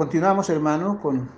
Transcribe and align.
Continuamos, 0.00 0.48
hermano, 0.48 0.98
con 1.02 1.28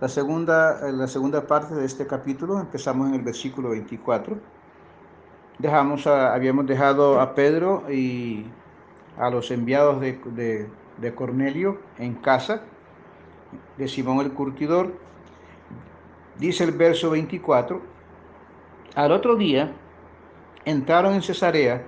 la 0.00 0.08
segunda, 0.08 0.80
la 0.90 1.06
segunda 1.06 1.46
parte 1.46 1.76
de 1.76 1.86
este 1.86 2.08
capítulo. 2.08 2.58
Empezamos 2.58 3.06
en 3.06 3.14
el 3.14 3.22
versículo 3.22 3.70
24. 3.70 4.36
Dejamos 5.60 6.08
habíamos 6.08 6.66
dejado 6.66 7.20
a 7.20 7.36
Pedro 7.36 7.84
y 7.88 8.46
a 9.16 9.30
los 9.30 9.52
enviados 9.52 10.00
de, 10.00 10.20
de, 10.24 10.68
de 10.96 11.14
Cornelio 11.14 11.78
en 11.98 12.16
casa 12.16 12.62
de 13.78 13.86
Simón 13.86 14.18
el 14.18 14.32
Curtidor. 14.32 14.92
Dice 16.36 16.64
el 16.64 16.72
verso 16.72 17.10
24, 17.10 17.80
al 18.96 19.12
otro 19.12 19.36
día 19.36 19.70
entraron 20.64 21.14
en 21.14 21.22
Cesarea 21.22 21.84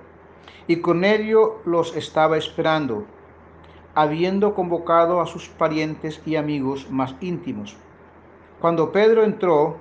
y 0.67 0.77
Cornelio 0.77 1.59
los 1.65 1.93
estaba 1.97 2.37
esperando, 2.37 3.05
habiendo 3.95 4.55
convocado 4.55 5.21
a 5.21 5.27
sus 5.27 5.49
parientes 5.49 6.21
y 6.25 6.35
amigos 6.35 6.89
más 6.89 7.15
íntimos. 7.21 7.75
Cuando 8.59 8.91
Pedro 8.91 9.23
entró, 9.23 9.77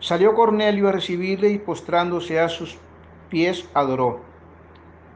salió 0.00 0.34
Cornelio 0.34 0.88
a 0.88 0.92
recibirle 0.92 1.50
y 1.50 1.58
postrándose 1.58 2.40
a 2.40 2.48
sus 2.48 2.76
pies 3.30 3.68
adoró. 3.74 4.20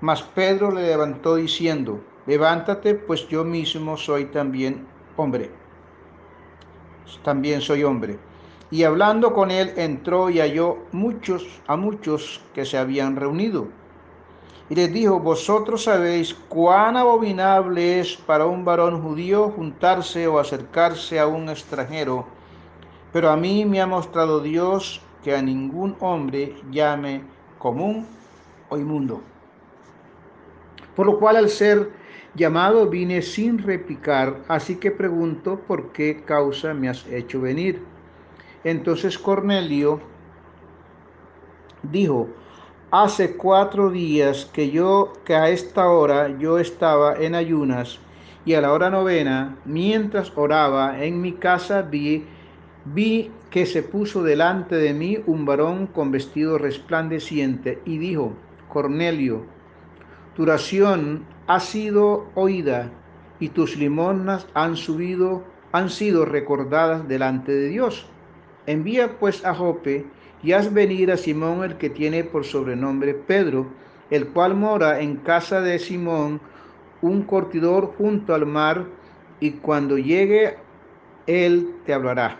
Mas 0.00 0.22
Pedro 0.22 0.70
le 0.70 0.82
levantó 0.82 1.36
diciendo, 1.36 2.00
levántate, 2.26 2.94
pues 2.94 3.28
yo 3.28 3.44
mismo 3.44 3.96
soy 3.96 4.26
también 4.26 4.86
hombre. 5.16 5.50
También 7.22 7.60
soy 7.60 7.84
hombre. 7.84 8.18
Y 8.70 8.84
hablando 8.84 9.34
con 9.34 9.50
él 9.50 9.72
entró 9.76 10.30
y 10.30 10.38
halló 10.38 10.78
muchos 10.92 11.46
a 11.66 11.76
muchos 11.76 12.42
que 12.54 12.64
se 12.64 12.78
habían 12.78 13.16
reunido. 13.16 13.68
Y 14.72 14.74
les 14.74 14.90
dijo, 14.90 15.20
vosotros 15.20 15.84
sabéis 15.84 16.32
cuán 16.48 16.96
abominable 16.96 18.00
es 18.00 18.16
para 18.16 18.46
un 18.46 18.64
varón 18.64 19.02
judío 19.02 19.50
juntarse 19.50 20.26
o 20.26 20.38
acercarse 20.38 21.20
a 21.20 21.26
un 21.26 21.50
extranjero, 21.50 22.24
pero 23.12 23.28
a 23.28 23.36
mí 23.36 23.66
me 23.66 23.82
ha 23.82 23.86
mostrado 23.86 24.40
Dios 24.40 25.02
que 25.22 25.36
a 25.36 25.42
ningún 25.42 25.94
hombre 26.00 26.54
llame 26.70 27.22
común 27.58 28.06
o 28.70 28.78
inmundo. 28.78 29.20
Por 30.96 31.04
lo 31.04 31.18
cual 31.18 31.36
al 31.36 31.50
ser 31.50 31.90
llamado 32.34 32.88
vine 32.88 33.20
sin 33.20 33.58
replicar, 33.58 34.40
así 34.48 34.76
que 34.76 34.90
pregunto 34.90 35.60
por 35.68 35.92
qué 35.92 36.24
causa 36.24 36.72
me 36.72 36.88
has 36.88 37.06
hecho 37.08 37.42
venir. 37.42 37.84
Entonces 38.64 39.18
Cornelio 39.18 40.00
dijo, 41.82 42.28
hace 42.92 43.36
cuatro 43.38 43.90
días 43.90 44.44
que 44.52 44.70
yo, 44.70 45.14
que 45.24 45.34
a 45.34 45.48
esta 45.48 45.88
hora 45.88 46.38
yo 46.38 46.58
estaba 46.58 47.16
en 47.16 47.34
ayunas 47.34 47.98
y 48.44 48.52
a 48.52 48.60
la 48.60 48.70
hora 48.70 48.90
novena, 48.90 49.56
mientras 49.64 50.30
oraba 50.36 51.02
en 51.02 51.22
mi 51.22 51.32
casa, 51.32 51.80
vi, 51.80 52.26
vi 52.84 53.30
que 53.48 53.64
se 53.64 53.82
puso 53.82 54.22
delante 54.22 54.76
de 54.76 54.92
mí 54.92 55.18
un 55.26 55.46
varón 55.46 55.86
con 55.86 56.10
vestido 56.10 56.58
resplandeciente 56.58 57.80
y 57.86 57.96
dijo, 57.96 58.34
Cornelio, 58.68 59.46
tu 60.36 60.42
oración 60.42 61.24
ha 61.46 61.60
sido 61.60 62.26
oída 62.34 62.90
y 63.40 63.48
tus 63.48 63.74
limonas 63.74 64.46
han 64.52 64.76
subido, 64.76 65.44
han 65.72 65.88
sido 65.88 66.26
recordadas 66.26 67.08
delante 67.08 67.52
de 67.52 67.68
Dios. 67.68 68.06
Envía 68.66 69.18
pues 69.18 69.46
a 69.46 69.54
Jope 69.54 70.04
y 70.42 70.52
haz 70.52 70.72
venir 70.72 71.10
a 71.12 71.16
Simón 71.16 71.62
el 71.62 71.76
que 71.76 71.90
tiene 71.90 72.24
por 72.24 72.44
sobrenombre 72.44 73.14
Pedro, 73.14 73.66
el 74.10 74.28
cual 74.28 74.54
mora 74.54 75.00
en 75.00 75.16
casa 75.16 75.60
de 75.60 75.78
Simón, 75.78 76.40
un 77.00 77.22
cortidor 77.22 77.94
junto 77.96 78.34
al 78.34 78.46
mar, 78.46 78.86
y 79.40 79.52
cuando 79.52 79.98
llegue 79.98 80.56
él 81.26 81.74
te 81.86 81.92
hablará. 81.92 82.38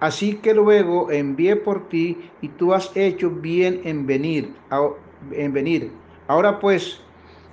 Así 0.00 0.34
que 0.34 0.52
luego 0.52 1.10
envié 1.10 1.56
por 1.56 1.88
ti 1.88 2.30
y 2.42 2.48
tú 2.48 2.74
has 2.74 2.94
hecho 2.94 3.30
bien 3.30 3.80
en 3.84 4.06
venir, 4.06 4.54
en 5.30 5.52
venir. 5.52 5.92
Ahora 6.26 6.58
pues, 6.58 7.00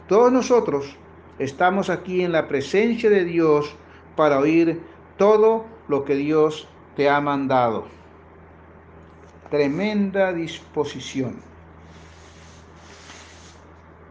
todos 0.08 0.32
nosotros 0.32 0.98
estamos 1.40 1.90
aquí 1.90 2.24
en 2.24 2.34
la 2.34 2.48
presencia 2.48 3.10
de 3.10 3.24
Dios 3.24 3.74
para 4.16 4.40
oír 4.40 4.82
todo 5.18 5.66
lo 5.88 6.04
que 6.04 6.16
Dios 6.16 6.68
te 6.96 7.10
ha 7.10 7.22
mandado. 7.22 7.86
Tremenda 9.52 10.32
disposición. 10.32 11.36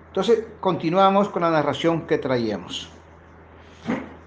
Entonces, 0.08 0.44
continuamos 0.60 1.30
con 1.30 1.40
la 1.40 1.50
narración 1.50 2.02
que 2.06 2.18
traíamos. 2.18 2.90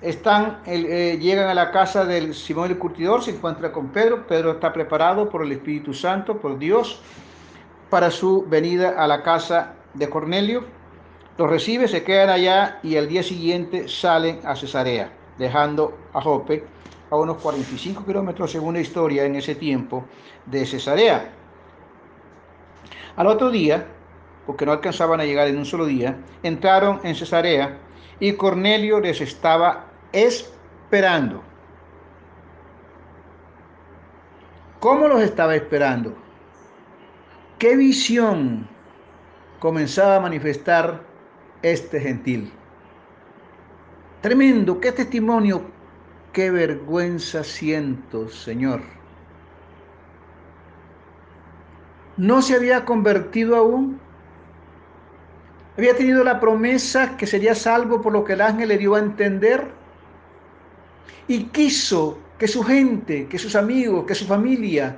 Están, 0.01 0.61
eh, 0.65 1.19
llegan 1.21 1.49
a 1.49 1.53
la 1.53 1.69
casa 1.69 2.03
del 2.03 2.33
Simón 2.33 2.71
el 2.71 2.79
Curtidor, 2.79 3.21
se 3.21 3.29
encuentra 3.29 3.71
con 3.71 3.89
Pedro. 3.89 4.25
Pedro 4.25 4.53
está 4.53 4.73
preparado 4.73 5.29
por 5.29 5.43
el 5.43 5.51
Espíritu 5.51 5.93
Santo, 5.93 6.39
por 6.39 6.57
Dios, 6.57 6.99
para 7.91 8.09
su 8.09 8.43
venida 8.47 8.95
a 8.97 9.05
la 9.05 9.21
casa 9.21 9.75
de 9.93 10.09
Cornelio. 10.09 10.65
Los 11.37 11.47
recibe, 11.47 11.87
se 11.87 12.03
quedan 12.03 12.29
allá 12.29 12.79
y 12.81 12.97
al 12.97 13.07
día 13.07 13.21
siguiente 13.21 13.87
salen 13.87 14.39
a 14.43 14.55
Cesarea, 14.55 15.11
dejando 15.37 15.95
a 16.11 16.21
Jope 16.21 16.63
a 17.13 17.17
unos 17.17 17.37
45 17.37 18.05
kilómetros, 18.05 18.51
según 18.51 18.73
la 18.73 18.81
historia, 18.81 19.23
en 19.23 19.35
ese 19.35 19.53
tiempo, 19.53 20.05
de 20.47 20.65
Cesarea. 20.65 21.31
Al 23.15 23.27
otro 23.27 23.51
día, 23.51 23.85
porque 24.47 24.65
no 24.65 24.71
alcanzaban 24.71 25.19
a 25.19 25.25
llegar 25.25 25.47
en 25.47 25.57
un 25.57 25.65
solo 25.65 25.85
día, 25.85 26.17
entraron 26.41 26.99
en 27.03 27.13
Cesarea 27.13 27.77
y 28.19 28.33
Cornelio 28.33 28.99
les 28.99 29.21
estaba 29.21 29.85
esperando. 30.11 31.43
¿Cómo 34.79 35.07
los 35.07 35.21
estaba 35.21 35.55
esperando? 35.55 36.15
¿Qué 37.59 37.75
visión 37.75 38.67
comenzaba 39.59 40.15
a 40.15 40.19
manifestar 40.19 41.03
este 41.61 41.99
gentil? 41.99 42.51
Tremendo, 44.21 44.79
qué 44.79 44.91
testimonio, 44.91 45.72
qué 46.33 46.51
vergüenza 46.51 47.43
siento, 47.43 48.27
Señor. 48.27 48.81
¿No 52.17 52.41
se 52.41 52.55
había 52.55 52.85
convertido 52.85 53.55
aún? 53.55 53.99
Había 55.77 55.95
tenido 55.95 56.23
la 56.23 56.39
promesa 56.39 57.15
que 57.17 57.25
sería 57.25 57.55
salvo 57.55 58.01
por 58.01 58.13
lo 58.13 58.23
que 58.23 58.33
el 58.33 58.41
ángel 58.41 58.69
le 58.69 58.77
dio 58.77 58.95
a 58.95 58.99
entender. 58.99 59.71
Y 61.27 61.45
quiso 61.45 62.19
que 62.37 62.47
su 62.47 62.63
gente, 62.63 63.27
que 63.27 63.39
sus 63.39 63.55
amigos, 63.55 64.05
que 64.05 64.13
su 64.13 64.25
familia 64.25 64.97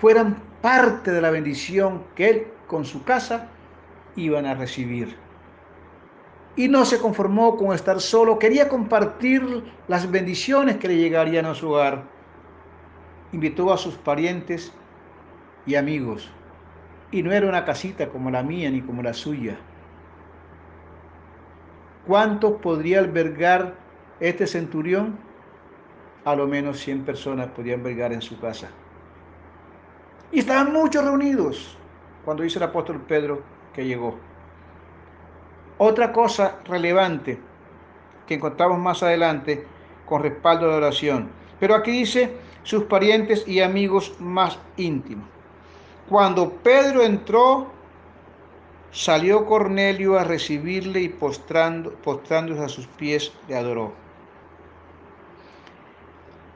fueran 0.00 0.42
parte 0.62 1.12
de 1.12 1.20
la 1.20 1.30
bendición 1.30 2.02
que 2.14 2.30
él 2.30 2.46
con 2.66 2.84
su 2.84 3.04
casa 3.04 3.48
iban 4.16 4.46
a 4.46 4.54
recibir 4.54 5.16
y 6.56 6.68
no 6.68 6.84
se 6.84 6.98
conformó 6.98 7.56
con 7.56 7.74
estar 7.74 8.00
solo, 8.00 8.38
quería 8.38 8.68
compartir 8.68 9.64
las 9.88 10.10
bendiciones 10.10 10.76
que 10.76 10.88
le 10.88 10.96
llegarían 10.96 11.46
a 11.46 11.54
su 11.54 11.70
hogar. 11.70 12.02
Invitó 13.32 13.72
a 13.72 13.78
sus 13.78 13.94
parientes 13.94 14.72
y 15.66 15.76
amigos. 15.76 16.30
Y 17.12 17.22
no 17.22 17.32
era 17.32 17.48
una 17.48 17.64
casita 17.64 18.08
como 18.08 18.30
la 18.30 18.42
mía 18.42 18.70
ni 18.70 18.80
como 18.80 19.02
la 19.02 19.14
suya. 19.14 19.58
¿Cuántos 22.06 22.60
podría 22.60 22.98
albergar 22.98 23.74
este 24.18 24.46
centurión? 24.46 25.18
A 26.24 26.34
lo 26.34 26.46
menos 26.46 26.80
100 26.80 27.04
personas 27.04 27.48
podía 27.48 27.74
albergar 27.74 28.12
en 28.12 28.22
su 28.22 28.38
casa. 28.40 28.68
Y 30.32 30.40
estaban 30.40 30.72
muchos 30.72 31.04
reunidos 31.04 31.76
cuando 32.24 32.42
dice 32.42 32.58
el 32.58 32.64
apóstol 32.64 33.00
Pedro 33.06 33.42
que 33.72 33.84
llegó. 33.84 34.29
Otra 35.82 36.12
cosa 36.12 36.58
relevante 36.66 37.38
que 38.26 38.34
encontramos 38.34 38.78
más 38.78 39.02
adelante 39.02 39.64
con 40.04 40.22
respaldo 40.22 40.66
de 40.66 40.72
la 40.72 40.76
oración. 40.76 41.30
Pero 41.58 41.74
aquí 41.74 41.90
dice 41.90 42.36
sus 42.64 42.84
parientes 42.84 43.48
y 43.48 43.60
amigos 43.60 44.12
más 44.18 44.58
íntimos. 44.76 45.24
Cuando 46.06 46.50
Pedro 46.50 47.00
entró, 47.02 47.68
salió 48.90 49.46
Cornelio 49.46 50.18
a 50.18 50.24
recibirle 50.24 51.00
y 51.00 51.08
postrando, 51.08 51.92
postrándose 51.94 52.62
a 52.62 52.68
sus 52.68 52.86
pies 52.86 53.32
le 53.48 53.56
adoró. 53.56 53.94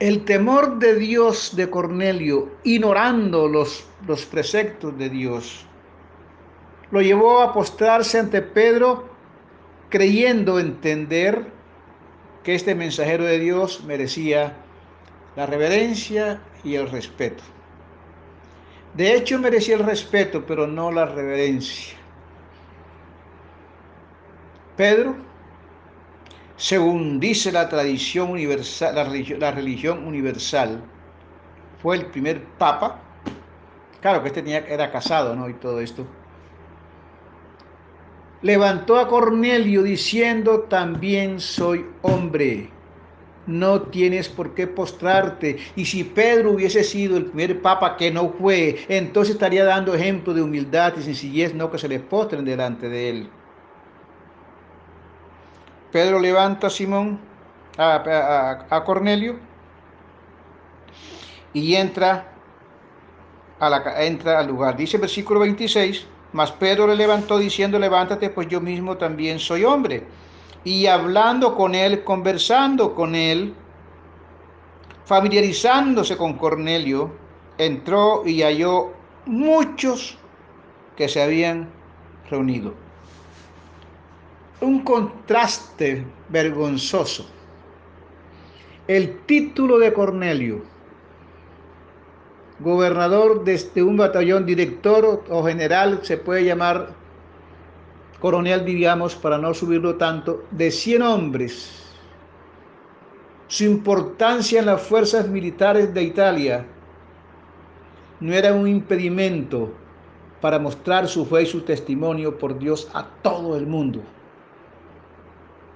El 0.00 0.26
temor 0.26 0.78
de 0.78 0.96
Dios 0.96 1.56
de 1.56 1.70
Cornelio, 1.70 2.50
ignorando 2.62 3.48
los, 3.48 3.86
los 4.06 4.26
preceptos 4.26 4.98
de 4.98 5.08
Dios, 5.08 5.64
lo 6.90 7.00
llevó 7.00 7.40
a 7.40 7.54
postrarse 7.54 8.18
ante 8.18 8.42
Pedro 8.42 9.13
creyendo 9.94 10.58
entender 10.58 11.52
que 12.42 12.56
este 12.56 12.74
mensajero 12.74 13.22
de 13.22 13.38
Dios 13.38 13.84
merecía 13.84 14.56
la 15.36 15.46
reverencia 15.46 16.42
y 16.64 16.74
el 16.74 16.90
respeto. 16.90 17.44
De 18.94 19.14
hecho, 19.14 19.38
merecía 19.38 19.76
el 19.76 19.84
respeto, 19.84 20.44
pero 20.44 20.66
no 20.66 20.90
la 20.90 21.06
reverencia. 21.06 21.96
Pedro 24.76 25.14
según 26.56 27.20
dice 27.20 27.52
la 27.52 27.68
tradición 27.68 28.30
universal, 28.30 28.96
la 29.38 29.52
religión, 29.52 30.04
universal, 30.08 30.82
fue 31.80 31.98
el 31.98 32.06
primer 32.06 32.42
papa. 32.58 32.98
Claro 34.00 34.22
que 34.22 34.28
este 34.28 34.42
tenía, 34.42 34.58
era 34.58 34.90
casado, 34.90 35.36
¿no? 35.36 35.48
Y 35.48 35.54
todo 35.54 35.80
esto. 35.80 36.04
Levantó 38.44 39.00
a 39.00 39.08
Cornelio 39.08 39.82
diciendo, 39.82 40.66
también 40.68 41.40
soy 41.40 41.84
hombre 42.02 42.70
no 43.46 43.82
tienes 43.82 44.28
por 44.28 44.54
qué 44.54 44.66
postrarte. 44.66 45.58
Y 45.76 45.84
si 45.84 46.04
Pedro 46.04 46.52
hubiese 46.52 46.84
sido 46.84 47.16
el 47.16 47.26
primer 47.26 47.60
papa 47.60 47.96
que 47.96 48.10
no 48.10 48.30
fue, 48.30 48.84
entonces 48.88 49.34
estaría 49.34 49.64
dando 49.64 49.94
ejemplo 49.94 50.32
de 50.34 50.42
humildad 50.42 50.94
y 50.98 51.02
sencillez, 51.02 51.54
no 51.54 51.70
que 51.70 51.78
se 51.78 51.88
les 51.88 52.00
postren 52.00 52.44
delante 52.44 52.88
de 52.88 53.10
él. 53.10 53.30
Pedro 55.92 56.18
levanta 56.18 56.66
a 56.66 56.70
Simón, 56.70 57.20
a, 57.78 58.82
Cornelio, 58.84 59.36
y 61.52 61.76
entra, 61.76 62.32
a 63.60 63.70
la, 63.70 64.04
entra 64.04 64.40
al 64.40 64.48
lugar. 64.48 64.76
Dice 64.76 64.96
el 64.96 65.02
versículo 65.02 65.40
26, 65.40 66.06
mas 66.34 66.50
Pedro 66.50 66.88
le 66.88 66.96
levantó 66.96 67.38
diciendo, 67.38 67.78
levántate, 67.78 68.28
pues 68.28 68.48
yo 68.48 68.60
mismo 68.60 68.96
también 68.96 69.38
soy 69.38 69.64
hombre 69.64 70.04
y 70.64 70.86
hablando 70.86 71.54
con 71.54 71.76
él, 71.76 72.02
conversando 72.02 72.92
con 72.92 73.14
él, 73.14 73.54
familiarizándose 75.04 76.16
con 76.16 76.34
Cornelio, 76.34 77.12
entró 77.56 78.26
y 78.26 78.42
halló 78.42 78.94
muchos 79.26 80.18
que 80.96 81.08
se 81.08 81.22
habían 81.22 81.68
reunido. 82.28 82.74
Un 84.60 84.80
contraste 84.80 86.04
vergonzoso. 86.30 87.30
El 88.88 89.20
título 89.20 89.78
de 89.78 89.92
Cornelio, 89.92 90.64
gobernador 92.64 93.44
de 93.44 93.54
este, 93.54 93.82
un 93.82 93.96
batallón, 93.96 94.46
director 94.46 95.22
o 95.28 95.44
general, 95.44 96.00
se 96.02 96.16
puede 96.16 96.44
llamar 96.44 96.94
coronel, 98.20 98.64
diríamos, 98.64 99.14
para 99.14 99.38
no 99.38 99.52
subirlo 99.52 99.96
tanto, 99.96 100.44
de 100.50 100.70
100 100.70 101.02
hombres. 101.02 101.82
Su 103.46 103.64
importancia 103.64 104.60
en 104.60 104.66
las 104.66 104.80
fuerzas 104.80 105.28
militares 105.28 105.92
de 105.92 106.02
Italia 106.02 106.66
no 108.20 108.32
era 108.32 108.54
un 108.54 108.66
impedimento 108.66 109.70
para 110.40 110.58
mostrar 110.58 111.06
su 111.06 111.26
fe 111.26 111.42
y 111.42 111.46
su 111.46 111.60
testimonio 111.60 112.38
por 112.38 112.58
Dios 112.58 112.88
a 112.94 113.06
todo 113.22 113.56
el 113.56 113.66
mundo. 113.66 114.00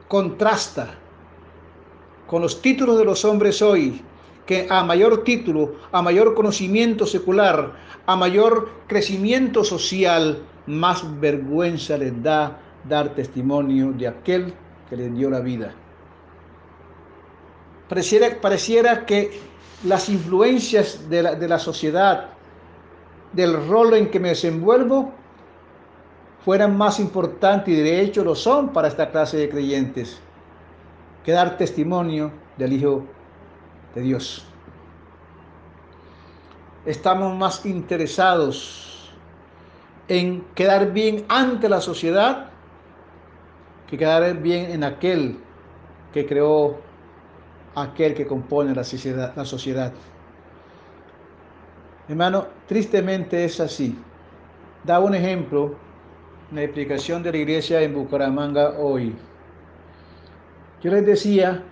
Contrasta 0.08 0.94
con 2.26 2.42
los 2.42 2.60
títulos 2.62 2.98
de 2.98 3.04
los 3.04 3.24
hombres 3.24 3.60
hoy, 3.60 4.02
que 4.48 4.66
a 4.70 4.82
mayor 4.82 5.24
título, 5.24 5.74
a 5.92 6.00
mayor 6.00 6.34
conocimiento 6.34 7.04
secular, 7.04 7.74
a 8.06 8.16
mayor 8.16 8.70
crecimiento 8.86 9.62
social, 9.62 10.38
más 10.66 11.04
vergüenza 11.20 11.98
les 11.98 12.16
da 12.22 12.56
dar 12.88 13.14
testimonio 13.14 13.92
de 13.92 14.08
aquel 14.08 14.54
que 14.88 14.96
les 14.96 15.14
dio 15.14 15.28
la 15.28 15.40
vida. 15.40 15.74
Pareciera, 17.90 18.40
pareciera 18.40 19.04
que 19.04 19.38
las 19.84 20.08
influencias 20.08 21.10
de 21.10 21.22
la, 21.24 21.34
de 21.34 21.46
la 21.46 21.58
sociedad, 21.58 22.30
del 23.34 23.52
rol 23.68 23.92
en 23.92 24.10
que 24.10 24.18
me 24.18 24.30
desenvuelvo, 24.30 25.12
fueran 26.42 26.74
más 26.74 26.98
importantes 27.00 27.68
y 27.68 27.76
de 27.76 28.00
hecho 28.00 28.24
lo 28.24 28.34
son 28.34 28.72
para 28.72 28.88
esta 28.88 29.10
clase 29.10 29.36
de 29.36 29.50
creyentes, 29.50 30.18
que 31.22 31.32
dar 31.32 31.58
testimonio 31.58 32.32
del 32.56 32.72
Hijo 32.72 33.17
de 33.94 34.00
Dios. 34.02 34.44
Estamos 36.86 37.36
más 37.36 37.66
interesados 37.66 39.12
en 40.08 40.42
quedar 40.54 40.92
bien 40.92 41.24
ante 41.28 41.68
la 41.68 41.80
sociedad 41.80 42.50
que 43.88 43.96
quedar 43.96 44.36
bien 44.38 44.70
en 44.70 44.84
aquel 44.84 45.38
que 46.12 46.26
creó 46.26 46.78
aquel 47.74 48.14
que 48.14 48.26
compone 48.26 48.74
la 48.74 48.84
sociedad. 48.84 49.32
La 49.36 49.44
sociedad. 49.44 49.92
Hermano, 52.08 52.46
tristemente 52.66 53.44
es 53.44 53.60
así. 53.60 53.98
Da 54.84 55.00
un 55.00 55.14
ejemplo 55.14 55.76
en 56.50 56.56
la 56.56 56.62
explicación 56.62 57.22
de 57.22 57.32
la 57.32 57.38
iglesia 57.38 57.82
en 57.82 57.94
Bucaramanga 57.94 58.78
hoy. 58.78 59.14
Yo 60.82 60.90
les 60.90 61.04
decía 61.04 61.62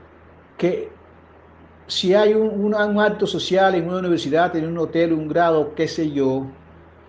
que 0.58 0.90
si 1.86 2.14
hay 2.14 2.34
un, 2.34 2.74
un 2.74 3.00
acto 3.00 3.26
social 3.26 3.74
en 3.74 3.88
una 3.88 3.98
universidad, 3.98 4.54
en 4.56 4.66
un 4.68 4.78
hotel, 4.78 5.12
un 5.12 5.28
grado, 5.28 5.74
qué 5.74 5.88
sé 5.88 6.10
yo, 6.10 6.46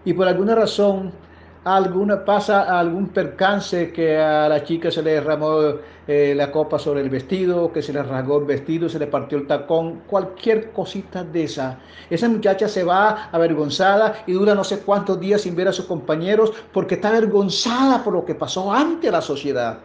y 0.05 0.13
por 0.13 0.27
alguna 0.27 0.55
razón 0.55 1.11
alguna 1.75 2.23
pasa 2.23 2.79
algún 2.79 3.09
percance 3.09 3.91
que 3.91 4.17
a 4.17 4.47
la 4.47 4.63
chica 4.63 4.89
se 4.89 5.03
le 5.03 5.11
derramó 5.11 5.59
eh, 6.07 6.33
la 6.35 6.51
copa 6.51 6.79
sobre 6.79 7.01
el 7.01 7.09
vestido, 7.09 7.73
que 7.73 7.81
se 7.81 7.91
le 7.91 8.01
rasgó 8.03 8.39
el 8.39 8.45
vestido, 8.45 8.87
se 8.87 8.99
le 8.99 9.07
partió 9.07 9.37
el 9.37 9.47
tacón, 9.47 10.03
cualquier 10.07 10.71
cosita 10.71 11.23
de 11.23 11.43
esa. 11.43 11.79
Esa 12.09 12.29
muchacha 12.29 12.69
se 12.69 12.83
va 12.83 13.29
avergonzada 13.31 14.23
y 14.25 14.31
dura 14.33 14.55
no 14.55 14.63
sé 14.63 14.79
cuántos 14.79 15.19
días 15.19 15.41
sin 15.41 15.55
ver 15.55 15.67
a 15.67 15.73
sus 15.73 15.85
compañeros 15.85 16.53
porque 16.71 16.95
está 16.95 17.09
avergonzada 17.09 18.03
por 18.03 18.13
lo 18.13 18.23
que 18.23 18.35
pasó 18.35 18.71
ante 18.71 19.11
la 19.11 19.21
sociedad. 19.21 19.79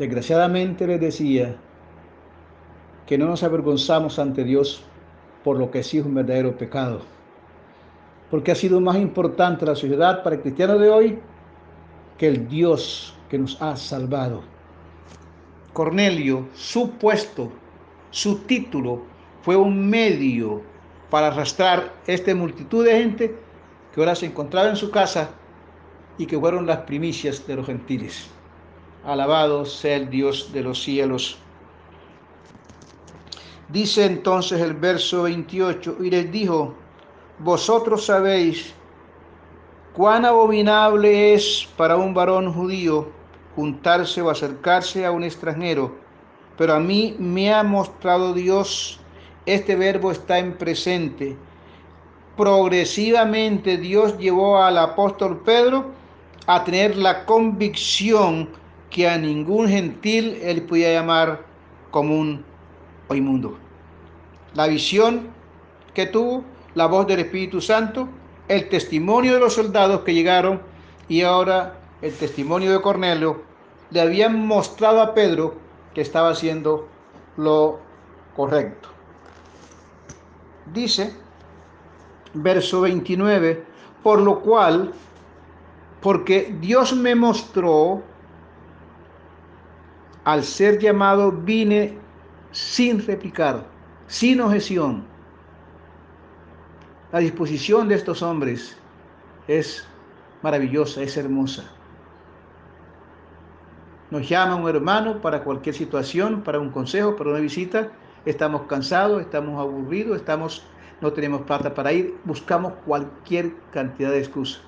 Desgraciadamente 0.00 0.86
les 0.86 0.98
decía 0.98 1.56
que 3.06 3.18
no 3.18 3.26
nos 3.26 3.42
avergonzamos 3.42 4.18
ante 4.18 4.44
Dios 4.44 4.82
por 5.44 5.58
lo 5.58 5.70
que 5.70 5.82
sí 5.82 5.98
es 5.98 6.06
un 6.06 6.14
verdadero 6.14 6.56
pecado. 6.56 7.02
Porque 8.30 8.50
ha 8.50 8.54
sido 8.54 8.80
más 8.80 8.96
importante 8.96 9.66
la 9.66 9.74
sociedad 9.74 10.22
para 10.22 10.36
el 10.36 10.40
cristiano 10.40 10.78
de 10.78 10.88
hoy 10.88 11.18
que 12.16 12.28
el 12.28 12.48
Dios 12.48 13.14
que 13.28 13.36
nos 13.36 13.60
ha 13.60 13.76
salvado. 13.76 14.40
Cornelio, 15.74 16.48
su 16.54 16.92
puesto, 16.92 17.52
su 18.10 18.38
título, 18.44 19.02
fue 19.42 19.56
un 19.56 19.86
medio 19.86 20.62
para 21.10 21.26
arrastrar 21.26 21.92
esta 22.06 22.34
multitud 22.34 22.86
de 22.86 23.02
gente 23.02 23.36
que 23.92 24.00
ahora 24.00 24.14
se 24.14 24.24
encontraba 24.24 24.70
en 24.70 24.76
su 24.76 24.90
casa 24.90 25.28
y 26.16 26.24
que 26.24 26.40
fueron 26.40 26.64
las 26.64 26.78
primicias 26.78 27.46
de 27.46 27.56
los 27.56 27.66
gentiles. 27.66 28.30
Alabado 29.04 29.64
sea 29.64 29.96
el 29.96 30.10
Dios 30.10 30.52
de 30.52 30.62
los 30.62 30.82
cielos. 30.82 31.38
Dice 33.68 34.04
entonces 34.04 34.60
el 34.60 34.74
verso 34.74 35.22
28, 35.22 35.98
y 36.00 36.10
les 36.10 36.30
dijo, 36.30 36.74
vosotros 37.38 38.04
sabéis 38.04 38.74
cuán 39.94 40.24
abominable 40.24 41.34
es 41.34 41.68
para 41.76 41.96
un 41.96 42.12
varón 42.12 42.52
judío 42.52 43.10
juntarse 43.56 44.20
o 44.20 44.28
acercarse 44.28 45.06
a 45.06 45.10
un 45.10 45.24
extranjero, 45.24 45.94
pero 46.58 46.74
a 46.74 46.80
mí 46.80 47.16
me 47.18 47.54
ha 47.54 47.62
mostrado 47.62 48.34
Dios, 48.34 49.00
este 49.46 49.76
verbo 49.76 50.12
está 50.12 50.38
en 50.38 50.58
presente. 50.58 51.36
Progresivamente 52.36 53.78
Dios 53.78 54.18
llevó 54.18 54.62
al 54.62 54.76
apóstol 54.76 55.40
Pedro 55.44 55.90
a 56.46 56.64
tener 56.64 56.96
la 56.96 57.24
convicción 57.24 58.59
que 58.90 59.08
a 59.08 59.16
ningún 59.16 59.68
gentil 59.68 60.38
él 60.42 60.62
podía 60.62 60.92
llamar 60.92 61.44
común 61.90 62.44
o 63.08 63.14
inmundo. 63.14 63.56
La 64.54 64.66
visión 64.66 65.28
que 65.94 66.06
tuvo, 66.06 66.44
la 66.74 66.86
voz 66.86 67.06
del 67.06 67.20
Espíritu 67.20 67.60
Santo, 67.60 68.08
el 68.48 68.68
testimonio 68.68 69.34
de 69.34 69.40
los 69.40 69.54
soldados 69.54 70.00
que 70.00 70.12
llegaron 70.12 70.60
y 71.08 71.22
ahora 71.22 71.78
el 72.02 72.12
testimonio 72.14 72.72
de 72.72 72.80
Cornelio 72.80 73.42
le 73.90 74.00
habían 74.00 74.46
mostrado 74.46 75.00
a 75.00 75.14
Pedro 75.14 75.54
que 75.94 76.00
estaba 76.00 76.30
haciendo 76.30 76.88
lo 77.36 77.80
correcto. 78.34 78.88
Dice, 80.72 81.14
verso 82.34 82.82
29, 82.82 83.64
por 84.02 84.20
lo 84.20 84.40
cual, 84.40 84.92
porque 86.00 86.54
Dios 86.60 86.94
me 86.94 87.14
mostró, 87.14 88.02
al 90.24 90.44
ser 90.44 90.78
llamado, 90.78 91.32
vine 91.32 91.96
sin 92.52 93.04
replicar, 93.06 93.64
sin 94.06 94.40
objeción. 94.40 95.04
La 97.12 97.18
disposición 97.20 97.88
de 97.88 97.96
estos 97.96 98.22
hombres 98.22 98.76
es 99.48 99.86
maravillosa, 100.42 101.02
es 101.02 101.16
hermosa. 101.16 101.64
Nos 104.10 104.28
llama 104.28 104.56
un 104.56 104.68
hermano 104.68 105.20
para 105.20 105.42
cualquier 105.44 105.74
situación, 105.74 106.42
para 106.42 106.58
un 106.58 106.70
consejo, 106.70 107.16
para 107.16 107.30
una 107.30 107.38
visita. 107.38 107.90
Estamos 108.24 108.62
cansados, 108.62 109.20
estamos 109.20 109.58
aburridos, 109.60 110.16
estamos, 110.16 110.64
no 111.00 111.12
tenemos 111.12 111.42
plata 111.42 111.72
para 111.72 111.92
ir, 111.92 112.16
buscamos 112.24 112.72
cualquier 112.84 113.54
cantidad 113.72 114.10
de 114.10 114.18
excusas. 114.18 114.62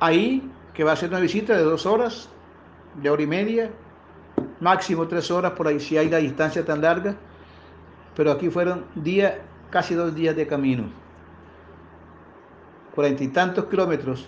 Ahí, 0.00 0.50
que 0.74 0.84
va 0.84 0.92
a 0.92 0.96
ser 0.96 1.08
una 1.10 1.20
visita 1.20 1.56
de 1.56 1.62
dos 1.62 1.86
horas, 1.86 2.28
de 3.00 3.10
hora 3.10 3.22
y 3.22 3.26
media, 3.26 3.70
máximo 4.64 5.06
tres 5.06 5.30
horas 5.30 5.52
por 5.52 5.68
ahí 5.68 5.78
si 5.78 5.98
hay 5.98 6.08
la 6.08 6.16
distancia 6.16 6.64
tan 6.64 6.80
larga, 6.80 7.14
pero 8.16 8.32
aquí 8.32 8.48
fueron 8.48 8.86
día, 8.94 9.42
casi 9.70 9.94
dos 9.94 10.14
días 10.14 10.34
de 10.34 10.46
camino, 10.46 10.84
cuarenta 12.94 13.22
y 13.22 13.28
tantos 13.28 13.66
kilómetros 13.66 14.26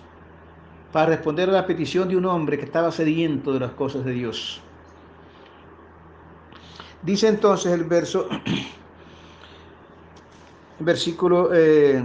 para 0.93 1.07
responder 1.07 1.49
a 1.49 1.53
la 1.53 1.65
petición 1.65 2.07
de 2.07 2.15
un 2.15 2.25
hombre 2.25 2.57
que 2.59 2.65
estaba 2.65 2.91
sediento 2.91 3.51
de 3.51 3.61
las 3.61 3.71
cosas 3.71 4.05
de 4.05 4.11
Dios. 4.11 4.61
Dice 7.01 7.27
entonces 7.27 7.71
el 7.73 7.85
verso, 7.85 8.29
versículo 10.79 11.49
eh, 11.51 12.03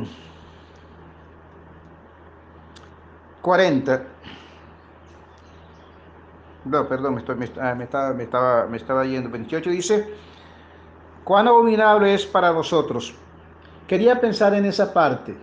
40. 3.42 4.12
No, 6.64 6.88
perdón, 6.88 7.23
ah, 7.26 7.35
me, 7.35 7.85
estaba, 7.85 8.14
me, 8.14 8.25
estaba, 8.25 8.66
me 8.66 8.76
estaba 8.76 9.04
yendo. 9.04 9.28
28 9.31 9.71
dice, 9.71 10.14
cuán 11.25 11.49
abominable 11.49 12.14
es 12.14 12.25
para 12.25 12.50
vosotros. 12.50 13.14
Quería 13.88 14.21
pensar 14.21 14.54
en 14.54 14.64
esa 14.64 14.92
parte. 14.92 15.37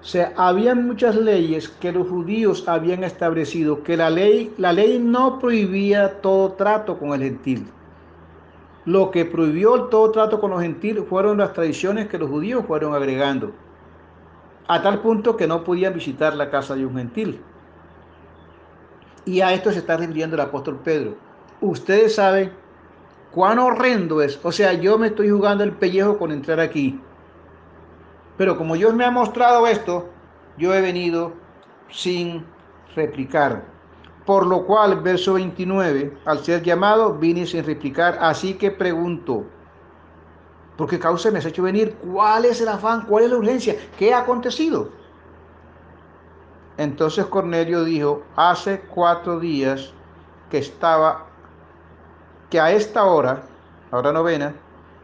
O 0.00 0.04
sea, 0.08 0.32
muchas 0.76 1.16
leyes 1.16 1.68
que 1.68 1.90
los 1.90 2.08
judíos 2.08 2.68
habían 2.68 3.02
establecido, 3.02 3.82
que 3.82 3.96
la 3.96 4.08
ley, 4.08 4.54
la 4.56 4.72
ley 4.72 5.00
no 5.00 5.40
prohibía 5.40 6.20
todo 6.20 6.52
trato 6.52 6.96
con 6.96 7.12
el 7.12 7.22
gentil. 7.22 7.66
Lo 8.84 9.10
que 9.10 9.24
prohibió 9.24 9.86
todo 9.86 10.12
trato 10.12 10.40
con 10.40 10.52
los 10.52 10.62
gentiles 10.62 11.04
fueron 11.08 11.38
las 11.38 11.52
tradiciones 11.52 12.06
que 12.06 12.18
los 12.18 12.30
judíos 12.30 12.64
fueron 12.66 12.94
agregando, 12.94 13.52
a 14.68 14.80
tal 14.80 15.00
punto 15.00 15.36
que 15.36 15.48
no 15.48 15.64
podían 15.64 15.94
visitar 15.94 16.36
la 16.36 16.50
casa 16.50 16.76
de 16.76 16.86
un 16.86 16.94
gentil. 16.94 17.40
Y 19.26 19.40
a 19.40 19.52
esto 19.52 19.72
se 19.72 19.80
está 19.80 19.96
refiriendo 19.96 20.36
el 20.36 20.40
apóstol 20.40 20.80
Pedro. 20.82 21.16
Ustedes 21.60 22.14
saben 22.14 22.52
cuán 23.32 23.58
horrendo 23.58 24.22
es. 24.22 24.40
O 24.42 24.52
sea, 24.52 24.72
yo 24.72 24.96
me 24.98 25.08
estoy 25.08 25.28
jugando 25.28 25.64
el 25.64 25.72
pellejo 25.72 26.16
con 26.16 26.30
entrar 26.30 26.60
aquí. 26.60 26.98
Pero 28.38 28.56
como 28.56 28.76
Dios 28.76 28.94
me 28.94 29.04
ha 29.04 29.10
mostrado 29.10 29.66
esto, 29.66 30.08
yo 30.56 30.72
he 30.72 30.80
venido 30.80 31.32
sin 31.90 32.46
replicar. 32.94 33.64
Por 34.24 34.46
lo 34.46 34.64
cual, 34.64 35.00
verso 35.02 35.34
29, 35.34 36.18
al 36.24 36.44
ser 36.44 36.62
llamado, 36.62 37.14
vine 37.14 37.46
sin 37.46 37.64
replicar. 37.64 38.18
Así 38.20 38.54
que 38.54 38.70
pregunto, 38.70 39.44
porque 40.76 40.98
causa 40.98 41.30
me 41.30 41.38
has 41.38 41.46
hecho 41.46 41.62
venir, 41.62 41.96
¿cuál 41.96 42.44
es 42.44 42.60
el 42.60 42.68
afán? 42.68 43.06
¿Cuál 43.06 43.24
es 43.24 43.30
la 43.30 43.36
urgencia? 43.38 43.76
¿Qué 43.98 44.14
ha 44.14 44.20
acontecido? 44.20 44.90
Entonces 46.78 47.24
Cornelio 47.26 47.84
dijo, 47.84 48.22
hace 48.36 48.80
cuatro 48.80 49.40
días 49.40 49.92
que 50.50 50.58
estaba, 50.58 51.24
que 52.50 52.60
a 52.60 52.70
esta 52.70 53.04
hora, 53.04 53.42
ahora 53.90 54.12
novena, 54.12 54.54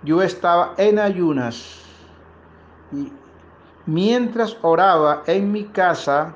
yo 0.02 0.20
estaba 0.20 0.74
en 0.76 0.98
ayunas 0.98 1.80
y 2.92 3.10
mientras 3.86 4.56
oraba 4.60 5.22
en 5.26 5.50
mi 5.50 5.64
casa, 5.64 6.34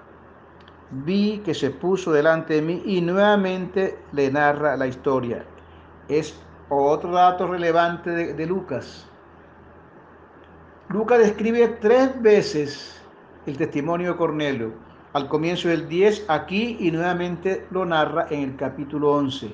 vi 0.91 1.39
que 1.45 1.53
se 1.53 1.71
puso 1.71 2.13
delante 2.13 2.55
de 2.55 2.63
mí 2.63 2.83
y 2.87 3.03
nuevamente 3.03 3.99
le 4.13 4.31
narra 4.31 4.77
la 4.77 4.87
historia. 4.87 5.45
Es 6.09 6.35
otro 6.71 7.13
dato 7.13 7.47
relevante 7.47 8.11
de, 8.11 8.33
de 8.33 8.47
Lucas. 8.47 9.07
Lucas 10.89 11.19
describe 11.19 11.69
tres 11.81 12.23
veces 12.23 13.03
el 13.45 13.59
testimonio 13.59 14.13
de 14.13 14.17
Cornelio 14.17 14.87
al 15.17 15.29
comienzo 15.29 15.69
del 15.69 15.89
10 15.89 16.27
aquí 16.29 16.77
y 16.79 16.91
nuevamente 16.91 17.67
lo 17.71 17.87
narra 17.87 18.27
en 18.29 18.43
el 18.43 18.57
capítulo 18.57 19.13
11. 19.13 19.51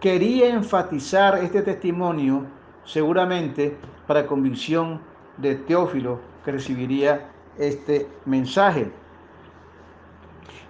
Quería 0.00 0.48
enfatizar 0.48 1.38
este 1.38 1.62
testimonio 1.62 2.44
seguramente 2.84 3.76
para 4.08 4.26
convicción 4.26 5.00
de 5.36 5.54
Teófilo 5.54 6.18
que 6.44 6.50
recibiría 6.50 7.30
este 7.56 8.08
mensaje. 8.24 8.90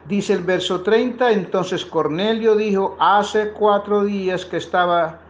Dice 0.06 0.34
el 0.34 0.42
verso 0.42 0.82
30, 0.82 1.32
entonces 1.32 1.86
Cornelio 1.86 2.56
dijo, 2.56 2.94
hace 3.00 3.52
cuatro 3.52 4.04
días 4.04 4.44
que 4.44 4.58
estaba, 4.58 5.20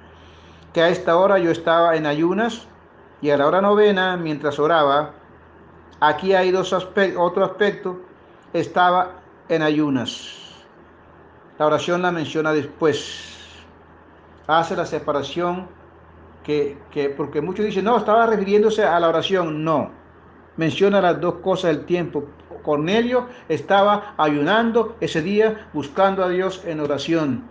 que 0.73 0.82
a 0.82 0.88
esta 0.88 1.16
hora 1.16 1.38
yo 1.38 1.52
estaba 1.52 1.94
en 1.94 2.06
ayunas 2.06 2.66
y 3.23 3.30
a 3.30 3.37
la 3.37 3.47
hora 3.47 3.61
novena, 3.61 4.16
mientras 4.16 4.58
oraba, 4.58 5.12
Aquí 6.00 6.33
hay 6.33 6.50
dos 6.50 6.73
aspectos, 6.73 7.21
otro 7.21 7.45
aspecto, 7.45 8.00
estaba 8.52 9.21
en 9.49 9.62
ayunas. 9.62 10.37
La 11.59 11.67
oración 11.67 12.02
la 12.02 12.12
menciona 12.12 12.52
después. 12.52 13.37
Hace 14.47 14.76
la 14.76 14.87
separación 14.87 15.67
que, 16.45 16.78
que, 16.90 17.11
porque 17.11 17.40
muchos 17.40 17.67
dicen, 17.67 17.85
no, 17.85 17.99
estaba 17.99 18.26
refiriéndose 18.26 18.85
a 18.85 18.99
la 19.00 19.09
oración. 19.09 19.64
No, 19.64 19.90
menciona 20.57 21.00
las 21.00 21.21
dos 21.21 21.35
cosas 21.37 21.76
del 21.76 21.85
tiempo. 21.85 22.25
Cornelio 22.62 23.26
estaba 23.49 24.14
ayunando 24.19 24.97
ese 25.00 25.23
día 25.23 25.69
buscando 25.73 26.23
a 26.25 26.28
Dios 26.28 26.62
en 26.64 26.81
oración 26.81 27.45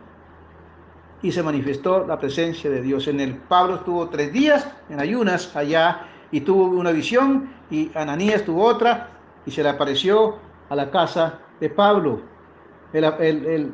y 1.21 1.31
se 1.31 1.41
manifestó 1.41 2.05
la 2.05 2.19
presencia 2.19 2.69
de 2.69 2.81
Dios 2.81 3.07
en 3.07 3.19
él. 3.19 3.35
Pablo 3.47 3.75
estuvo 3.75 4.07
tres 4.09 4.31
días 4.31 4.67
en 4.89 4.99
ayunas 4.99 5.55
allá 5.55 6.07
y 6.31 6.41
tuvo 6.41 6.65
una 6.65 6.91
visión 6.91 7.49
y 7.69 7.91
Ananías 7.95 8.43
tuvo 8.43 8.63
otra 8.63 9.09
y 9.45 9.51
se 9.51 9.63
le 9.63 9.69
apareció 9.69 10.37
a 10.69 10.75
la 10.75 10.91
casa 10.91 11.39
de 11.59 11.69
Pablo. 11.69 12.21
El, 12.93 13.73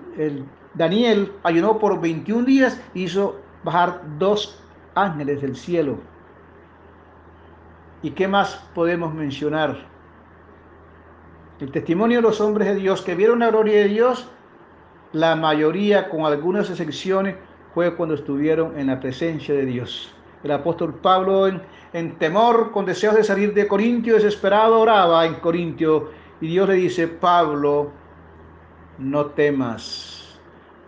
Daniel 0.73 1.33
ayunó 1.43 1.79
por 1.79 1.99
21 2.01 2.45
días 2.45 2.81
y 2.93 3.03
hizo 3.03 3.39
bajar 3.63 4.01
dos 4.17 4.59
ángeles 4.95 5.41
del 5.41 5.55
cielo. 5.55 5.97
¿Y 8.01 8.11
qué 8.11 8.27
más 8.27 8.55
podemos 8.73 9.13
mencionar? 9.13 9.77
El 11.59 11.71
testimonio 11.71 12.17
de 12.17 12.23
los 12.23 12.41
hombres 12.41 12.67
de 12.67 12.75
Dios 12.75 13.01
que 13.01 13.15
vieron 13.15 13.39
la 13.39 13.49
gloria 13.49 13.79
de 13.79 13.87
Dios, 13.87 14.29
la 15.13 15.35
mayoría, 15.35 16.09
con 16.09 16.25
algunas 16.25 16.69
excepciones, 16.69 17.35
fue 17.73 17.95
cuando 17.95 18.15
estuvieron 18.15 18.77
en 18.77 18.87
la 18.87 18.99
presencia 18.99 19.53
de 19.53 19.65
Dios. 19.65 20.13
El 20.43 20.51
apóstol 20.51 20.95
Pablo 20.95 21.47
en, 21.47 21.61
en 21.93 22.17
temor, 22.17 22.71
con 22.71 22.85
deseos 22.85 23.15
de 23.15 23.23
salir 23.23 23.53
de 23.53 23.67
Corintio, 23.67 24.15
desesperado, 24.15 24.79
oraba 24.79 25.25
en 25.25 25.35
Corintio. 25.35 26.09
Y 26.41 26.47
Dios 26.47 26.67
le 26.67 26.75
dice, 26.75 27.07
Pablo, 27.07 27.91
no 28.97 29.27
temas, 29.27 30.39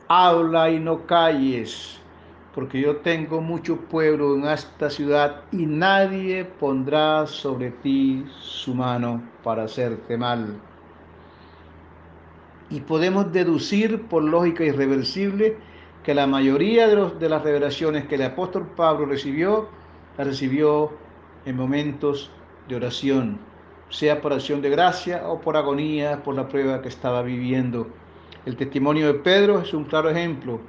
habla 0.07 0.69
y 0.71 0.79
no 0.79 1.05
calles, 1.05 1.99
porque 2.53 2.81
yo 2.81 2.97
tengo 2.97 3.39
mucho 3.39 3.77
pueblo 3.77 4.35
en 4.35 4.45
esta 4.45 4.89
ciudad 4.89 5.43
y 5.51 5.65
nadie 5.65 6.45
pondrá 6.45 7.27
sobre 7.27 7.69
ti 7.69 8.25
su 8.41 8.73
mano 8.73 9.21
para 9.43 9.63
hacerte 9.63 10.17
mal. 10.17 10.55
Y 12.71 12.79
podemos 12.81 13.31
deducir 13.31 14.01
por 14.07 14.23
lógica 14.23 14.63
irreversible 14.63 15.57
que 16.03 16.15
la 16.15 16.25
mayoría 16.25 16.87
de, 16.87 17.11
de 17.19 17.29
las 17.29 17.43
revelaciones 17.43 18.05
que 18.05 18.15
el 18.15 18.23
apóstol 18.23 18.67
Pablo 18.75 19.05
recibió 19.05 19.69
la 20.17 20.23
recibió 20.23 20.91
en 21.45 21.55
momentos 21.55 22.31
de 22.67 22.75
oración, 22.75 23.39
sea 23.89 24.21
por 24.21 24.33
acción 24.33 24.61
de 24.61 24.69
gracia 24.69 25.27
o 25.27 25.39
por 25.39 25.57
agonía, 25.57 26.23
por 26.23 26.35
la 26.35 26.47
prueba 26.47 26.81
que 26.81 26.89
estaba 26.89 27.21
viviendo. 27.21 27.87
El 28.45 28.55
testimonio 28.55 29.07
de 29.07 29.15
Pedro 29.15 29.59
es 29.59 29.73
un 29.73 29.85
claro 29.85 30.09
ejemplo. 30.09 30.59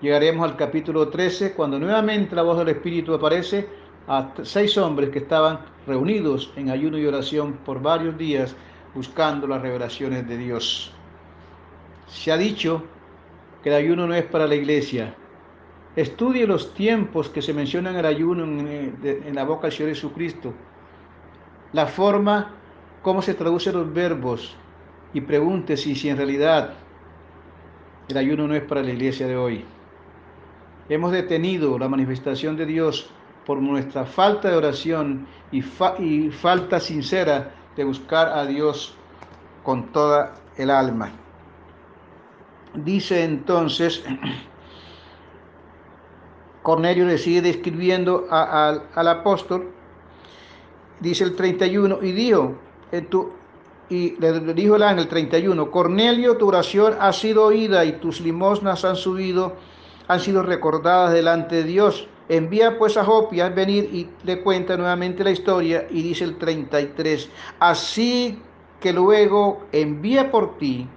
Llegaremos 0.00 0.48
al 0.48 0.56
capítulo 0.56 1.08
13 1.08 1.54
cuando 1.54 1.78
nuevamente 1.78 2.34
la 2.34 2.42
voz 2.42 2.58
del 2.58 2.68
Espíritu 2.68 3.14
aparece 3.14 3.68
a 4.08 4.32
seis 4.42 4.76
hombres 4.76 5.10
que 5.10 5.20
estaban 5.20 5.60
reunidos 5.86 6.52
en 6.56 6.70
ayuno 6.70 6.98
y 6.98 7.06
oración 7.06 7.54
por 7.64 7.80
varios 7.80 8.18
días 8.18 8.56
buscando 8.94 9.46
las 9.46 9.62
revelaciones 9.62 10.26
de 10.28 10.36
Dios. 10.36 10.92
Se 12.06 12.32
ha 12.32 12.36
dicho 12.36 12.82
que 13.62 13.70
el 13.70 13.76
ayuno 13.76 14.06
no 14.06 14.14
es 14.14 14.24
para 14.24 14.46
la 14.46 14.54
iglesia, 14.54 15.14
Estudie 15.94 16.46
los 16.46 16.72
tiempos 16.72 17.28
que 17.28 17.42
se 17.42 17.52
mencionan 17.52 17.94
en 17.94 18.00
el 18.00 18.06
ayuno 18.06 18.44
en, 18.44 19.34
la 19.34 19.44
boca 19.44 19.66
del 19.66 19.72
Señor 19.72 19.90
Jesucristo, 19.90 20.54
la 21.72 21.86
forma, 21.86 22.54
cómo 23.02 23.20
se 23.20 23.34
traducen 23.34 23.74
los 23.74 23.92
verbos 23.92 24.56
y 25.12 25.20
pregunte 25.20 25.76
si, 25.76 25.94
si 25.94 26.08
en 26.08 26.16
realidad 26.16 26.74
el 28.08 28.16
ayuno 28.16 28.48
no 28.48 28.54
es 28.54 28.62
para 28.62 28.82
la 28.82 28.90
iglesia 28.90 29.26
de 29.26 29.36
hoy. 29.36 29.64
Hemos 30.88 31.12
detenido 31.12 31.78
la 31.78 31.88
manifestación 31.88 32.56
de 32.56 32.66
Dios 32.66 33.10
por 33.44 33.60
nuestra 33.60 34.06
falta 34.06 34.50
de 34.50 34.56
oración 34.56 35.26
y 35.50 35.60
falta 36.30 36.80
sincera 36.80 37.54
de 37.76 37.84
buscar 37.84 38.28
a 38.28 38.46
Dios 38.46 38.94
con 39.62 39.92
toda 39.92 40.34
el 40.56 40.70
alma. 40.70 41.10
Dice 42.74 43.24
entonces 43.24 44.04
Cornelio 46.62 47.06
le 47.06 47.18
sigue 47.18 47.42
describiendo 47.42 48.26
al 48.30 49.08
apóstol, 49.08 49.70
dice 51.00 51.24
el 51.24 51.34
31, 51.34 51.98
y 52.02 52.12
dijo, 52.12 52.54
en 52.92 53.08
y 53.88 54.14
el 54.18 54.82
ángel 54.82 55.08
31, 55.08 55.70
Cornelio, 55.70 56.36
tu 56.36 56.48
oración 56.48 56.94
ha 56.98 57.12
sido 57.12 57.44
oída 57.44 57.84
y 57.84 57.92
tus 57.92 58.20
limosnas 58.20 58.84
han 58.84 58.96
subido, 58.96 59.56
han 60.08 60.20
sido 60.20 60.42
recordadas 60.42 61.12
delante 61.12 61.56
de 61.56 61.64
Dios. 61.64 62.08
Envía 62.28 62.78
pues 62.78 62.96
a 62.96 63.04
Jope 63.04 63.42
a 63.42 63.50
venir 63.50 63.90
y 63.92 64.08
le 64.24 64.40
cuenta 64.42 64.76
nuevamente 64.76 65.24
la 65.24 65.32
historia 65.32 65.86
y 65.90 66.02
dice 66.02 66.24
el 66.24 66.38
33, 66.38 67.28
así 67.58 68.38
que 68.80 68.92
luego 68.92 69.64
envía 69.72 70.30
por 70.30 70.56
ti 70.56 70.88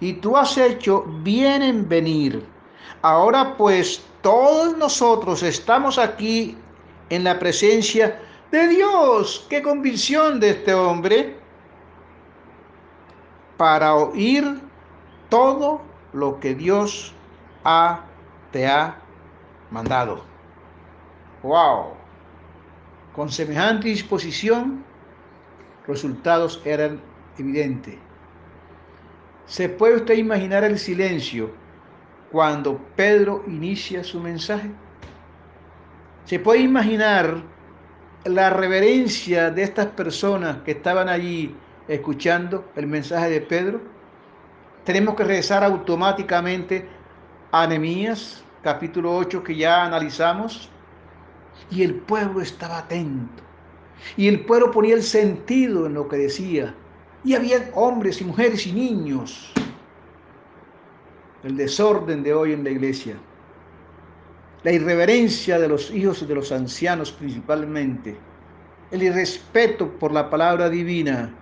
y 0.00 0.14
tú 0.14 0.36
has 0.36 0.56
hecho 0.56 1.04
bien 1.22 1.62
en 1.62 1.88
venir. 1.88 2.51
Ahora 3.02 3.56
pues 3.56 4.04
todos 4.22 4.76
nosotros 4.78 5.42
estamos 5.42 5.98
aquí 5.98 6.56
en 7.10 7.24
la 7.24 7.38
presencia 7.38 8.20
de 8.52 8.68
Dios. 8.68 9.44
Qué 9.50 9.60
convicción 9.60 10.38
de 10.38 10.50
este 10.50 10.72
hombre 10.72 11.36
para 13.56 13.94
oír 13.94 14.60
todo 15.28 15.82
lo 16.12 16.38
que 16.38 16.54
Dios 16.54 17.12
ha, 17.64 18.04
te 18.52 18.68
ha 18.68 18.98
mandado. 19.70 20.24
¡Wow! 21.42 21.94
Con 23.16 23.30
semejante 23.30 23.88
disposición, 23.88 24.84
resultados 25.88 26.62
eran 26.64 27.00
evidentes. 27.36 27.96
¿Se 29.46 29.68
puede 29.68 29.96
usted 29.96 30.14
imaginar 30.14 30.62
el 30.62 30.78
silencio 30.78 31.50
cuando 32.32 32.78
Pedro 32.96 33.44
inicia 33.46 34.02
su 34.02 34.18
mensaje? 34.18 34.70
¿Se 36.24 36.38
puede 36.38 36.60
imaginar 36.60 37.42
la 38.24 38.48
reverencia 38.48 39.50
de 39.50 39.62
estas 39.62 39.86
personas 39.88 40.62
que 40.64 40.70
estaban 40.70 41.10
allí 41.10 41.54
escuchando 41.88 42.72
el 42.74 42.86
mensaje 42.86 43.28
de 43.28 43.40
Pedro? 43.42 43.82
Tenemos 44.84 45.14
que 45.14 45.24
regresar 45.24 45.62
automáticamente 45.62 46.88
a 47.52 47.66
Nehemías, 47.66 48.42
capítulo 48.62 49.14
8 49.14 49.44
que 49.44 49.54
ya 49.54 49.84
analizamos, 49.84 50.70
y 51.70 51.82
el 51.82 51.96
pueblo 51.96 52.40
estaba 52.40 52.78
atento. 52.78 53.42
Y 54.16 54.26
el 54.26 54.46
pueblo 54.46 54.70
ponía 54.70 54.94
el 54.94 55.02
sentido 55.02 55.86
en 55.86 55.94
lo 55.94 56.08
que 56.08 56.16
decía. 56.16 56.74
Y 57.24 57.34
había 57.34 57.70
hombres 57.74 58.20
y 58.20 58.24
mujeres 58.24 58.66
y 58.66 58.72
niños. 58.72 59.52
El 61.42 61.56
desorden 61.56 62.22
de 62.22 62.32
hoy 62.34 62.52
en 62.52 62.62
la 62.62 62.70
iglesia. 62.70 63.16
La 64.62 64.70
irreverencia 64.70 65.58
de 65.58 65.68
los 65.68 65.90
hijos 65.90 66.22
y 66.22 66.26
de 66.26 66.34
los 66.36 66.52
ancianos 66.52 67.10
principalmente. 67.10 68.16
El 68.90 69.02
irrespeto 69.02 69.88
por 69.98 70.12
la 70.12 70.30
palabra 70.30 70.68
divina 70.68 71.34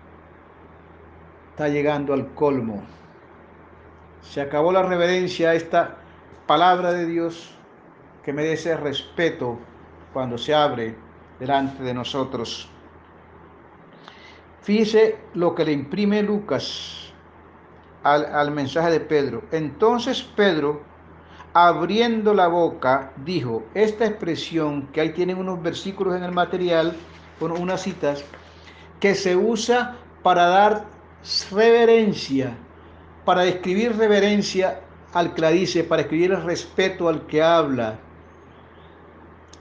está 1.50 1.68
llegando 1.68 2.14
al 2.14 2.32
colmo. 2.34 2.82
Se 4.22 4.40
acabó 4.40 4.72
la 4.72 4.82
reverencia 4.82 5.50
a 5.50 5.54
esta 5.54 5.98
palabra 6.46 6.92
de 6.92 7.06
Dios 7.06 7.54
que 8.24 8.32
merece 8.32 8.76
respeto 8.76 9.58
cuando 10.12 10.38
se 10.38 10.54
abre 10.54 10.94
delante 11.38 11.82
de 11.82 11.92
nosotros. 11.92 12.70
Fíjese 14.62 15.18
lo 15.34 15.54
que 15.54 15.64
le 15.64 15.72
imprime 15.72 16.22
Lucas 16.22 17.09
al, 18.02 18.26
al, 18.26 18.50
mensaje 18.50 18.90
de 18.90 19.00
Pedro. 19.00 19.42
Entonces 19.52 20.22
Pedro, 20.22 20.82
abriendo 21.52 22.34
la 22.34 22.48
boca, 22.48 23.12
dijo, 23.24 23.62
esta 23.74 24.06
expresión, 24.06 24.88
que 24.92 25.00
ahí 25.00 25.10
tienen 25.10 25.38
unos 25.38 25.62
versículos 25.62 26.16
en 26.16 26.24
el 26.24 26.32
material, 26.32 26.94
bueno, 27.38 27.56
unas 27.56 27.82
citas, 27.82 28.24
que 29.00 29.14
se 29.14 29.36
usa 29.36 29.96
para 30.22 30.46
dar 30.46 30.84
reverencia, 31.50 32.56
para 33.24 33.42
describir 33.42 33.96
reverencia 33.96 34.80
al 35.12 35.34
que 35.34 35.40
la 35.40 35.50
dice, 35.50 35.84
para 35.84 36.02
escribir 36.02 36.32
el 36.32 36.42
respeto 36.42 37.08
al 37.08 37.26
que 37.26 37.42
habla, 37.42 37.98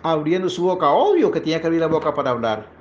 abriendo 0.04 0.50
su 0.50 0.64
boca. 0.64 0.90
Obvio 0.90 1.32
que 1.32 1.40
tenía 1.40 1.60
que 1.60 1.68
abrir 1.68 1.82
la 1.82 1.88
boca 1.88 2.14
para 2.14 2.32
hablar. 2.32 2.79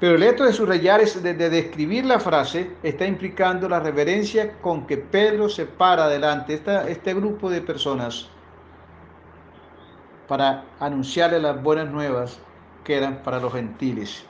Pero 0.00 0.14
el 0.14 0.22
hecho 0.22 0.44
de 0.44 0.52
subrayar, 0.54 1.04
de, 1.04 1.34
de 1.34 1.50
describir 1.50 2.06
la 2.06 2.18
frase, 2.18 2.70
está 2.82 3.04
implicando 3.04 3.68
la 3.68 3.80
reverencia 3.80 4.58
con 4.62 4.86
que 4.86 4.96
Pedro 4.96 5.50
se 5.50 5.66
para 5.66 6.08
delante 6.08 6.54
esta, 6.54 6.88
este 6.88 7.12
grupo 7.12 7.50
de 7.50 7.60
personas 7.60 8.30
para 10.26 10.64
anunciarle 10.78 11.38
las 11.40 11.62
buenas 11.62 11.90
nuevas 11.90 12.38
que 12.84 12.96
eran 12.96 13.22
para 13.22 13.40
los 13.40 13.52
gentiles. 13.52 14.24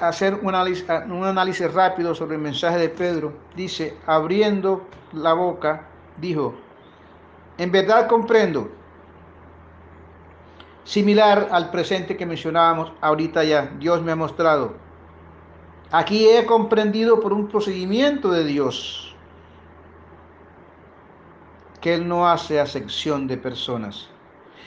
Hacer 0.00 0.36
un 0.42 0.48
análisis, 0.48 0.86
un 1.06 1.24
análisis 1.24 1.72
rápido 1.72 2.14
sobre 2.14 2.36
el 2.36 2.42
mensaje 2.42 2.78
de 2.78 2.88
Pedro. 2.88 3.34
Dice, 3.54 3.94
abriendo 4.06 4.88
la 5.12 5.34
boca, 5.34 5.86
dijo, 6.16 6.54
en 7.58 7.70
verdad 7.70 8.08
comprendo 8.08 8.72
similar 10.90 11.48
al 11.52 11.70
presente 11.70 12.16
que 12.16 12.26
mencionábamos 12.26 12.92
ahorita 13.00 13.44
ya. 13.44 13.70
Dios 13.78 14.02
me 14.02 14.10
ha 14.10 14.16
mostrado. 14.16 14.74
Aquí 15.92 16.28
he 16.28 16.44
comprendido 16.44 17.20
por 17.20 17.32
un 17.32 17.46
procedimiento 17.46 18.32
de 18.32 18.44
Dios 18.44 19.14
que 21.80 21.94
Él 21.94 22.08
no 22.08 22.28
hace 22.28 22.58
acepción 22.58 23.28
de 23.28 23.36
personas, 23.36 24.08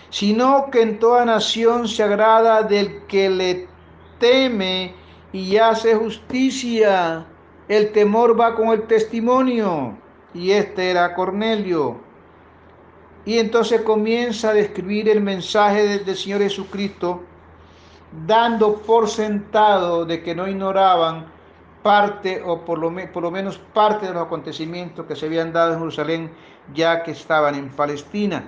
sino 0.10 0.72
que 0.72 0.82
en 0.82 0.98
toda 0.98 1.26
nación 1.26 1.90
se 1.90 2.04
agrada 2.04 2.64
del 2.64 3.06
que 3.08 3.30
le 3.30 3.68
teme 4.18 4.96
y 5.34 5.58
hace 5.58 5.94
justicia. 5.94 7.26
El 7.68 7.92
temor 7.92 8.40
va 8.40 8.56
con 8.56 8.70
el 8.70 8.84
testimonio. 8.84 9.98
Y 10.34 10.52
este 10.52 10.90
era 10.90 11.14
Cornelio 11.16 12.00
y 13.26 13.40
entonces 13.40 13.82
comienza 13.82 14.50
a 14.50 14.54
describir 14.54 15.08
el 15.10 15.22
mensaje 15.22 16.00
del, 16.00 16.16
Señor 16.16 16.42
Jesucristo, 16.42 17.24
dando 18.26 18.78
por 18.78 19.10
sentado 19.10 20.06
de 20.06 20.22
que 20.22 20.36
no 20.36 20.48
ignoraban 20.48 21.32
parte 21.82 22.42
o 22.46 22.64
por 22.64 22.80
lo, 22.80 22.92
menos 23.32 23.58
parte 23.58 24.08
de 24.08 24.14
los 24.14 24.24
acontecimientos 24.24 25.06
que 25.06 25.16
se 25.16 25.26
habían 25.26 25.52
dado 25.54 25.74
en 25.74 25.80
Jerusalén 25.80 26.32
ya 26.74 27.04
que 27.04 27.12
estaban 27.12 27.56
en 27.56 27.70
Palestina. 27.70 28.44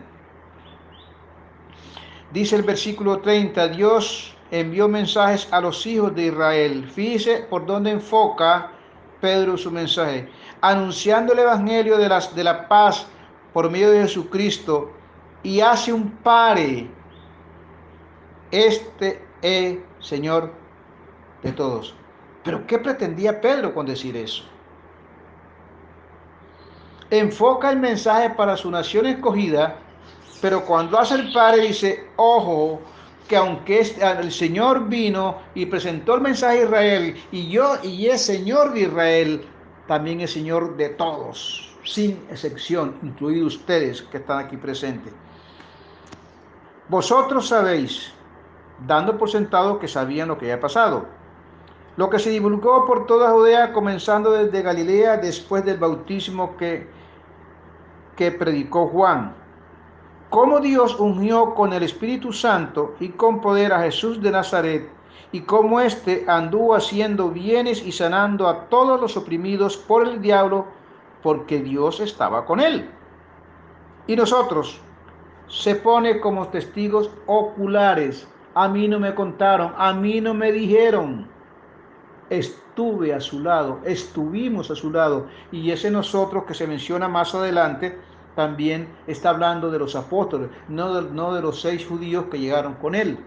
Dice 2.32 2.58
el 2.58 2.64
versículo 2.64 3.20
30, 3.20 3.70
Dios 3.70 4.36
envió 4.52 4.88
mensajes 4.88 5.48
a 5.52 5.62
los 5.62 5.86
hijos 5.86 6.14
de 6.16 6.28
Israel. 6.28 6.90
Fíjese 6.90 7.46
por 7.50 7.66
dónde 7.66 7.92
enfoca 7.92 8.72
Pedro 9.22 9.58
su 9.58 9.72
mensaje, 9.72 10.30
anunciando 10.62 11.34
el 11.34 11.40
evangelio 11.40 11.98
de 11.98 12.44
la 12.44 12.68
paz 12.68 13.08
por 13.56 13.72
medio 13.72 13.92
de 13.92 14.02
Jesucristo 14.02 14.92
y 15.42 15.62
hace 15.62 15.94
un 15.94 16.12
pare. 16.12 16.90
Este 18.52 19.26
es 19.42 19.78
Señor 20.02 20.52
de 21.42 21.54
todos. 21.54 21.96
Pero 22.44 22.68
¿qué 22.68 22.78
pretendía 22.80 23.40
Pedro 23.40 23.74
con 23.74 23.86
decir 23.86 24.18
eso? 24.18 24.44
Enfoca 27.10 27.70
el 27.70 27.80
mensaje 27.80 28.32
para 28.32 28.58
su 28.58 28.70
nación 28.70 29.06
escogida, 29.06 29.78
pero 30.42 30.66
cuando 30.66 31.00
hace 31.00 31.16
el 31.16 31.32
pare 31.32 31.62
dice, 31.62 32.10
ojo, 32.18 32.82
que 33.30 33.38
aunque 33.38 33.80
el 34.20 34.34
Señor 34.34 34.90
vino 34.90 35.38
y 35.54 35.66
presentó 35.66 36.16
el 36.16 36.22
mensaje 36.22 36.60
a 36.60 36.64
Israel, 36.64 37.16
y 37.32 37.50
yo 37.50 37.78
y 37.84 38.08
es 38.08 38.22
Señor 38.22 38.74
de 38.74 38.82
Israel, 38.82 39.46
también 39.88 40.20
es 40.20 40.34
Señor 40.34 40.76
de 40.76 40.90
todos 40.90 41.75
sin 41.86 42.26
excepción, 42.30 42.96
incluidos 43.04 43.56
ustedes 43.56 44.02
que 44.02 44.18
están 44.18 44.40
aquí 44.40 44.58
presentes. 44.58 45.14
Vosotros 46.90 47.48
sabéis, 47.48 48.12
dando 48.86 49.18
por 49.18 49.30
sentado 49.30 49.80
que 49.80 49.88
sabían 49.88 50.28
lo 50.28 50.38
que 50.38 50.46
había 50.46 50.60
pasado, 50.60 51.06
lo 51.98 52.10
que 52.10 52.20
se 52.20 52.30
divulgó 52.30 52.86
por 52.86 53.06
toda 53.06 53.32
Judea, 53.32 53.72
comenzando 53.72 54.32
desde 54.32 54.62
Galilea 54.62 55.18
después 55.18 55.64
del 55.64 55.78
bautismo 55.78 56.58
que, 56.58 56.88
que 58.18 58.32
predicó 58.32 58.88
Juan. 58.88 59.34
Cómo 60.30 60.60
Dios 60.60 61.00
ungió 61.00 61.56
con 61.56 61.72
el 61.72 61.84
Espíritu 61.84 62.34
Santo 62.34 62.96
y 63.00 63.10
con 63.10 63.40
poder 63.40 63.72
a 63.72 63.82
Jesús 63.82 64.22
de 64.22 64.32
Nazaret, 64.32 64.90
y 65.32 65.42
cómo 65.42 65.80
éste 65.80 66.26
anduvo 66.28 66.76
haciendo 66.76 67.30
bienes 67.30 67.86
y 67.86 67.92
sanando 67.92 68.48
a 68.48 68.66
todos 68.66 69.00
los 69.00 69.16
oprimidos 69.16 69.78
por 69.78 70.08
el 70.08 70.22
diablo, 70.22 70.66
porque 71.26 71.60
Dios 71.60 72.02
estaba 72.02 72.46
con 72.46 72.60
él. 72.60 72.88
Y 74.06 74.16
nosotros 74.16 74.80
se 75.48 75.74
pone 75.74 76.20
como 76.20 76.50
testigos 76.50 77.10
oculares. 77.26 78.28
A 78.54 78.68
mí 78.68 78.88
no 78.88 79.00
me 79.00 79.16
contaron, 79.16 79.74
a 79.76 79.92
mí 79.92 80.22
no 80.22 80.36
me 80.36 80.52
dijeron. 80.52 81.28
Estuve 82.30 83.12
a 83.12 83.20
su 83.20 83.40
lado, 83.40 83.80
estuvimos 83.86 84.70
a 84.70 84.76
su 84.76 84.92
lado. 84.92 85.26
Y 85.52 85.72
ese 85.72 85.90
nosotros 85.90 86.44
que 86.44 86.54
se 86.54 86.68
menciona 86.68 87.08
más 87.08 87.34
adelante 87.34 87.98
también 88.36 88.88
está 89.08 89.32
hablando 89.32 89.72
de 89.72 89.80
los 89.80 89.96
apóstoles, 89.96 90.52
no 90.68 90.94
de, 90.94 91.12
no 91.12 91.34
de 91.34 91.42
los 91.42 91.60
seis 91.60 91.88
judíos 91.88 92.26
que 92.30 92.38
llegaron 92.38 92.76
con 92.76 92.94
él. 92.94 93.18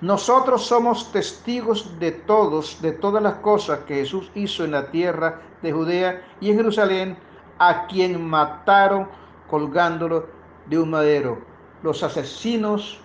Nosotros 0.00 0.64
somos 0.64 1.10
testigos 1.10 1.98
de 1.98 2.12
todos, 2.12 2.80
de 2.80 2.92
todas 2.92 3.22
las 3.22 3.34
cosas 3.36 3.80
que 3.80 3.96
Jesús 3.96 4.30
hizo 4.34 4.64
en 4.64 4.70
la 4.70 4.90
tierra 4.90 5.40
de 5.60 5.72
Judea 5.72 6.22
y 6.40 6.50
en 6.50 6.56
Jerusalén, 6.56 7.16
a 7.58 7.86
quien 7.88 8.24
mataron 8.24 9.08
colgándolo 9.48 10.26
de 10.66 10.78
un 10.78 10.90
madero. 10.90 11.38
Los 11.82 12.04
asesinos 12.04 13.00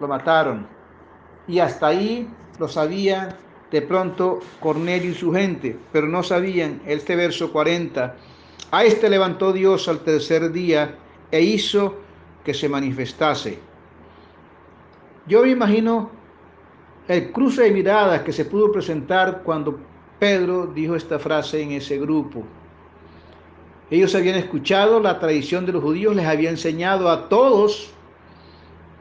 lo 0.00 0.08
mataron. 0.08 0.66
Y 1.46 1.58
hasta 1.58 1.88
ahí 1.88 2.30
lo 2.58 2.66
sabían 2.66 3.36
de 3.70 3.82
pronto 3.82 4.40
Cornelio 4.60 5.10
y 5.10 5.14
su 5.14 5.32
gente, 5.32 5.78
pero 5.92 6.06
no 6.06 6.22
sabían 6.22 6.80
este 6.86 7.14
verso 7.14 7.52
40. 7.52 8.16
A 8.70 8.84
este 8.84 9.10
levantó 9.10 9.52
Dios 9.52 9.86
al 9.88 10.00
tercer 10.00 10.50
día 10.50 10.94
e 11.30 11.42
hizo 11.42 11.96
que 12.42 12.54
se 12.54 12.70
manifestase. 12.70 13.58
Yo 15.26 15.42
me 15.42 15.50
imagino 15.50 16.17
el 17.08 17.32
cruce 17.32 17.62
de 17.62 17.70
miradas 17.70 18.22
que 18.22 18.32
se 18.32 18.44
pudo 18.44 18.70
presentar 18.70 19.42
cuando 19.42 19.80
Pedro 20.18 20.66
dijo 20.66 20.94
esta 20.94 21.18
frase 21.18 21.62
en 21.62 21.72
ese 21.72 21.98
grupo. 21.98 22.44
Ellos 23.90 24.14
habían 24.14 24.36
escuchado 24.36 25.00
la 25.00 25.18
tradición 25.18 25.64
de 25.64 25.72
los 25.72 25.82
judíos, 25.82 26.14
les 26.14 26.26
había 26.26 26.50
enseñado 26.50 27.08
a 27.08 27.30
todos 27.30 27.90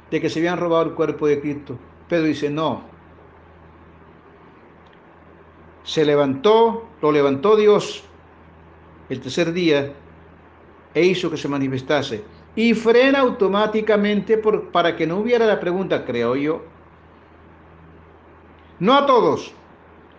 de 0.09 0.21
que 0.21 0.29
se 0.29 0.39
habían 0.39 0.57
robado 0.57 0.85
el 0.85 0.93
cuerpo 0.93 1.27
de 1.27 1.41
Cristo. 1.41 1.77
Pedro 2.07 2.27
dice, 2.27 2.49
no. 2.49 2.83
Se 5.83 6.05
levantó, 6.05 6.87
lo 7.01 7.11
levantó 7.11 7.57
Dios 7.57 8.03
el 9.09 9.19
tercer 9.19 9.51
día 9.51 9.91
e 10.93 11.05
hizo 11.05 11.29
que 11.29 11.37
se 11.37 11.49
manifestase. 11.49 12.23
Y 12.55 12.73
frena 12.73 13.19
automáticamente 13.19 14.37
para 14.71 14.95
que 14.95 15.05
no 15.05 15.17
hubiera 15.17 15.45
la 15.45 15.59
pregunta, 15.59 16.05
creo 16.05 16.35
yo. 16.37 16.76
No 18.79 18.93
a 18.93 19.05
todos, 19.07 19.53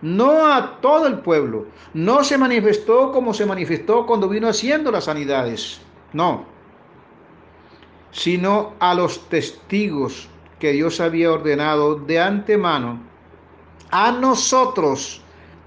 no 0.01 0.53
a 0.53 0.79
todo 0.81 1.07
el 1.07 1.19
pueblo. 1.19 1.67
No 1.93 2.23
se 2.23 2.37
manifestó 2.37 3.11
como 3.11 3.33
se 3.33 3.45
manifestó 3.45 4.05
cuando 4.05 4.27
vino 4.27 4.47
haciendo 4.47 4.91
las 4.91 5.05
sanidades. 5.05 5.81
No. 6.13 6.45
Sino 8.11 8.73
a 8.79 8.93
los 8.93 9.27
testigos 9.29 10.27
que 10.59 10.73
Dios 10.73 10.99
había 10.99 11.31
ordenado 11.31 11.95
de 11.95 12.19
antemano. 12.19 12.99
A 13.91 14.11
nosotros 14.11 15.21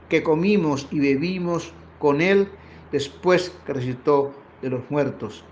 que 0.09 0.23
comimos 0.23 0.87
y 0.91 1.01
bebimos 1.01 1.73
con 1.99 2.21
Él 2.21 2.51
después 2.91 3.51
que 3.67 3.73
resucitó 3.73 4.33
de 4.61 4.71
los 4.71 4.83
muertos. 4.91 5.45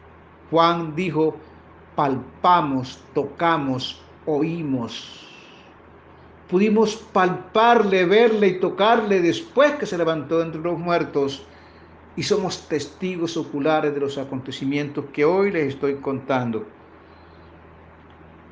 Juan 0.51 0.95
dijo, 0.95 1.37
palpamos, 1.97 3.03
tocamos, 3.15 4.03
oímos 4.27 5.30
pudimos 6.51 6.97
palparle, 6.97 8.05
verle 8.05 8.49
y 8.49 8.61
tocarle 8.61 9.21
después 9.21 9.73
que 9.73 9.87
se 9.87 9.97
levantó 9.97 10.43
entre 10.43 10.61
los 10.61 10.79
muertos 10.79 11.45
y 12.17 12.25
somos 12.25 12.69
testigos 12.69 13.37
oculares 13.37 13.95
de 13.95 14.01
los 14.01 14.19
acontecimientos 14.19 15.05
que 15.13 15.25
hoy 15.25 15.53
les 15.53 15.75
estoy 15.75 15.95
contando. 15.97 16.67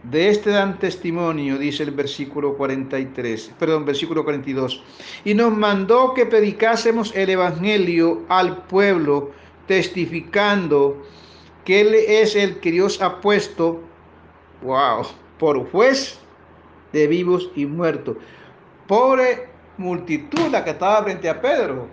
De 0.04 0.28
este 0.28 0.50
dan 0.50 0.78
testimonio, 0.78 1.58
dice 1.58 1.82
el 1.82 1.90
versículo 1.90 2.56
43, 2.56 3.54
perdón, 3.58 3.84
versículo 3.84 4.22
42, 4.22 4.80
y 5.24 5.34
nos 5.34 5.52
mandó 5.56 6.14
que 6.14 6.24
predicásemos 6.24 7.14
el 7.16 7.30
evangelio 7.30 8.22
al 8.28 8.64
pueblo, 8.68 9.32
testificando 9.66 11.02
que 11.64 11.80
él 11.80 11.94
es 11.94 12.36
el 12.36 12.60
que 12.60 12.70
Dios 12.70 13.02
ha 13.02 13.20
puesto, 13.20 13.80
wow, 14.62 15.04
por 15.38 15.68
juez 15.72 16.18
de 16.92 17.06
vivos 17.06 17.50
y 17.54 17.66
muertos. 17.66 18.16
Pobre 18.86 19.48
multitud 19.76 20.48
la 20.50 20.64
que 20.64 20.70
estaba 20.70 21.02
frente 21.04 21.28
a 21.28 21.40
Pedro. 21.40 21.86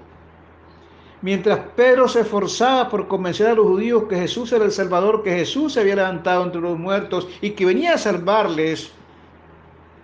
Mientras 1.22 1.60
Pedro 1.76 2.08
se 2.08 2.22
esforzaba 2.22 2.90
por 2.90 3.08
convencer 3.08 3.48
a 3.48 3.56
los 3.56 3.66
judíos 3.66 4.04
que 4.08 4.16
Jesús 4.16 4.52
era 4.52 4.66
el 4.66 4.72
Salvador, 4.72 5.24
que 5.24 5.32
Jesús 5.32 5.74
se 5.74 5.80
había 5.80 5.96
levantado 5.96 6.44
entre 6.44 6.62
los 6.62 6.78
muertos 6.78 7.28
y 7.42 7.52
que 7.52 7.66
venía 7.66 7.94
a 7.94 7.98
salvarles, 7.98 8.92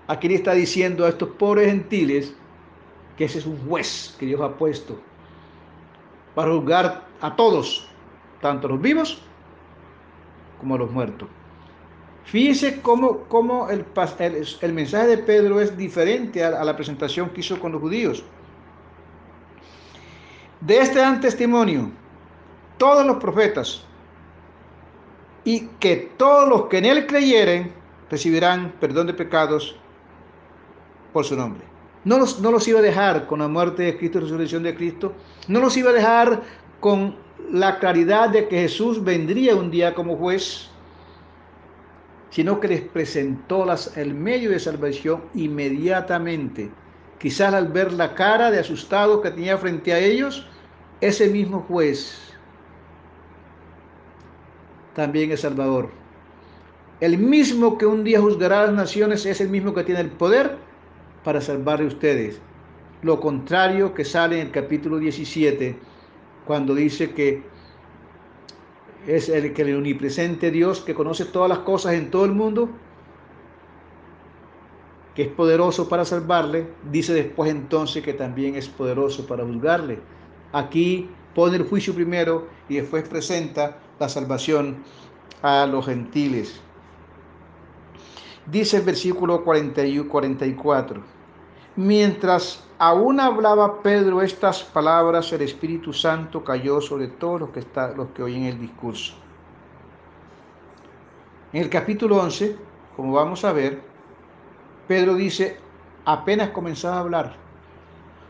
aquí 0.08 0.28
le 0.30 0.36
está 0.36 0.54
diciendo 0.54 1.06
a 1.06 1.10
estos 1.10 1.30
pobres 1.30 1.68
gentiles 1.68 2.34
que 3.18 3.26
ese 3.26 3.40
es 3.40 3.46
un 3.46 3.58
juez 3.68 4.16
que 4.18 4.26
Dios 4.26 4.42
ha 4.42 4.58
puesto 4.58 5.00
para 6.34 6.52
juzgar 6.52 7.06
a 7.20 7.36
todos, 7.36 7.88
tanto 8.42 8.68
a 8.68 8.72
los 8.72 8.82
vivos 8.82 9.22
como 10.60 10.76
a 10.76 10.78
los 10.80 10.92
muertos. 10.92 11.28
Fíjese 12.26 12.82
cómo, 12.82 13.22
cómo 13.28 13.70
el, 13.70 13.86
el, 14.62 14.74
mensaje 14.74 15.08
de 15.08 15.18
Pedro 15.18 15.60
es 15.60 15.76
diferente 15.76 16.44
a, 16.44 16.50
a 16.50 16.64
la 16.64 16.76
presentación 16.76 17.30
que 17.30 17.42
hizo 17.42 17.60
con 17.60 17.72
los 17.72 17.82
judíos. 17.82 18.24
De 20.62 20.78
este 20.78 21.00
dan 21.00 21.20
testimonio 21.20 21.90
todos 22.78 23.06
los 23.06 23.18
profetas 23.18 23.84
y 25.44 25.62
que 25.80 26.12
todos 26.18 26.48
los 26.48 26.66
que 26.68 26.78
en 26.78 26.86
él 26.86 27.08
creyeren 27.08 27.74
recibirán 28.10 28.74
perdón 28.80 29.08
de 29.08 29.14
pecados 29.14 29.76
por 31.14 31.26
su 31.26 31.36
nombre. 31.36 31.64
No 32.04 32.18
los, 32.18 32.40
no 32.40 32.52
los 32.52 32.68
iba 32.68 32.80
a 32.80 32.84
dejar 32.84 33.28
con 33.28 33.40
la 33.40 33.48
muerte 33.48 33.84
de 33.84 33.98
Cristo 33.98 34.18
y 34.18 34.22
resurrección 34.22 34.64
de 34.64 34.76
Cristo. 34.76 35.14
No 35.48 35.60
los 35.60 35.78
iba 35.78 35.92
a 35.92 35.94
dejar 35.94 36.42
con 36.80 37.16
la 37.52 37.78
claridad 37.80 38.30
de 38.30 38.48
que 38.48 38.62
Jesús 38.62 39.04
vendría 39.04 39.56
un 39.56 39.70
día 39.70 39.94
como 39.94 40.18
juez 40.18 40.71
sino 42.32 42.60
que 42.60 42.70
les 42.70 42.82
presentó 42.82 43.66
las, 43.66 43.96
el 43.98 44.14
medio 44.14 44.50
de 44.50 44.60
salvación 44.60 45.22
inmediatamente. 45.36 46.72
Quizás 47.20 47.54
al 47.54 47.68
ver 47.68 47.94
la 47.94 48.16
cara 48.16 48.50
de 48.50 48.60
asustado 48.60 49.22
que 49.22 49.30
tenía 49.30 49.58
frente 49.58 49.94
a 49.94 50.00
ellos, 50.00 50.48
ese 51.02 51.28
mismo 51.28 51.60
juez 51.68 52.18
también 54.96 55.32
es 55.32 55.42
Salvador. 55.42 55.90
El 57.02 57.18
mismo 57.18 57.78
que 57.78 57.86
un 57.86 58.04
día 58.04 58.22
juzgará 58.22 58.62
a 58.62 58.66
las 58.68 58.76
naciones 58.76 59.26
es 59.26 59.42
el 59.42 59.50
mismo 59.50 59.74
que 59.74 59.84
tiene 59.84 60.02
el 60.02 60.12
poder 60.12 60.58
para 61.24 61.42
salvarle 61.42 61.86
a 61.86 61.90
ustedes. 61.90 62.40
Lo 63.02 63.20
contrario 63.20 63.94
que 63.94 64.06
sale 64.06 64.40
en 64.40 64.48
el 64.48 64.54
capítulo 64.54 65.00
17, 65.00 65.76
cuando 66.46 66.76
dice 66.76 67.12
que 67.12 67.44
es 69.08 69.30
el 69.30 69.54
que 69.54 69.64
el 69.64 69.76
omnipresente 69.76 70.52
Dios 70.52 70.82
que 70.82 70.94
conoce 70.94 71.26
todas 71.26 71.50
las 71.50 71.60
cosas 71.60 71.94
en 71.94 72.12
todo 72.12 72.26
el 72.26 72.32
mundo, 72.32 72.70
que 75.16 75.24
es 75.24 75.30
poderoso 75.30 75.90
para 75.90 76.06
salvarle, 76.06 76.68
dice 76.92 77.14
después 77.14 77.52
entonces 77.52 78.04
que 78.04 78.14
también 78.14 78.56
es 78.56 78.68
poderoso 78.70 79.26
para 79.26 79.46
juzgarle. 79.46 80.00
Aquí 80.54 81.10
pone 81.36 81.58
el 81.58 81.68
juicio 81.68 81.94
primero 81.94 82.48
y 82.70 82.76
después 82.76 83.08
presenta 83.08 83.80
la 84.00 84.08
salvación 84.08 84.84
a 85.42 85.66
los 85.66 85.86
gentiles. 85.86 86.62
Dice 88.46 88.78
el 88.78 88.84
versículo 88.84 89.44
44, 89.44 91.04
mientras 91.76 92.64
Aún 92.84 93.20
hablaba 93.20 93.84
Pedro 93.84 94.24
estas 94.24 94.64
palabras, 94.64 95.32
el 95.34 95.44
Espíritu 95.44 95.94
Santo 95.94 96.44
cayó 96.44 96.82
sobre 96.82 97.10
todos 97.10 97.42
los 97.42 97.50
que, 97.52 97.60
está, 97.60 97.90
los 97.90 98.08
que 98.10 98.24
oyen 98.24 98.46
el 98.46 98.60
discurso. 98.60 99.14
En 101.54 101.62
el 101.62 101.70
capítulo 101.70 102.18
11, 102.18 102.56
como 102.96 103.14
vamos 103.14 103.46
a 103.46 103.54
ver, 103.54 103.84
Pedro 104.88 105.14
dice, 105.14 105.58
apenas 106.06 106.50
comenzaba 106.50 106.96
a 106.96 107.00
hablar. 107.02 107.36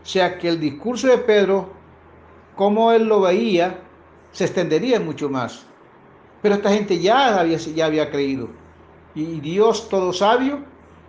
O 0.04 0.06
sea 0.06 0.38
que 0.38 0.50
el 0.50 0.60
discurso 0.60 1.08
de 1.08 1.20
Pedro, 1.20 1.70
como 2.58 2.92
él 2.92 3.06
lo 3.06 3.22
veía, 3.22 3.80
se 4.34 4.44
extendería 4.44 5.00
mucho 5.00 5.30
más. 5.30 5.66
Pero 6.42 6.56
esta 6.56 6.72
gente 6.72 7.00
ya 7.00 7.40
había, 7.40 7.58
ya 7.58 7.86
había 7.86 8.12
creído. 8.12 8.50
Y 9.16 9.40
Dios, 9.40 9.88
todo 9.88 10.12
sabio, 10.12 10.60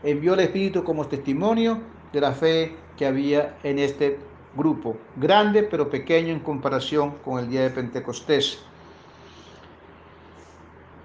envió 0.04 0.34
el 0.34 0.40
Espíritu 0.40 0.84
como 0.84 1.08
testimonio 1.08 1.80
de 2.12 2.20
la 2.20 2.30
fe 2.30 2.76
que 2.96 3.06
había 3.06 3.56
en 3.62 3.78
este 3.78 4.18
grupo, 4.56 4.96
grande 5.16 5.62
pero 5.62 5.88
pequeño 5.88 6.28
en 6.28 6.40
comparación 6.40 7.12
con 7.24 7.38
el 7.38 7.48
día 7.48 7.62
de 7.62 7.70
Pentecostés. 7.70 8.58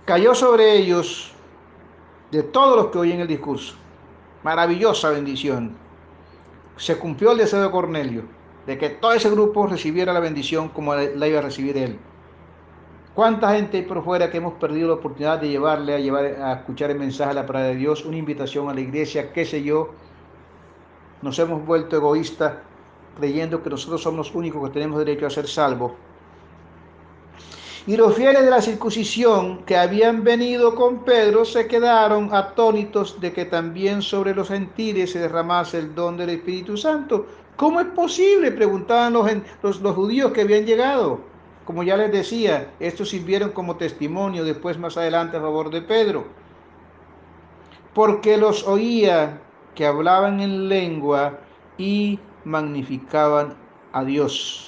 Cayó 0.06 0.34
sobre 0.36 0.78
ellos 0.78 1.34
de 2.32 2.44
todos 2.44 2.78
los 2.78 2.88
que 2.88 2.98
oyen 2.98 3.20
el 3.20 3.28
discurso. 3.28 3.76
Maravillosa 4.44 5.10
bendición. 5.10 5.76
Se 6.78 6.98
cumplió 6.98 7.32
el 7.32 7.40
deseo 7.40 7.62
de 7.62 7.72
Cornelio, 7.72 8.24
de 8.66 8.78
que 8.78 8.90
todo 8.90 9.14
ese 9.14 9.30
grupo 9.30 9.68
recibiera 9.68 10.14
la 10.14 10.20
bendición 10.20 10.70
como 10.70 10.96
la 10.96 11.28
iba 11.28 11.40
a 11.40 11.42
recibir 11.42 11.78
él. 11.78 11.98
¿Cuánta 13.16 13.56
gente 13.56 13.82
por 13.82 14.04
fuera 14.04 14.30
que 14.30 14.38
hemos 14.38 14.54
perdido 14.54 14.90
la 14.90 14.94
oportunidad 14.94 15.40
de 15.40 15.50
llevarle 15.50 15.96
a, 15.96 16.00
llevar, 16.00 16.26
a 16.26 16.54
escuchar 16.54 16.92
el 16.92 17.00
mensaje 17.00 17.30
de 17.30 17.36
la 17.36 17.48
palabra 17.48 17.70
de 17.70 17.76
Dios, 17.76 18.06
una 18.06 18.18
invitación 18.18 18.70
a 18.70 18.76
la 18.76 18.82
iglesia, 18.82 19.34
qué 19.34 19.44
sé 19.44 19.64
yo, 19.64 19.90
nos 21.22 21.38
hemos 21.40 21.66
vuelto 21.66 21.98
egoístas 21.98 22.54
creyendo 23.18 23.64
que 23.64 23.70
nosotros 23.70 24.02
somos 24.02 24.28
los 24.28 24.36
únicos 24.36 24.68
que 24.68 24.74
tenemos 24.74 25.00
derecho 25.00 25.26
a 25.26 25.30
ser 25.30 25.48
salvos. 25.48 25.92
Y 27.88 27.96
los 27.96 28.16
fieles 28.16 28.44
de 28.44 28.52
la 28.52 28.62
circuncisión 28.62 29.64
que 29.64 29.78
habían 29.78 30.24
venido 30.24 30.76
con 30.76 31.06
Pedro 31.06 31.46
se 31.46 31.68
quedaron 31.68 32.34
atónitos 32.34 33.20
de 33.22 33.32
que 33.32 33.46
también 33.46 34.02
sobre 34.02 34.36
los 34.36 34.50
gentiles 34.50 35.12
se 35.12 35.20
derramase 35.20 35.80
el 35.80 35.96
don 35.96 36.18
del 36.18 36.32
Espíritu 36.32 36.76
Santo. 36.76 37.26
¿Cómo 37.56 37.80
es 37.80 37.88
posible? 37.88 38.52
Preguntaban 38.52 39.14
los, 39.14 39.32
los, 39.64 39.82
los 39.82 39.96
judíos 39.96 40.34
que 40.34 40.42
habían 40.42 40.66
llegado. 40.66 41.22
Como 41.64 41.82
ya 41.82 41.96
les 41.96 42.12
decía, 42.12 42.74
estos 42.80 43.10
sirvieron 43.10 43.52
como 43.52 43.78
testimonio 43.78 44.44
después 44.44 44.78
más 44.78 44.98
adelante 44.98 45.38
a 45.38 45.42
favor 45.42 45.70
de 45.72 45.82
Pedro. 45.82 46.26
Porque 47.94 48.38
los 48.38 48.68
oía 48.68 49.42
que 49.78 49.86
hablaban 49.86 50.42
en 50.42 50.68
lengua 50.68 51.40
y 51.78 52.20
magnificaban 52.44 53.54
a 53.94 54.04
Dios 54.04 54.68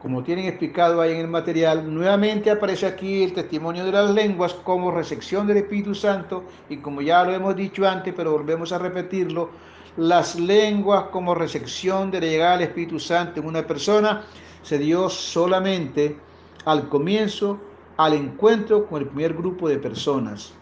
como 0.00 0.22
tienen 0.22 0.46
explicado 0.46 1.00
ahí 1.00 1.12
en 1.12 1.18
el 1.18 1.28
material, 1.28 1.92
nuevamente 1.92 2.50
aparece 2.50 2.86
aquí 2.86 3.24
el 3.24 3.32
testimonio 3.32 3.84
de 3.84 3.92
las 3.92 4.10
lenguas 4.10 4.54
como 4.54 4.92
recepción 4.92 5.46
del 5.46 5.58
Espíritu 5.58 5.94
Santo 5.94 6.44
y 6.68 6.76
como 6.76 7.02
ya 7.02 7.24
lo 7.24 7.32
hemos 7.32 7.56
dicho 7.56 7.86
antes, 7.86 8.14
pero 8.16 8.32
volvemos 8.32 8.72
a 8.72 8.78
repetirlo, 8.78 9.50
las 9.96 10.38
lenguas 10.38 11.04
como 11.10 11.34
recepción 11.34 12.10
de 12.12 12.20
la 12.20 12.26
llegada 12.26 12.52
del 12.52 12.68
Espíritu 12.68 13.00
Santo 13.00 13.40
en 13.40 13.46
una 13.46 13.66
persona 13.66 14.22
se 14.62 14.78
dio 14.78 15.08
solamente 15.08 16.16
al 16.64 16.88
comienzo, 16.88 17.58
al 17.96 18.14
encuentro 18.14 18.86
con 18.86 19.02
el 19.02 19.08
primer 19.08 19.34
grupo 19.34 19.68
de 19.68 19.78
personas. 19.78 20.52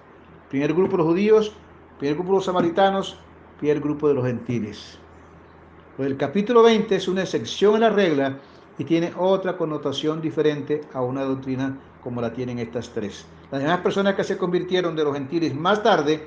Primer 0.49 0.73
grupo 0.73 0.97
de 0.97 1.03
judíos, 1.03 1.53
primer 1.99 2.15
grupo 2.15 2.33
de 2.33 2.37
los 2.37 2.45
samaritanos, 2.45 3.19
primer 3.59 3.81
grupo 3.81 4.09
de 4.09 4.15
los 4.15 4.27
gentiles. 4.27 4.99
Pues 5.97 6.11
el 6.11 6.17
capítulo 6.17 6.63
20 6.63 6.95
es 6.95 7.09
una 7.09 7.23
excepción 7.23 7.75
en 7.75 7.81
la 7.81 7.91
regla 7.91 8.39
y 8.79 8.85
tiene 8.85 9.13
otra 9.17 9.57
connotación 9.57 10.21
diferente 10.21 10.83
a 10.93 11.01
una 11.01 11.25
doctrina 11.25 11.79
como 12.03 12.21
la 12.21 12.33
tienen 12.33 12.59
estas 12.59 12.91
tres. 12.91 13.27
Las 13.51 13.63
demás 13.63 13.79
personas 13.81 14.15
que 14.15 14.25
se 14.25 14.37
convirtieron 14.37 14.95
de 14.95 15.05
los 15.05 15.15
gentiles 15.15 15.55
más 15.55 15.83
tarde 15.83 16.27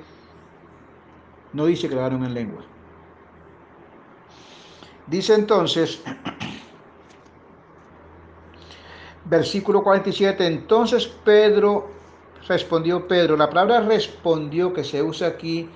no 1.52 1.66
dice 1.66 1.88
que 1.88 1.94
hablaron 1.94 2.24
en 2.24 2.34
lengua. 2.34 2.62
Dice 5.06 5.34
entonces, 5.34 6.02
versículo 9.24 9.82
47, 9.82 10.46
entonces 10.46 11.06
Pedro, 11.06 11.90
respondió 12.50 13.08
Pedro, 13.08 13.36
la 13.36 13.48
palabra 13.48 13.80
respondió 13.80 14.72
que 14.72 14.84
se 14.84 15.02
usa 15.02 15.28
aquí, 15.28 15.68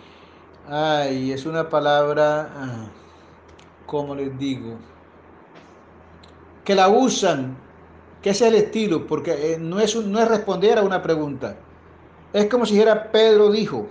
ay, 0.68 1.32
es 1.32 1.46
una 1.46 1.68
palabra, 1.68 2.50
ah, 2.54 2.86
¿cómo 3.86 4.14
les 4.14 4.38
digo? 4.38 4.78
que 6.64 6.74
la 6.74 6.88
usan, 6.88 7.56
que 8.22 8.30
es 8.30 8.40
el 8.40 8.54
estilo, 8.54 9.06
porque 9.06 9.52
eh, 9.52 9.58
no 9.58 9.78
es, 9.80 9.94
no 9.94 10.18
es 10.18 10.28
responder 10.28 10.78
a 10.78 10.82
una 10.82 11.02
pregunta. 11.02 11.56
Es 12.32 12.46
como 12.46 12.64
si 12.66 12.72
dijera 12.74 13.12
Pedro 13.12 13.50
dijo. 13.50 13.86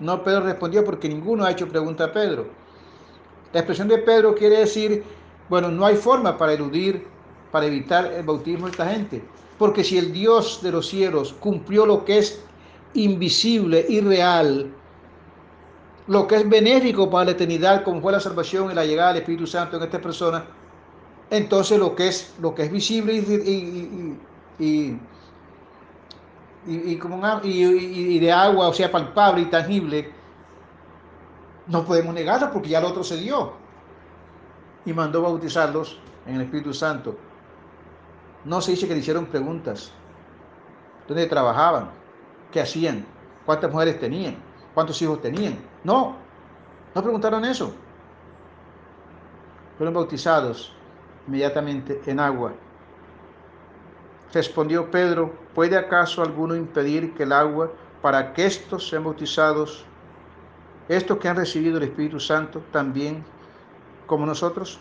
No 0.00 0.24
Pedro 0.24 0.40
respondió 0.40 0.84
porque 0.84 1.08
ninguno 1.08 1.44
ha 1.44 1.52
hecho 1.52 1.68
pregunta 1.68 2.04
a 2.04 2.12
Pedro. 2.12 2.46
La 3.52 3.60
expresión 3.60 3.86
de 3.88 3.98
Pedro 3.98 4.34
quiere 4.34 4.58
decir, 4.58 5.04
bueno, 5.48 5.68
no 5.68 5.86
hay 5.86 5.96
forma 5.96 6.36
para 6.36 6.54
eludir, 6.54 7.06
para 7.52 7.66
evitar 7.66 8.06
el 8.06 8.24
bautismo 8.24 8.66
de 8.66 8.72
esta 8.72 8.88
gente. 8.88 9.22
Porque 9.62 9.84
si 9.84 9.96
el 9.96 10.12
Dios 10.12 10.60
de 10.60 10.72
los 10.72 10.88
cielos 10.88 11.36
cumplió 11.38 11.86
lo 11.86 12.04
que 12.04 12.18
es 12.18 12.42
invisible 12.94 13.86
y 13.88 14.00
real, 14.00 14.74
lo 16.08 16.26
que 16.26 16.34
es 16.34 16.48
benéfico 16.48 17.08
para 17.08 17.26
la 17.26 17.30
eternidad, 17.30 17.84
como 17.84 18.00
fue 18.00 18.10
la 18.10 18.18
salvación 18.18 18.72
y 18.72 18.74
la 18.74 18.84
llegada 18.84 19.12
del 19.12 19.18
Espíritu 19.18 19.46
Santo 19.46 19.76
en 19.76 19.84
esta 19.84 20.00
persona, 20.00 20.44
entonces 21.30 21.78
lo 21.78 21.94
que 21.94 22.08
es, 22.08 22.34
lo 22.40 22.52
que 22.56 22.64
es 22.64 22.72
visible 22.72 23.14
y, 23.14 24.18
y, 24.58 24.98
y, 26.66 26.98
y, 27.44 28.18
de 28.18 28.32
agua, 28.32 28.66
o 28.66 28.74
sea, 28.74 28.90
palpable 28.90 29.42
y 29.42 29.46
tangible, 29.46 30.10
no 31.68 31.84
podemos 31.84 32.12
negarlo 32.12 32.50
porque 32.52 32.70
ya 32.70 32.80
lo 32.80 32.88
otro 32.88 33.04
se 33.04 33.16
dio. 33.16 33.52
Y 34.84 34.92
mandó 34.92 35.22
bautizarlos 35.22 36.00
en 36.26 36.34
el 36.34 36.40
Espíritu 36.40 36.74
Santo. 36.74 37.16
No 38.44 38.60
se 38.60 38.72
dice 38.72 38.88
que 38.88 38.94
le 38.94 39.00
hicieron 39.00 39.26
preguntas. 39.26 39.92
¿Dónde 41.06 41.26
trabajaban? 41.26 41.90
¿Qué 42.50 42.60
hacían? 42.60 43.04
¿Cuántas 43.46 43.70
mujeres 43.70 43.98
tenían? 44.00 44.36
¿Cuántos 44.74 45.00
hijos 45.02 45.20
tenían? 45.20 45.58
No, 45.84 46.16
no 46.94 47.02
preguntaron 47.02 47.44
eso. 47.44 47.74
Fueron 49.76 49.94
bautizados 49.94 50.74
inmediatamente 51.26 52.00
en 52.06 52.20
agua. 52.20 52.52
Respondió 54.32 54.90
Pedro, 54.90 55.34
¿puede 55.54 55.76
acaso 55.76 56.22
alguno 56.22 56.56
impedir 56.56 57.14
que 57.14 57.24
el 57.24 57.32
agua, 57.32 57.70
para 58.00 58.32
que 58.32 58.46
estos 58.46 58.88
sean 58.88 59.04
bautizados, 59.04 59.84
estos 60.88 61.18
que 61.18 61.28
han 61.28 61.36
recibido 61.36 61.76
el 61.76 61.84
Espíritu 61.84 62.18
Santo, 62.18 62.62
también 62.72 63.24
como 64.06 64.24
nosotros? 64.24 64.80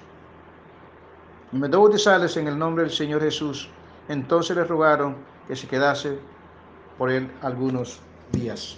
Y 1.54 1.58
me 1.58 1.68
bautizarles 1.68 2.38
en 2.38 2.48
el 2.48 2.58
nombre 2.58 2.84
del 2.86 2.94
Señor 2.94 3.22
Jesús. 3.22 3.70
Entonces 4.08 4.56
les 4.56 4.68
rogaron 4.68 5.16
que 5.48 5.56
se 5.56 5.68
quedase 5.68 6.18
por 6.98 7.12
él 7.12 7.30
algunos 7.42 8.00
días. 8.32 8.78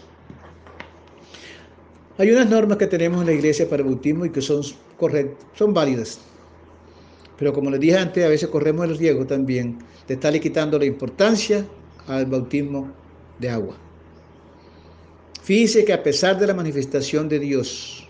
Hay 2.18 2.32
unas 2.32 2.50
normas 2.50 2.78
que 2.78 2.88
tenemos 2.88 3.22
en 3.22 3.28
la 3.28 3.34
iglesia 3.34 3.68
para 3.68 3.82
el 3.82 3.90
bautismo 3.90 4.26
y 4.26 4.30
que 4.30 4.42
son 4.42 4.62
correctas, 4.98 5.46
son 5.56 5.74
válidas. 5.74 6.20
Pero 7.38 7.54
como 7.54 7.72
les 7.72 7.80
dije 7.80 7.98
antes, 7.98 8.24
a 8.24 8.30
veces 8.30 8.50
corremos 8.50 8.86
el 8.86 8.98
riesgo 8.98 9.26
también 9.26 9.80
de 10.08 10.14
estarle 10.14 10.40
quitando 10.40 10.78
la 10.78 10.86
importancia 10.86 11.66
al 12.08 12.26
bautismo 12.26 12.92
de 13.40 13.50
agua. 13.50 13.76
Fíjense 15.42 15.84
que 15.84 15.94
a 15.94 16.02
pesar 16.02 16.40
de 16.40 16.48
la 16.48 16.54
manifestación 16.54 17.28
de 17.28 17.40
Dios, 17.40 18.08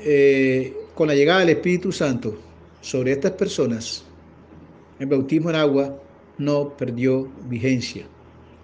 eh, 0.00 0.76
con 1.00 1.08
la 1.08 1.14
llegada 1.14 1.40
del 1.40 1.56
Espíritu 1.56 1.92
Santo 1.92 2.36
sobre 2.82 3.12
estas 3.12 3.32
personas, 3.32 4.04
el 4.98 5.06
bautismo 5.06 5.48
en 5.48 5.56
agua 5.56 5.98
no 6.36 6.76
perdió 6.76 7.26
vigencia, 7.48 8.04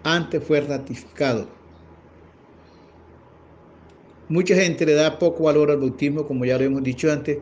antes 0.02 0.44
fue 0.44 0.60
ratificado. 0.60 1.48
Mucha 4.28 4.54
gente 4.54 4.84
le 4.84 4.92
da 4.92 5.18
poco 5.18 5.44
valor 5.44 5.70
al 5.70 5.78
bautismo, 5.78 6.26
como 6.26 6.44
ya 6.44 6.58
lo 6.58 6.64
hemos 6.64 6.82
dicho 6.82 7.10
antes, 7.10 7.38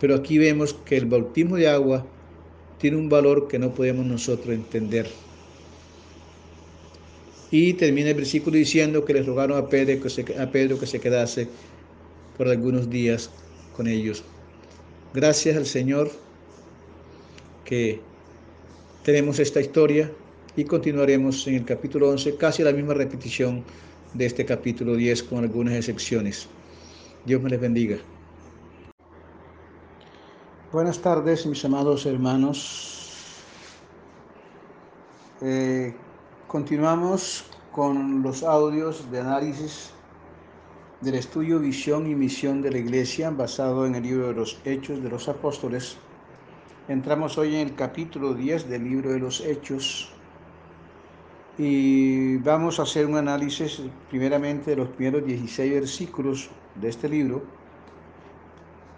pero 0.00 0.14
aquí 0.14 0.38
vemos 0.38 0.72
que 0.86 0.96
el 0.96 1.04
bautismo 1.04 1.56
de 1.56 1.68
agua 1.68 2.06
tiene 2.78 2.96
un 2.96 3.10
valor 3.10 3.46
que 3.46 3.58
no 3.58 3.74
podemos 3.74 4.06
nosotros 4.06 4.54
entender. 4.54 5.06
Y 7.50 7.74
termina 7.74 8.08
el 8.08 8.16
versículo 8.16 8.56
diciendo 8.56 9.04
que 9.04 9.12
le 9.12 9.22
rogaron 9.22 9.58
a 9.58 9.68
Pedro 9.68 10.02
que 10.02 10.08
se, 10.08 10.24
a 10.40 10.50
Pedro 10.50 10.78
que 10.78 10.86
se 10.86 10.98
quedase 10.98 11.46
por 12.38 12.48
algunos 12.48 12.88
días 12.88 13.30
con 13.80 13.86
ellos. 13.86 14.22
Gracias 15.14 15.56
al 15.56 15.64
Señor 15.64 16.10
que 17.64 17.98
tenemos 19.04 19.38
esta 19.38 19.58
historia 19.58 20.12
y 20.54 20.64
continuaremos 20.64 21.46
en 21.46 21.54
el 21.54 21.64
capítulo 21.64 22.10
11, 22.10 22.36
casi 22.36 22.62
la 22.62 22.72
misma 22.72 22.92
repetición 22.92 23.64
de 24.12 24.26
este 24.26 24.44
capítulo 24.44 24.96
10 24.96 25.22
con 25.22 25.38
algunas 25.38 25.72
excepciones. 25.72 26.46
Dios 27.24 27.40
me 27.40 27.48
les 27.48 27.58
bendiga. 27.58 27.96
Buenas 30.72 30.98
tardes, 30.98 31.46
mis 31.46 31.64
amados 31.64 32.04
hermanos. 32.04 33.38
Eh, 35.40 35.94
continuamos 36.48 37.46
con 37.72 38.22
los 38.22 38.42
audios 38.42 39.10
de 39.10 39.20
análisis 39.20 39.94
del 41.00 41.14
estudio 41.14 41.58
Visión 41.58 42.06
y 42.10 42.14
Misión 42.14 42.60
de 42.60 42.70
la 42.70 42.76
Iglesia 42.76 43.30
basado 43.30 43.86
en 43.86 43.94
el 43.94 44.02
libro 44.02 44.28
de 44.28 44.34
los 44.34 44.60
Hechos 44.66 45.02
de 45.02 45.08
los 45.08 45.28
Apóstoles. 45.30 45.96
Entramos 46.88 47.38
hoy 47.38 47.54
en 47.54 47.68
el 47.68 47.74
capítulo 47.74 48.34
10 48.34 48.68
del 48.68 48.84
libro 48.84 49.10
de 49.10 49.18
los 49.18 49.40
Hechos 49.40 50.12
y 51.56 52.36
vamos 52.38 52.78
a 52.78 52.82
hacer 52.82 53.06
un 53.06 53.16
análisis 53.16 53.80
primeramente 54.10 54.72
de 54.72 54.76
los 54.76 54.88
primeros 54.90 55.24
16 55.24 55.72
versículos 55.72 56.50
de 56.74 56.90
este 56.90 57.08
libro, 57.08 57.42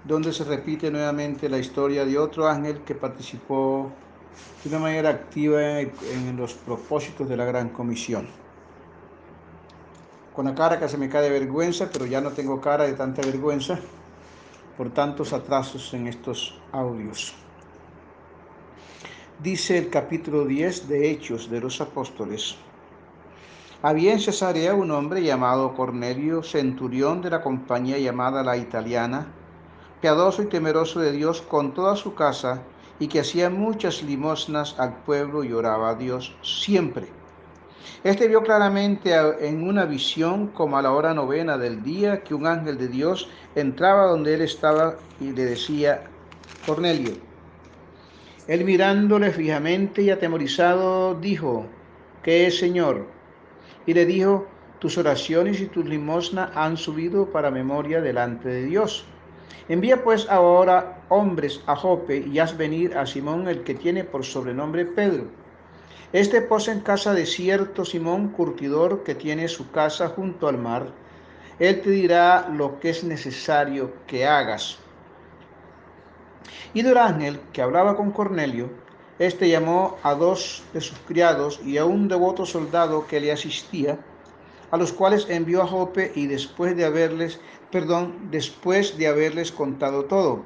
donde 0.05 0.33
se 0.33 0.43
repite 0.43 0.91
nuevamente 0.91 1.49
la 1.49 1.59
historia 1.59 2.05
de 2.05 2.19
otro 2.19 2.49
ángel 2.49 2.81
que 2.83 2.97
participó 2.97 3.93
de 4.65 4.71
una 4.71 4.81
manera 4.81 5.11
activa 5.11 5.81
en 5.81 6.37
los 6.37 6.55
propósitos 6.55 7.29
de 7.29 7.37
la 7.37 7.45
gran 7.45 7.69
comisión. 7.69 8.27
Con 10.35 10.47
la 10.47 10.55
cara 10.55 10.79
que 10.79 10.89
se 10.89 10.99
me 10.99 11.09
cae 11.09 11.23
de 11.23 11.31
vergüenza, 11.31 11.89
pero 11.93 12.07
ya 12.07 12.21
no 12.21 12.31
tengo 12.31 12.61
cara 12.61 12.85
de 12.85 12.95
tanta 12.95 13.23
vergüenza 13.23 13.79
por 14.77 14.91
tantos 14.91 15.33
atrasos 15.33 15.93
en 15.95 16.07
estos 16.09 16.59
audios 16.73 17.35
dice 19.43 19.77
el 19.77 19.91
capítulo 19.91 20.45
10 20.45 20.89
de 20.89 21.11
Hechos 21.11 21.51
de 21.51 21.61
los 21.61 21.81
Apóstoles. 21.81 22.55
Había 23.83 24.13
en 24.13 24.21
Cesarea 24.21 24.73
un 24.73 24.93
hombre 24.93 25.21
llamado 25.25 25.75
Cornelio, 25.75 26.45
centurión 26.45 27.21
de 27.21 27.31
la 27.31 27.43
compañía 27.43 27.99
llamada 27.99 28.45
la 28.45 28.57
italiana, 28.57 29.27
piadoso 30.01 30.43
y 30.43 30.47
temeroso 30.47 31.01
de 31.01 31.11
Dios 31.11 31.43
con 31.43 31.75
toda 31.75 31.97
su 31.97 32.15
casa, 32.15 32.63
y 33.01 33.09
que 33.09 33.19
hacía 33.19 33.51
muchas 33.51 34.05
limosnas 34.05 34.79
al 34.79 34.99
pueblo 35.03 35.43
y 35.43 35.53
oraba 35.53 35.91
a 35.91 35.95
Dios 35.97 36.37
siempre. 36.43 37.09
Este 38.05 38.29
vio 38.29 38.43
claramente 38.43 39.15
en 39.41 39.67
una 39.67 39.85
visión, 39.85 40.49
como 40.49 40.77
a 40.77 40.83
la 40.83 40.93
hora 40.93 41.15
novena 41.15 41.57
del 41.59 41.83
día, 41.83 42.23
que 42.23 42.35
un 42.35 42.47
ángel 42.47 42.79
de 42.79 42.89
Dios 42.89 43.29
entraba 43.55 44.07
donde 44.07 44.35
él 44.35 44.43
estaba 44.43 44.97
y 45.21 45.33
le 45.33 45.45
decía, 45.45 46.05
Cornelio. 46.67 47.13
Él 48.49 48.65
mirándole 48.65 49.31
fijamente 49.31 50.03
y 50.03 50.11
atemorizado, 50.11 51.15
dijo, 51.15 51.67
¿qué 52.23 52.47
es, 52.47 52.59
Señor? 52.59 53.07
Y 53.87 53.95
le 53.95 54.05
dijo, 54.05 54.47
tus 54.81 54.99
oraciones 54.99 55.61
y 55.61 55.67
tus 55.67 55.85
limosnas 55.85 56.51
han 56.57 56.77
subido 56.77 57.31
para 57.31 57.53
memoria 57.53 58.01
delante 58.01 58.49
de 58.49 58.65
Dios. 58.65 59.07
Envía 59.69 60.03
pues 60.03 60.29
ahora 60.29 61.05
hombres 61.09 61.63
a 61.67 61.77
Jope 61.77 62.19
y 62.19 62.41
haz 62.41 62.57
venir 62.57 62.97
a 62.99 63.07
Simón 63.07 63.47
el 63.47 63.63
que 63.63 63.75
tiene 63.75 64.03
por 64.03 64.25
sobrenombre 64.25 64.85
Pedro. 64.85 65.42
Este 66.13 66.43
posa 66.43 66.73
en 66.73 66.81
casa 66.81 67.15
de 67.15 67.25
cierto 67.25 67.87
Simón 67.87 68.29
curtidor 68.29 69.03
que 69.03 69.15
tiene 69.15 69.49
su 69.49 69.71
casa 69.71 70.09
junto 70.09 70.47
al 70.47 70.59
mar. 70.59 70.93
Él 71.59 71.81
te 71.81 71.89
dirá 71.89 72.51
lo 72.53 72.79
que 72.81 72.91
es 72.91 73.03
necesario 73.03 73.95
que 74.07 74.27
hagas. 74.27 74.79
Y 76.75 76.83
Durángel, 76.83 77.41
que 77.55 77.63
hablaba 77.63 77.97
con 77.97 78.11
Cornelio, 78.11 78.71
este 79.19 79.49
llamó 79.49 79.97
a 80.03 80.15
dos 80.15 80.63
de 80.75 80.83
sus 80.83 80.99
criados 80.99 81.61
y 81.65 81.79
a 81.79 81.87
un 81.87 82.09
devoto 82.09 82.45
soldado 82.45 83.07
que 83.07 83.21
le 83.21 83.33
asistía, 83.33 83.99
a 84.71 84.77
los 84.77 84.93
cuales 84.93 85.27
envió 85.31 85.63
a 85.63 85.67
Jope 85.67 86.13
y 86.15 86.27
después 86.27 86.77
de 86.77 86.85
haberles, 86.85 87.41
perdón, 87.71 88.29
después 88.31 88.99
de 88.99 89.07
haberles 89.07 89.51
contado 89.51 90.05
todo. 90.05 90.45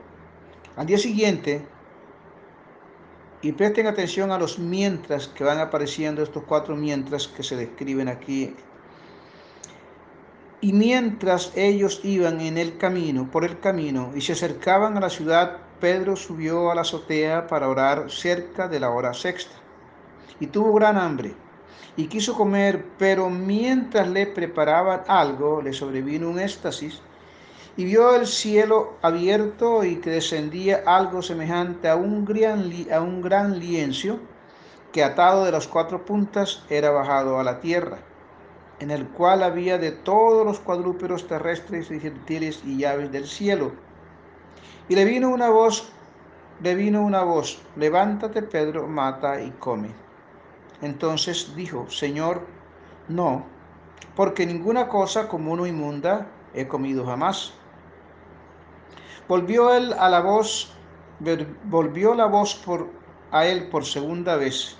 Al 0.77 0.87
día 0.87 0.99
siguiente, 0.99 1.67
y 3.43 3.53
presten 3.53 3.87
atención 3.87 4.31
a 4.31 4.39
los 4.39 4.59
mientras 4.59 5.29
que 5.29 5.45
van 5.45 5.59
apareciendo 5.59 6.23
estos 6.23 6.45
cuatro 6.45 6.77
mientras 6.77 7.29
que 7.29 7.43
se 7.43 7.57
describen 7.57 8.09
aquí. 8.09 8.55
Y 10.61 10.73
mientras 10.73 11.53
ellos 11.55 12.01
iban 12.03 12.41
en 12.41 12.59
el 12.59 12.79
camino, 12.79 13.31
por 13.31 13.45
el 13.45 13.61
camino, 13.61 14.11
y 14.15 14.23
se 14.23 14.33
acercaban 14.33 14.97
a 14.97 15.01
la 15.01 15.11
ciudad, 15.11 15.59
Pedro 15.81 16.17
subió 16.17 16.71
a 16.71 16.75
la 16.75 16.81
azotea 16.81 17.47
para 17.47 17.69
orar 17.69 18.11
cerca 18.11 18.67
de 18.67 18.81
la 18.81 18.91
hora 18.91 19.13
sexta. 19.13 19.55
Y 20.41 20.47
tuvo 20.47 20.73
gran 20.73 20.97
hambre 20.97 21.35
y 21.97 22.07
quiso 22.09 22.35
comer, 22.35 22.85
pero 22.99 23.31
mientras 23.31 24.09
le 24.09 24.27
preparaban 24.27 25.03
algo, 25.09 25.63
le 25.63 25.73
sobrevino 25.73 26.29
un 26.29 26.39
éxtasis 26.39 27.01
y 27.77 27.85
vio 27.85 28.15
el 28.15 28.27
cielo 28.27 28.95
abierto 29.03 29.85
y 29.85 29.97
que 29.97 30.11
descendía 30.11 30.83
algo 30.87 31.21
semejante 31.21 31.89
a 31.89 31.97
un 31.97 32.25
gran, 32.25 32.71
a 32.93 33.01
un 33.01 33.21
gran 33.21 33.59
lienzo 33.59 34.19
que 34.93 35.05
atado 35.05 35.45
de 35.45 35.53
las 35.53 35.69
cuatro 35.69 36.05
puntas 36.05 36.65
era 36.71 36.91
bajado 36.91 37.39
a 37.39 37.45
la 37.45 37.61
tierra, 37.61 37.99
en 38.81 38.91
el 38.91 39.07
cual 39.09 39.43
había 39.43 39.77
de 39.77 39.93
todos 39.93 40.47
los 40.47 40.59
cuadrúpedos 40.59 41.27
terrestres 41.27 41.91
y 41.91 41.99
reptiles 41.99 42.63
y 42.65 42.79
llaves 42.79 43.13
del 43.13 43.27
cielo. 43.27 43.73
Y 44.89 44.95
le 44.95 45.05
vino 45.05 45.29
una 45.29 45.51
voz, 45.51 45.91
le 46.63 46.75
vino 46.75 47.03
una 47.03 47.23
voz, 47.25 47.61
levántate 47.77 48.41
Pedro, 48.41 48.87
mata 48.87 49.39
y 49.43 49.51
come. 49.51 49.91
Entonces 50.81 51.55
dijo, 51.55 51.91
Señor, 51.91 52.41
no, 53.09 53.45
porque 54.15 54.47
ninguna 54.47 54.89
cosa 54.89 55.29
común 55.29 55.61
o 55.61 55.67
inmunda 55.67 56.27
he 56.55 56.67
comido 56.67 57.05
jamás. 57.05 57.53
Volvió 59.29 59.75
él 59.75 59.93
a 59.99 60.09
la 60.09 60.21
voz, 60.21 60.73
volvió 61.65 62.15
la 62.15 62.27
voz 62.27 62.55
por, 62.55 62.89
a 63.33 63.47
él 63.47 63.69
por 63.69 63.85
segunda 63.85 64.37
vez. 64.37 64.77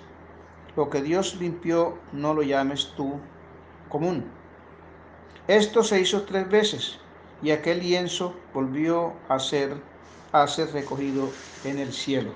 Lo 0.77 0.89
que 0.89 1.01
Dios 1.01 1.35
limpió, 1.35 1.97
no 2.13 2.33
lo 2.33 2.43
llames 2.43 2.93
tú 2.95 3.19
común. 3.89 4.25
Esto 5.47 5.83
se 5.83 5.99
hizo 5.99 6.23
tres 6.23 6.49
veces 6.49 6.99
y 7.41 7.51
aquel 7.51 7.79
lienzo 7.79 8.33
volvió 8.53 9.13
a 9.27 9.39
ser, 9.39 9.75
a 10.31 10.47
ser 10.47 10.71
recogido 10.71 11.29
en 11.63 11.79
el 11.79 11.91
cielo. 11.91 12.31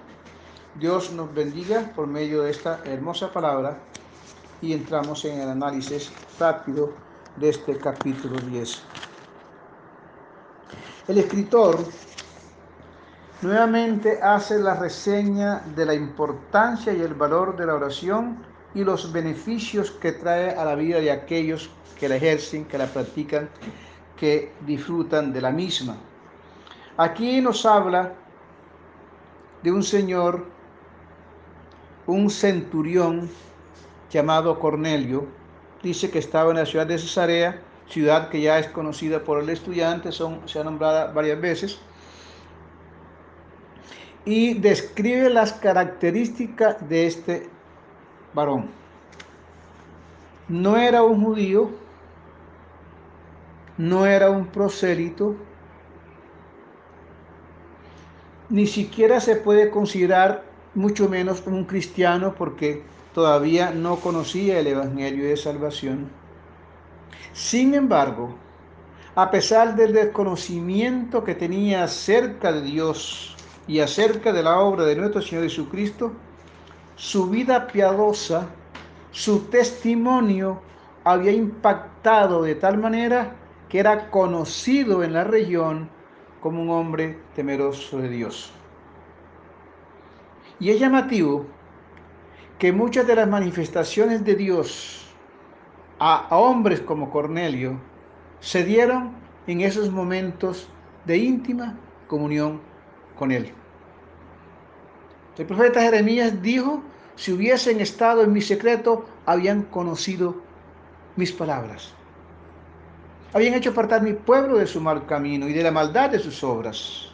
Dios 0.75 1.11
nos 1.11 1.33
bendiga 1.33 1.91
por 1.95 2.07
medio 2.07 2.43
de 2.43 2.51
esta 2.51 2.81
hermosa 2.85 3.31
palabra 3.31 3.77
y 4.61 4.73
entramos 4.73 5.23
en 5.25 5.39
el 5.39 5.49
análisis 5.49 6.11
rápido 6.39 6.93
de 7.37 7.49
este 7.49 7.77
capítulo 7.77 8.37
10. 8.39 8.81
El 11.07 11.17
escritor 11.17 11.79
nuevamente 13.41 14.19
hace 14.21 14.59
la 14.59 14.75
reseña 14.75 15.61
de 15.75 15.85
la 15.85 15.95
importancia 15.95 16.93
y 16.93 17.01
el 17.01 17.15
valor 17.15 17.57
de 17.57 17.65
la 17.65 17.73
oración 17.73 18.37
y 18.75 18.83
los 18.83 19.11
beneficios 19.11 19.91
que 19.91 20.11
trae 20.11 20.51
a 20.51 20.63
la 20.63 20.75
vida 20.75 20.99
de 20.99 21.11
aquellos 21.11 21.71
que 21.99 22.07
la 22.07 22.17
ejercen, 22.17 22.65
que 22.65 22.77
la 22.77 22.85
practican, 22.85 23.49
que 24.15 24.53
disfrutan 24.65 25.33
de 25.33 25.41
la 25.41 25.51
misma. 25.51 25.97
Aquí 26.97 27.41
nos 27.41 27.65
habla 27.65 28.13
de 29.63 29.71
un 29.71 29.81
Señor 29.81 30.45
un 32.05 32.29
centurión 32.29 33.29
llamado 34.09 34.59
Cornelio, 34.59 35.25
dice 35.81 36.11
que 36.11 36.19
estaba 36.19 36.51
en 36.51 36.57
la 36.57 36.65
ciudad 36.65 36.85
de 36.85 36.97
Cesarea, 36.97 37.61
ciudad 37.91 38.29
que 38.29 38.41
ya 38.41 38.57
es 38.57 38.67
conocida 38.67 39.23
por 39.23 39.43
el 39.43 39.49
estudiante, 39.49 40.11
son, 40.11 40.47
se 40.47 40.59
ha 40.59 40.63
nombrado 40.63 41.13
varias 41.13 41.39
veces, 41.39 41.79
y 44.25 44.53
describe 44.55 45.29
las 45.29 45.53
características 45.53 46.87
de 46.87 47.07
este 47.07 47.49
varón. 48.33 48.69
No 50.47 50.77
era 50.77 51.03
un 51.03 51.23
judío, 51.23 51.71
no 53.77 54.05
era 54.05 54.29
un 54.29 54.47
prosélito, 54.47 55.35
ni 58.49 58.67
siquiera 58.67 59.19
se 59.19 59.37
puede 59.37 59.69
considerar 59.69 60.43
mucho 60.75 61.09
menos 61.09 61.41
un 61.45 61.65
cristiano 61.65 62.35
porque 62.37 62.83
todavía 63.13 63.71
no 63.71 63.97
conocía 63.97 64.59
el 64.59 64.67
Evangelio 64.67 65.27
de 65.27 65.37
Salvación. 65.37 66.20
Sin 67.33 67.73
embargo, 67.73 68.35
a 69.15 69.29
pesar 69.29 69.75
del 69.75 69.93
desconocimiento 69.93 71.23
que 71.23 71.35
tenía 71.35 71.83
acerca 71.83 72.51
de 72.51 72.61
Dios 72.61 73.35
y 73.67 73.79
acerca 73.79 74.31
de 74.31 74.43
la 74.43 74.59
obra 74.59 74.85
de 74.85 74.95
nuestro 74.95 75.21
Señor 75.21 75.43
Jesucristo, 75.43 76.13
su 76.95 77.29
vida 77.29 77.67
piadosa, 77.67 78.47
su 79.11 79.45
testimonio 79.45 80.61
había 81.03 81.31
impactado 81.31 82.43
de 82.43 82.55
tal 82.55 82.77
manera 82.77 83.35
que 83.67 83.79
era 83.79 84.09
conocido 84.09 85.03
en 85.03 85.13
la 85.13 85.23
región 85.23 85.89
como 86.41 86.61
un 86.61 86.69
hombre 86.69 87.19
temeroso 87.35 87.97
de 87.97 88.09
Dios. 88.09 88.51
Y 90.59 90.69
es 90.69 90.79
llamativo 90.79 91.45
que 92.59 92.71
muchas 92.71 93.07
de 93.07 93.15
las 93.15 93.27
manifestaciones 93.27 94.23
de 94.23 94.35
Dios 94.35 95.00
a, 96.03 96.35
hombres 96.35 96.81
como 96.81 97.11
Cornelio 97.11 97.79
se 98.39 98.63
dieron 98.63 99.11
en 99.45 99.61
esos 99.61 99.91
momentos 99.91 100.67
de 101.05 101.17
íntima 101.17 101.77
comunión 102.07 102.59
con 103.15 103.31
Él. 103.31 103.53
El 105.37 105.45
profeta 105.45 105.81
Jeremías 105.81 106.41
dijo, 106.41 106.81
si 107.15 107.31
hubiesen 107.31 107.79
estado 107.81 108.23
en 108.23 108.33
mi 108.33 108.41
secreto, 108.41 109.05
habían 109.27 109.61
conocido 109.63 110.41
mis 111.17 111.31
palabras. 111.31 111.93
Habían 113.33 113.53
hecho 113.53 113.69
apartar 113.69 114.01
mi 114.01 114.13
pueblo 114.13 114.57
de 114.57 114.65
su 114.65 114.81
mal 114.81 115.05
camino 115.05 115.47
y 115.47 115.53
de 115.53 115.63
la 115.63 115.71
maldad 115.71 116.09
de 116.09 116.19
sus 116.19 116.43
obras. 116.43 117.09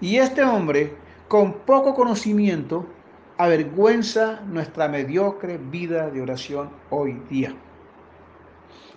Y 0.00 0.16
este 0.16 0.42
hombre 0.42 0.96
con 1.28 1.52
poco 1.52 1.94
conocimiento 1.94 2.86
avergüenza 3.36 4.40
nuestra 4.46 4.88
mediocre 4.88 5.58
vida 5.58 6.10
de 6.10 6.22
oración 6.22 6.70
hoy 6.88 7.20
día. 7.28 7.54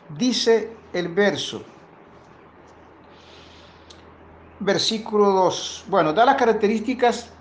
Dice 0.10 0.72
el 0.94 1.08
verso, 1.10 1.64
versículo 4.60 5.32
2. 5.32 5.86
Bueno, 5.88 6.14
da 6.14 6.26
las 6.26 6.36
características 6.36 7.32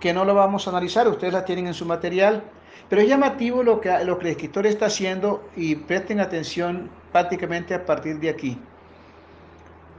que 0.00 0.12
no 0.12 0.24
lo 0.24 0.34
vamos 0.34 0.66
a 0.66 0.70
analizar, 0.70 1.08
ustedes 1.08 1.32
las 1.32 1.44
tienen 1.44 1.66
en 1.66 1.74
su 1.74 1.84
material, 1.86 2.42
pero 2.88 3.02
es 3.02 3.08
llamativo 3.08 3.62
lo 3.62 3.80
que, 3.80 4.04
lo 4.04 4.18
que 4.18 4.26
el 4.26 4.30
escritor 4.32 4.66
está 4.66 4.86
haciendo 4.86 5.48
y 5.56 5.74
presten 5.74 6.20
atención 6.20 6.90
prácticamente 7.12 7.74
a 7.74 7.84
partir 7.84 8.18
de 8.20 8.30
aquí 8.30 8.58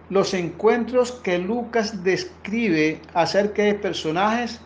los 0.09 0.33
encuentros 0.33 1.11
que 1.11 1.37
Lucas 1.37 2.03
describe 2.03 3.01
acerca 3.13 3.63
de 3.63 3.73
personajes 3.73 4.61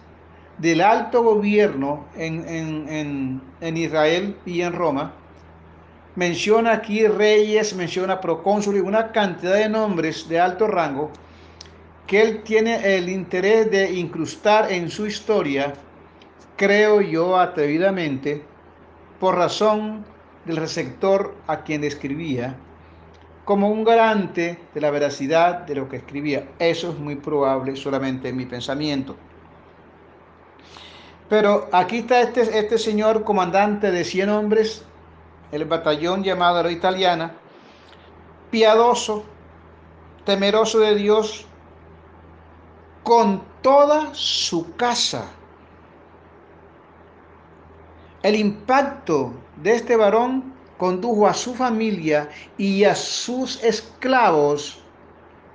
del 0.58 0.82
alto 0.82 1.24
gobierno 1.24 2.06
en, 2.16 3.42
Israel 3.62 4.36
y 4.46 4.62
en 4.62 4.74
Roma. 4.74 5.14
Menciona 6.20 6.74
aquí 6.74 7.08
reyes, 7.08 7.74
menciona 7.74 8.20
procónsules, 8.20 8.84
una 8.84 9.14
cantidad 9.14 9.54
de 9.54 9.70
nombres 9.70 10.28
de 10.28 10.38
alto 10.38 10.68
rango 10.68 11.12
que 12.08 12.22
él 12.22 12.44
tiene 12.44 12.98
el 12.98 13.08
interés 13.08 13.72
de 13.72 13.94
incrustar 13.94 14.70
en 14.70 14.90
su 14.90 15.06
historia, 15.06 15.76
creo 16.58 17.00
yo 17.00 17.40
atrevidamente, 17.40 18.44
por 19.18 19.36
razón 19.36 20.04
del 20.44 20.58
receptor 20.58 21.36
a 21.48 21.64
quien 21.64 21.86
escribía, 21.86 22.58
como 23.46 23.70
un 23.70 23.86
garante 23.86 24.60
de 24.74 24.82
la 24.82 24.92
veracidad 24.92 25.60
de 25.60 25.76
lo 25.76 25.88
que 25.88 25.96
escribía. 25.96 26.50
Eso 26.60 26.92
es 26.92 27.00
muy 27.00 27.16
probable 27.16 27.78
solamente 27.78 28.28
en 28.28 28.36
mi 28.36 28.46
pensamiento. 28.46 29.16
Pero 31.30 31.70
aquí 31.72 32.00
está 32.00 32.20
este, 32.20 32.42
este 32.42 32.78
señor 32.78 33.24
comandante 33.24 33.90
de 33.90 34.04
100 34.04 34.30
hombres, 34.30 34.84
el 35.52 35.66
batallón 35.66 36.24
llamado 36.24 36.64
la 36.64 36.72
italiana, 36.72 37.34
piadoso, 38.52 39.24
temeroso 40.26 40.80
de 40.80 40.96
Dios, 40.96 41.46
con 43.04 43.44
toda 43.62 44.14
su 44.14 44.76
casa. 44.76 45.26
El 48.22 48.36
impacto 48.36 49.34
de 49.56 49.76
este 49.76 49.96
varón 49.96 50.54
condujo 50.78 51.28
a 51.28 51.34
su 51.34 51.56
familia 51.56 52.30
y 52.58 52.84
a 52.84 52.96
sus 52.96 53.64
esclavos 53.64 54.80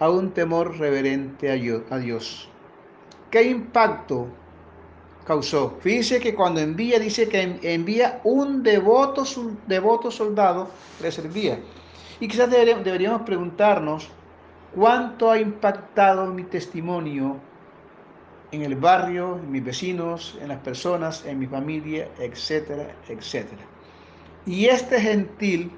a 0.01 0.11
un 0.11 0.32
temor 0.32 0.78
reverente 0.78 1.51
a 1.51 1.97
Dios. 1.99 2.49
¿Qué 3.30 3.45
impacto 3.45 4.28
causó? 5.27 5.79
Fíjense 5.81 6.20
que 6.20 6.35
cuando 6.35 6.61
envía, 6.61 6.99
dice 6.99 7.29
que 7.29 7.59
envía 7.62 8.20
un 8.25 8.62
devoto, 8.62 9.25
devoto 9.66 10.11
soldado, 10.11 10.70
le 11.03 11.11
servía. 11.11 11.59
Y 12.20 12.29
quizás 12.29 12.51
deberíamos 12.51 13.22
preguntarnos 13.22 14.09
cuánto 14.75 15.31
ha 15.31 15.39
impactado 15.39 16.27
mi 16.27 16.45
testimonio 16.45 17.37
en 18.53 18.62
el 18.62 18.77
barrio, 18.77 19.39
en 19.43 19.51
mis 19.51 19.64
vecinos, 19.64 20.39
en 20.41 20.49
las 20.49 20.59
personas, 20.61 21.25
en 21.27 21.39
mi 21.39 21.47
familia, 21.47 22.09
etcétera, 22.18 22.95
etcétera. 23.09 23.62
Y 24.47 24.66
este 24.66 25.01
gentil, 25.01 25.72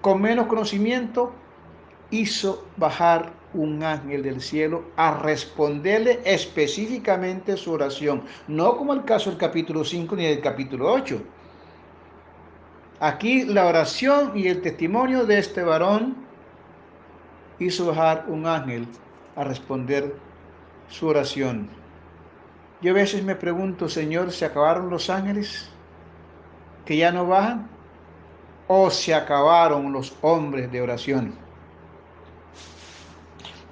con 0.00 0.22
menos 0.22 0.46
conocimiento, 0.46 1.32
hizo 2.10 2.64
bajar 2.76 3.32
un 3.54 3.82
ángel 3.82 4.22
del 4.22 4.40
cielo 4.40 4.84
a 4.96 5.18
responderle 5.18 6.20
específicamente 6.24 7.56
su 7.56 7.72
oración, 7.72 8.22
no 8.48 8.76
como 8.76 8.92
el 8.92 9.04
caso 9.04 9.30
del 9.30 9.38
capítulo 9.38 9.84
5 9.84 10.16
ni 10.16 10.26
del 10.26 10.40
capítulo 10.40 10.92
8. 10.92 11.20
Aquí 13.00 13.44
la 13.44 13.66
oración 13.66 14.32
y 14.34 14.48
el 14.48 14.60
testimonio 14.60 15.24
de 15.24 15.38
este 15.38 15.62
varón 15.62 16.16
hizo 17.58 17.86
bajar 17.86 18.26
un 18.28 18.46
ángel 18.46 18.86
a 19.36 19.44
responder 19.44 20.14
su 20.88 21.06
oración. 21.06 21.68
Yo 22.82 22.92
a 22.92 22.94
veces 22.94 23.22
me 23.22 23.34
pregunto, 23.34 23.88
Señor, 23.88 24.32
¿se 24.32 24.44
acabaron 24.44 24.90
los 24.90 25.10
ángeles 25.10 25.68
que 26.84 26.96
ya 26.96 27.12
no 27.12 27.26
bajan? 27.26 27.68
¿O 28.68 28.90
se 28.90 29.14
acabaron 29.14 29.92
los 29.92 30.16
hombres 30.22 30.70
de 30.70 30.80
oración? 30.80 31.34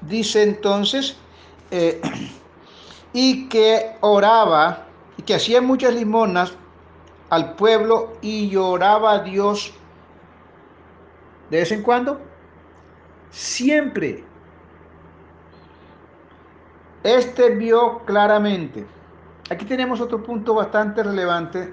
Dice 0.02 0.42
entonces, 0.42 1.16
eh, 1.70 2.00
y 3.12 3.48
que 3.48 3.96
oraba 4.00 4.86
y 5.16 5.22
que 5.22 5.34
hacía 5.34 5.60
muchas 5.60 5.94
limonas 5.94 6.52
al 7.30 7.54
pueblo 7.56 8.12
y 8.22 8.48
lloraba 8.48 9.12
a 9.12 9.18
Dios 9.20 9.72
de 11.50 11.58
vez 11.58 11.72
en 11.72 11.82
cuando, 11.82 12.20
siempre 13.30 14.24
este 17.02 17.50
vio 17.54 18.00
claramente. 18.04 18.86
Aquí 19.50 19.64
tenemos 19.64 20.00
otro 20.00 20.22
punto 20.22 20.54
bastante 20.54 21.02
relevante 21.02 21.72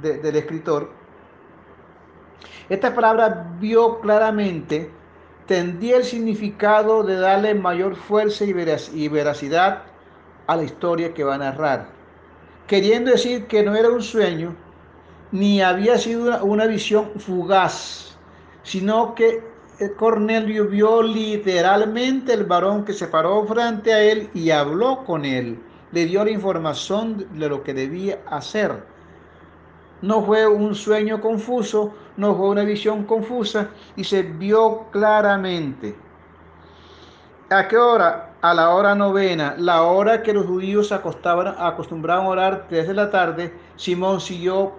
del 0.00 0.36
escritor. 0.36 0.90
Esta 2.68 2.94
palabra 2.94 3.50
vio 3.58 4.00
claramente 4.00 4.90
tendía 5.52 5.98
el 5.98 6.04
significado 6.04 7.02
de 7.02 7.16
darle 7.16 7.54
mayor 7.54 7.94
fuerza 7.94 8.42
y 8.46 9.08
veracidad 9.08 9.82
a 10.46 10.56
la 10.56 10.62
historia 10.62 11.12
que 11.12 11.24
va 11.24 11.34
a 11.34 11.44
narrar, 11.46 11.88
queriendo 12.66 13.10
decir 13.10 13.46
que 13.48 13.62
no 13.62 13.76
era 13.76 13.90
un 13.90 14.00
sueño 14.00 14.56
ni 15.30 15.60
había 15.60 15.98
sido 15.98 16.42
una 16.42 16.64
visión 16.64 17.10
fugaz, 17.18 18.16
sino 18.62 19.14
que 19.14 19.44
Cornelio 19.98 20.68
vio 20.68 21.02
literalmente 21.02 22.32
el 22.32 22.44
varón 22.44 22.86
que 22.86 22.94
se 22.94 23.08
paró 23.08 23.44
frente 23.44 23.92
a 23.92 24.02
él 24.02 24.30
y 24.32 24.48
habló 24.48 25.04
con 25.04 25.26
él. 25.26 25.58
Le 25.90 26.06
dio 26.06 26.24
la 26.24 26.30
información 26.30 27.26
de 27.38 27.48
lo 27.50 27.62
que 27.62 27.74
debía 27.74 28.20
hacer. 28.24 28.82
No 30.00 30.22
fue 30.22 30.46
un 30.46 30.74
sueño 30.74 31.20
confuso, 31.20 31.92
no 32.16 32.34
fue 32.34 32.48
una 32.48 32.64
visión 32.64 33.04
confusa 33.04 33.68
y 33.96 34.04
se 34.04 34.22
vio 34.22 34.86
claramente. 34.90 35.96
¿A 37.50 37.68
qué 37.68 37.76
hora? 37.76 38.34
A 38.40 38.54
la 38.54 38.70
hora 38.70 38.94
novena, 38.94 39.54
la 39.58 39.82
hora 39.82 40.22
que 40.22 40.32
los 40.32 40.46
judíos 40.46 40.90
acostaban, 40.90 41.54
acostumbraban 41.58 42.26
a 42.26 42.30
orar 42.30 42.66
desde 42.70 42.94
la 42.94 43.10
tarde, 43.10 43.54
Simón 43.76 44.20
siguió 44.20 44.72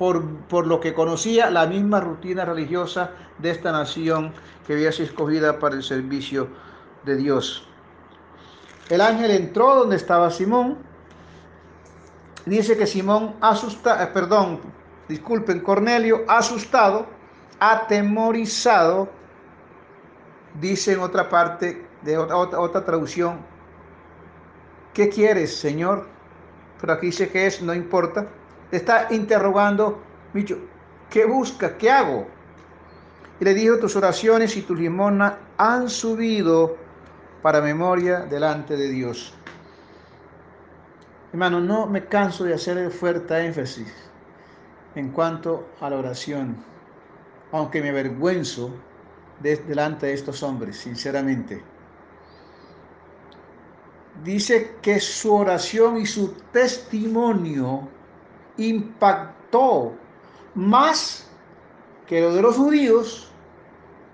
por, 0.00 0.66
lo 0.66 0.80
que 0.80 0.94
conocía 0.94 1.50
la 1.50 1.66
misma 1.66 2.00
rutina 2.00 2.46
religiosa 2.46 3.10
de 3.36 3.50
esta 3.50 3.70
nación 3.70 4.32
que 4.66 4.72
había 4.72 4.92
sido 4.92 5.08
escogida 5.08 5.58
para 5.58 5.74
el 5.74 5.82
servicio 5.82 6.48
de 7.04 7.16
Dios. 7.16 7.68
El 8.88 9.02
ángel 9.02 9.30
entró 9.30 9.74
donde 9.74 9.96
estaba 9.96 10.30
Simón. 10.30 10.78
Dice 12.46 12.78
que 12.78 12.86
Simón 12.86 13.34
asustado, 13.42 14.02
eh, 14.02 14.06
perdón, 14.06 14.60
disculpen, 15.10 15.60
Cornelio 15.60 16.24
asustado, 16.26 17.06
atemorizado, 17.58 19.10
dice 20.60 20.92
en 20.92 21.00
otra 21.00 21.28
parte 21.28 21.86
de 22.02 22.16
otra, 22.16 22.36
otra, 22.36 22.60
otra 22.60 22.84
traducción, 22.84 23.40
¿qué 24.94 25.10
quieres, 25.10 25.54
Señor? 25.54 26.06
Pero 26.80 26.94
aquí 26.94 27.06
dice 27.06 27.28
que 27.28 27.46
es, 27.46 27.60
no 27.60 27.74
importa 27.74 28.26
está 28.70 29.08
interrogando, 29.10 30.00
Micho, 30.32 30.58
¿qué 31.10 31.24
busca? 31.24 31.76
¿Qué 31.76 31.90
hago? 31.90 32.26
Y 33.40 33.44
le 33.44 33.52
dijo, 33.54 33.78
tus 33.78 33.96
oraciones 33.96 34.56
y 34.56 34.62
tus 34.62 34.78
limonas 34.78 35.34
han 35.58 35.88
subido 35.88 36.76
para 37.42 37.60
memoria 37.60 38.20
delante 38.20 38.76
de 38.76 38.88
Dios. 38.88 39.34
Hermano, 41.32 41.60
no 41.60 41.86
me 41.86 42.06
canso 42.06 42.44
de 42.44 42.54
hacer 42.54 42.90
fuerte 42.90 43.44
énfasis 43.44 44.09
en 44.94 45.10
cuanto 45.10 45.68
a 45.80 45.90
la 45.90 45.98
oración, 45.98 46.56
aunque 47.52 47.80
me 47.80 47.90
avergüenzo 47.90 48.70
delante 49.40 50.06
de 50.06 50.14
estos 50.14 50.42
hombres, 50.42 50.78
sinceramente. 50.78 51.62
Dice 54.24 54.76
que 54.82 55.00
su 55.00 55.34
oración 55.34 55.98
y 55.98 56.06
su 56.06 56.34
testimonio 56.52 57.88
impactó 58.58 59.94
más 60.54 61.26
que 62.06 62.20
lo 62.20 62.34
de 62.34 62.42
los 62.42 62.56
judíos, 62.56 63.30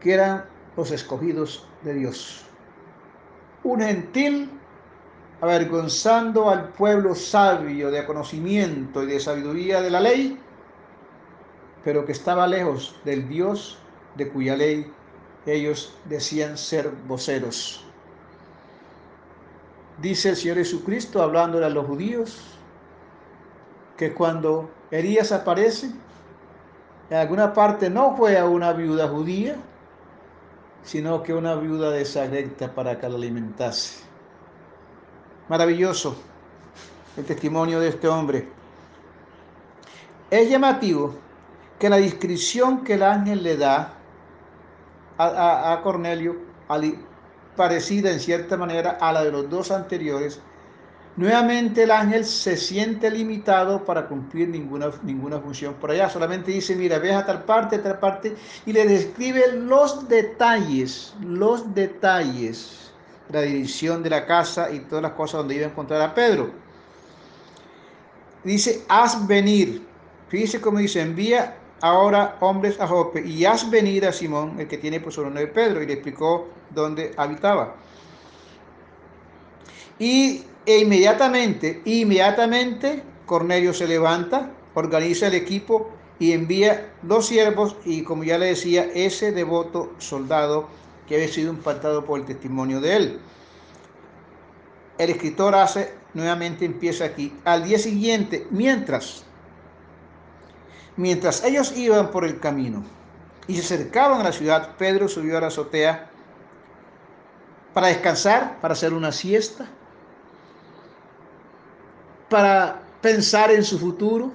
que 0.01 0.15
eran 0.15 0.45
los 0.77 0.91
escogidos 0.91 1.67
de 1.83 1.95
Dios. 1.95 2.45
Un 3.65 3.81
gentil 3.81 4.51
avergonzando 5.41 6.51
al 6.51 6.69
pueblo 6.69 7.15
sabio 7.15 7.91
de 7.91 8.05
conocimiento 8.07 9.03
y 9.03 9.07
de 9.07 9.21
sabiduría 9.21 9.81
de 9.81 9.91
la 9.91 10.01
ley, 10.01 10.39
pero 11.87 12.05
que 12.05 12.11
estaba 12.11 12.49
lejos 12.49 12.97
del 13.05 13.29
Dios 13.29 13.79
de 14.17 14.29
cuya 14.29 14.57
ley 14.57 14.93
ellos 15.47 15.95
decían 16.07 16.59
ser 16.59 16.91
voceros. 17.07 17.85
Dice 20.03 20.31
el 20.31 20.37
Señor 20.37 20.57
Jesucristo 20.57 21.23
hablándole 21.23 21.65
a 21.65 21.69
los 21.69 21.87
judíos, 21.87 22.41
que 23.97 24.13
cuando 24.13 24.69
Elías 24.91 25.31
aparece, 25.31 25.93
en 27.09 27.17
alguna 27.17 27.53
parte 27.53 27.89
no 27.89 28.17
fue 28.17 28.37
a 28.37 28.47
una 28.47 28.73
viuda 28.73 29.07
judía, 29.07 29.55
sino 30.83 31.23
que 31.23 31.35
una 31.35 31.55
viuda 31.55 31.91
desagrecta 31.91 32.75
para 32.75 32.99
que 32.99 33.09
la 33.09 33.15
alimentase. 33.15 34.03
Maravilloso 35.49 36.17
el 37.17 37.25
testimonio 37.25 37.79
de 37.79 37.91
este 37.91 38.09
hombre. 38.09 38.49
Es 40.29 40.51
llamativo 40.51 41.26
que 41.79 41.91
la 41.91 41.97
descripción 41.97 42.85
que 42.85 42.95
el 42.95 43.03
ángel 43.03 43.43
le 43.43 43.57
da 43.57 43.95
a, 45.19 45.81
Cornelio, 45.83 46.37
parecida 47.57 48.11
en 48.11 48.21
cierta 48.21 48.57
manera 48.57 48.99
a 49.01 49.13
la 49.13 49.25
de 49.25 49.33
los 49.33 49.49
dos 49.49 49.71
anteriores, 49.71 50.41
Nuevamente 51.17 51.85
el 51.85 51.93
ángel 51.93 52.27
se 52.27 52.59
siente 52.59 53.11
limitado 53.11 53.87
para 53.87 54.07
cumplir 54.07 54.51
ninguna, 54.51 54.91
ninguna 55.03 55.41
función 55.41 55.73
por 55.73 55.91
allá. 55.91 56.11
Solamente 56.11 56.51
dice, 56.51 56.77
mira, 56.77 56.99
ve 56.99 57.11
a 57.11 57.25
tal 57.25 57.43
parte, 57.45 57.77
a 57.77 57.83
tal 57.83 57.99
parte, 57.99 58.37
y 58.67 58.73
le 58.75 58.87
describe 58.87 59.51
los 59.53 60.07
detalles, 60.11 61.15
los 61.23 61.75
detalles 61.75 62.87
la 63.31 63.43
dirección 63.43 64.03
de 64.03 64.11
la 64.11 64.27
casa 64.27 64.71
y 64.71 64.81
todas 64.81 65.03
las 65.03 65.13
cosas 65.13 65.39
donde 65.39 65.57
iba 65.57 65.67
a 65.67 65.71
encontrar 65.71 66.01
a 66.01 66.15
Pedro. 66.15 66.51
Dice, 68.45 68.85
haz 68.89 69.27
venir. 69.27 69.87
Fíjese 70.29 70.61
cómo 70.61 70.79
dice, 70.79 71.01
envía 71.01 71.57
ahora 71.81 72.37
hombres 72.41 72.81
a 72.81 72.87
Jope 72.87 73.21
y 73.21 73.45
haz 73.45 73.69
venir 73.71 74.07
a 74.07 74.13
Simón, 74.13 74.59
el 74.59 74.69
que 74.69 74.79
tiene 74.79 75.01
por 75.01 75.13
sobrenombre 75.13 75.47
Pedro, 75.49 75.83
y 75.83 75.87
le 75.87 75.95
explicó 75.95 76.49
dónde 76.71 77.13
habitaba. 77.17 77.75
Y 79.99 80.45
e 80.65 80.79
inmediatamente, 80.81 81.81
inmediatamente 81.85 83.03
Cornelio 83.25 83.73
se 83.73 83.87
levanta, 83.87 84.51
organiza 84.75 85.29
el 85.29 85.35
equipo 85.35 85.91
y 86.19 86.33
envía 86.33 86.93
dos 87.03 87.27
siervos 87.27 87.77
y 87.85 88.03
como 88.03 88.25
ya 88.25 88.39
le 88.39 88.47
decía, 88.47 88.89
ese 88.95 89.33
devoto 89.33 89.93
soldado 89.99 90.69
que 91.07 91.17
había 91.17 91.29
sido 91.29 91.53
impactado 91.53 92.05
por 92.05 92.21
el 92.21 92.27
testimonio 92.27 92.81
de 92.81 92.97
él. 92.97 93.19
El 94.99 95.11
escritor 95.11 95.55
hace, 95.55 95.93
nuevamente 96.15 96.65
empieza 96.65 97.05
aquí, 97.05 97.33
al 97.45 97.65
día 97.65 97.79
siguiente, 97.79 98.47
mientras, 98.51 99.26
mientras 100.97 101.45
ellos 101.45 101.77
iban 101.77 102.11
por 102.11 102.25
el 102.25 102.41
camino 102.41 102.83
y 103.47 103.57
se 103.57 103.75
acercaban 103.75 104.21
a 104.21 104.25
la 104.25 104.33
ciudad, 104.33 104.77
Pedro 104.77 105.09
subió 105.09 105.39
a 105.39 105.41
la 105.41 105.47
azotea 105.49 106.11
para 107.73 107.89
descansar, 107.89 108.59
para 108.61 108.73
hacer 108.73 108.95
una 108.95 109.13
siesta, 109.13 109.67
para 112.29 112.83
pensar 113.01 113.51
en 113.51 113.63
su 113.63 113.79
futuro, 113.79 114.33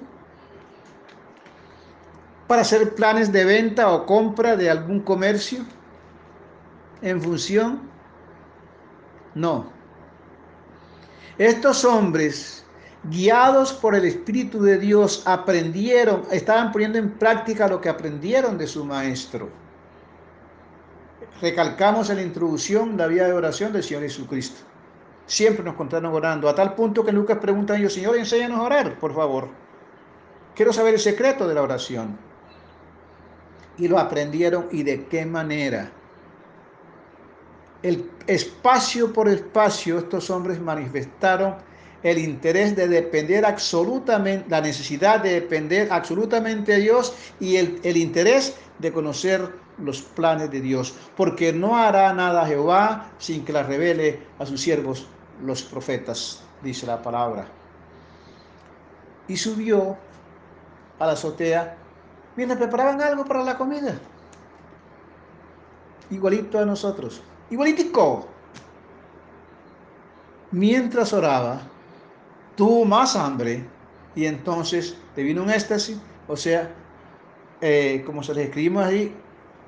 para 2.46 2.62
hacer 2.62 2.94
planes 2.94 3.32
de 3.32 3.44
venta 3.44 3.90
o 3.90 4.06
compra 4.06 4.56
de 4.56 4.70
algún 4.70 5.00
comercio 5.00 5.64
en 7.02 7.20
función. 7.20 7.80
No. 9.34 9.72
Estos 11.38 11.84
hombres, 11.84 12.61
guiados 13.04 13.72
por 13.72 13.94
el 13.94 14.04
Espíritu 14.04 14.62
de 14.62 14.78
Dios, 14.78 15.22
aprendieron, 15.26 16.22
estaban 16.30 16.70
poniendo 16.70 16.98
en 16.98 17.10
práctica 17.12 17.68
lo 17.68 17.80
que 17.80 17.88
aprendieron 17.88 18.56
de 18.58 18.66
su 18.66 18.84
maestro. 18.84 19.48
Recalcamos 21.40 22.08
en 22.10 22.16
la 22.16 22.22
introducción 22.22 22.96
la 22.96 23.08
vía 23.08 23.26
de 23.26 23.32
oración 23.32 23.72
del 23.72 23.82
Señor 23.82 24.04
Jesucristo. 24.04 24.62
Siempre 25.26 25.64
nos 25.64 25.74
contaron 25.74 26.12
orando, 26.12 26.48
a 26.48 26.54
tal 26.54 26.74
punto 26.74 27.04
que 27.04 27.12
Lucas 27.12 27.38
pregunta 27.38 27.74
a 27.74 27.78
ellos, 27.78 27.94
Señor, 27.94 28.16
enséñanos 28.16 28.58
a 28.58 28.62
orar, 28.62 28.98
por 28.98 29.14
favor. 29.14 29.48
Quiero 30.54 30.72
saber 30.72 30.94
el 30.94 31.00
secreto 31.00 31.48
de 31.48 31.54
la 31.54 31.62
oración. 31.62 32.16
Y 33.78 33.88
lo 33.88 33.98
aprendieron 33.98 34.68
y 34.70 34.82
de 34.82 35.06
qué 35.06 35.24
manera. 35.26 35.90
El 37.82 38.08
espacio 38.26 39.12
por 39.12 39.28
espacio, 39.28 39.98
estos 39.98 40.30
hombres 40.30 40.60
manifestaron 40.60 41.56
el 42.02 42.18
interés 42.18 42.74
de 42.76 42.88
depender 42.88 43.44
absolutamente, 43.44 44.48
la 44.48 44.60
necesidad 44.60 45.20
de 45.20 45.40
depender 45.40 45.88
absolutamente 45.92 46.72
de 46.72 46.78
Dios 46.78 47.14
y 47.40 47.56
el, 47.56 47.80
el 47.82 47.96
interés 47.96 48.56
de 48.78 48.92
conocer 48.92 49.52
los 49.78 50.02
planes 50.02 50.50
de 50.50 50.60
Dios, 50.60 50.94
porque 51.16 51.52
no 51.52 51.76
hará 51.76 52.12
nada 52.12 52.46
Jehová 52.46 53.10
sin 53.18 53.44
que 53.44 53.52
la 53.52 53.62
revele 53.62 54.20
a 54.38 54.46
sus 54.46 54.60
siervos 54.60 55.06
los 55.42 55.62
profetas, 55.62 56.42
dice 56.62 56.86
la 56.86 57.00
palabra. 57.00 57.46
Y 59.28 59.36
subió 59.36 59.96
a 60.98 61.06
la 61.06 61.12
azotea 61.12 61.76
mientras 62.36 62.58
preparaban 62.58 63.00
algo 63.00 63.24
para 63.24 63.42
la 63.42 63.56
comida. 63.56 63.98
Igualito 66.10 66.58
a 66.58 66.64
nosotros, 66.64 67.22
igualitico. 67.50 68.28
Mientras 70.50 71.12
oraba, 71.14 71.62
tuvo 72.56 72.84
más 72.84 73.16
hambre 73.16 73.64
y 74.14 74.26
entonces 74.26 74.96
le 75.16 75.22
vino 75.22 75.42
un 75.42 75.50
éxtasis, 75.50 75.98
o 76.28 76.36
sea, 76.36 76.72
eh, 77.60 78.02
como 78.04 78.22
se 78.22 78.34
les 78.34 78.46
escribimos 78.46 78.84
ahí, 78.84 79.14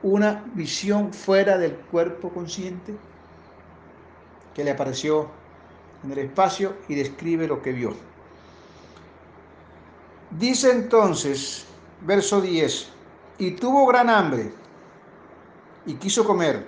una 0.03 0.45
visión 0.55 1.13
fuera 1.13 1.57
del 1.57 1.73
cuerpo 1.73 2.29
consciente 2.31 2.95
que 4.55 4.65
le 4.65 4.71
apareció 4.71 5.29
en 6.05 6.13
el 6.13 6.19
espacio 6.19 6.75
y 6.89 6.95
describe 6.95 7.47
lo 7.47 7.63
que 7.63 7.73
vio. 7.73 7.95
Dice 10.39 10.71
entonces, 10.71 11.65
verso 12.03 12.41
10, 12.41 12.89
y 13.39 13.53
tuvo 13.53 13.87
gran 13.87 14.11
hambre 14.11 14.53
y 15.87 15.95
quiso 15.95 16.25
comer. 16.25 16.67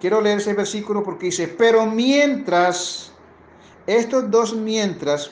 Quiero 0.00 0.20
leer 0.20 0.38
ese 0.38 0.54
versículo 0.54 1.02
porque 1.02 1.26
dice, 1.26 1.48
pero 1.48 1.86
mientras, 1.86 3.12
estos 3.88 4.30
dos 4.30 4.54
mientras 4.54 5.30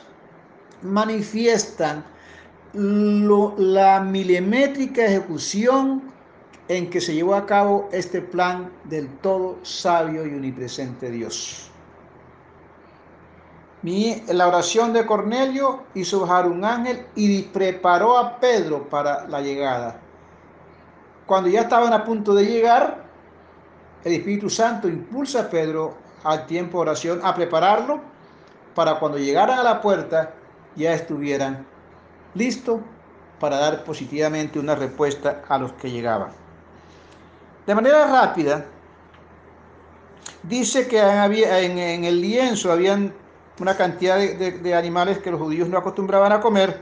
manifiestan 0.81 2.03
la 2.73 4.01
milimétrica 4.01 5.05
ejecución 5.05 6.03
en 6.69 6.89
que 6.89 7.01
se 7.01 7.15
llevó 7.15 7.35
a 7.35 7.45
cabo 7.45 7.89
este 7.93 8.23
plan 8.23 8.73
del 8.85 9.09
todo 9.19 9.59
sabio 9.63 10.27
y 10.27 10.31
unipresente 10.31 11.11
Dios. 11.11 11.71
Mi, 13.83 14.23
la 14.29 14.49
oración 14.49 14.95
de 14.95 15.05
Cornelio 15.05 15.85
hizo 15.95 16.21
bajar 16.21 16.47
un 16.47 16.65
ángel 16.65 17.07
y 17.15 17.43
preparó 17.43 18.17
a 18.19 18.41
Pedro 18.41 18.89
para 18.89 19.29
la 19.29 19.43
llegada. 19.43 20.01
Cuando 21.27 21.51
ya 21.51 21.61
estaban 21.61 21.93
a 21.93 22.05
punto 22.05 22.35
de 22.35 22.47
llegar, 22.47 23.05
el 24.03 24.15
Espíritu 24.15 24.49
Santo 24.49 24.89
impulsa 24.89 25.43
a 25.43 25.51
Pedro 25.51 25.95
al 26.25 26.47
tiempo 26.47 26.79
de 26.79 26.83
oración 26.83 27.21
a 27.23 27.35
prepararlo 27.35 28.16
para 28.77 28.99
cuando 28.99 29.17
llegaran 29.17 29.59
a 29.59 29.63
la 29.63 29.81
puerta 29.81 30.35
ya 30.77 30.93
estuvieran 30.93 31.67
listos 32.35 32.83
para 33.41 33.57
dar 33.57 33.83
positivamente 33.85 34.59
una 34.59 34.75
respuesta 34.75 35.43
a 35.49 35.57
los 35.57 35.73
que 35.73 35.91
llegaban. 35.91 36.29
De 37.67 37.75
manera 37.75 38.07
rápida, 38.07 38.67
dice 40.43 40.87
que 40.87 41.01
en, 41.01 42.05
el 42.05 42.21
lienzo 42.21 42.71
habían 42.71 43.15
una 43.59 43.75
cantidad 43.79 44.19
de, 44.19 44.75
animales 44.75 45.19
que 45.21 45.31
los 45.31 45.41
judíos 45.41 45.71
no 45.71 45.79
acostumbraban 45.79 46.33
a 46.33 46.41
comer. 46.43 46.79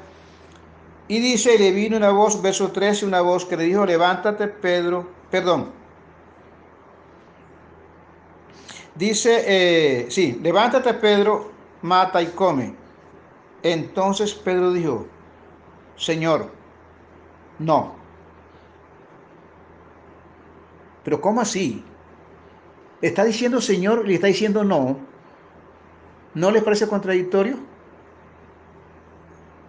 Y 1.06 1.20
dice, 1.20 1.56
le 1.56 1.70
vino 1.70 1.96
una 1.96 2.10
voz, 2.10 2.42
verso 2.42 2.72
13, 2.72 3.06
una 3.06 3.20
voz 3.20 3.44
que 3.44 3.56
le 3.56 3.64
dijo, 3.64 3.86
levántate 3.86 4.48
Pedro, 4.48 5.08
perdón. 5.30 5.70
Dice, 8.96 9.44
eh, 9.46 10.06
sí, 10.10 10.40
levántate 10.42 10.94
Pedro, 10.94 11.53
mata 11.84 12.22
y 12.22 12.28
come. 12.28 12.74
Entonces 13.62 14.32
Pedro 14.32 14.72
dijo, 14.72 15.06
Señor, 15.96 16.50
no. 17.58 17.94
Pero 21.04 21.20
¿cómo 21.20 21.42
así? 21.42 21.84
Está 23.02 23.24
diciendo 23.24 23.60
Señor 23.60 24.02
y 24.04 24.08
le 24.08 24.14
está 24.14 24.28
diciendo 24.28 24.64
no. 24.64 24.96
¿No 26.32 26.50
les 26.50 26.62
parece 26.62 26.88
contradictorio? 26.88 27.58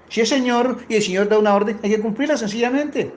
Si 0.08 0.22
es 0.22 0.30
Señor 0.30 0.86
y 0.88 0.96
el 0.96 1.04
Señor 1.04 1.28
da 1.28 1.38
una 1.38 1.54
orden, 1.54 1.78
hay 1.84 1.90
que 1.90 2.02
cumplirla 2.02 2.38
sencillamente. 2.38 3.14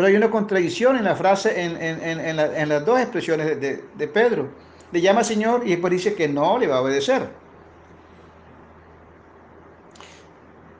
Pero 0.00 0.08
hay 0.08 0.16
una 0.16 0.30
contradicción 0.30 0.96
en 0.96 1.04
la 1.04 1.14
frase, 1.14 1.62
en, 1.62 2.34
la, 2.34 2.46
las 2.64 2.86
dos 2.86 2.98
expresiones 2.98 3.60
de, 3.60 4.08
Pedro. 4.08 4.48
Le 4.92 5.02
llama 5.02 5.22
Señor 5.22 5.60
y 5.66 5.72
después 5.72 5.90
dice 5.90 6.14
que 6.14 6.26
no 6.26 6.56
le 6.56 6.68
va 6.68 6.78
a 6.78 6.80
obedecer. 6.80 7.28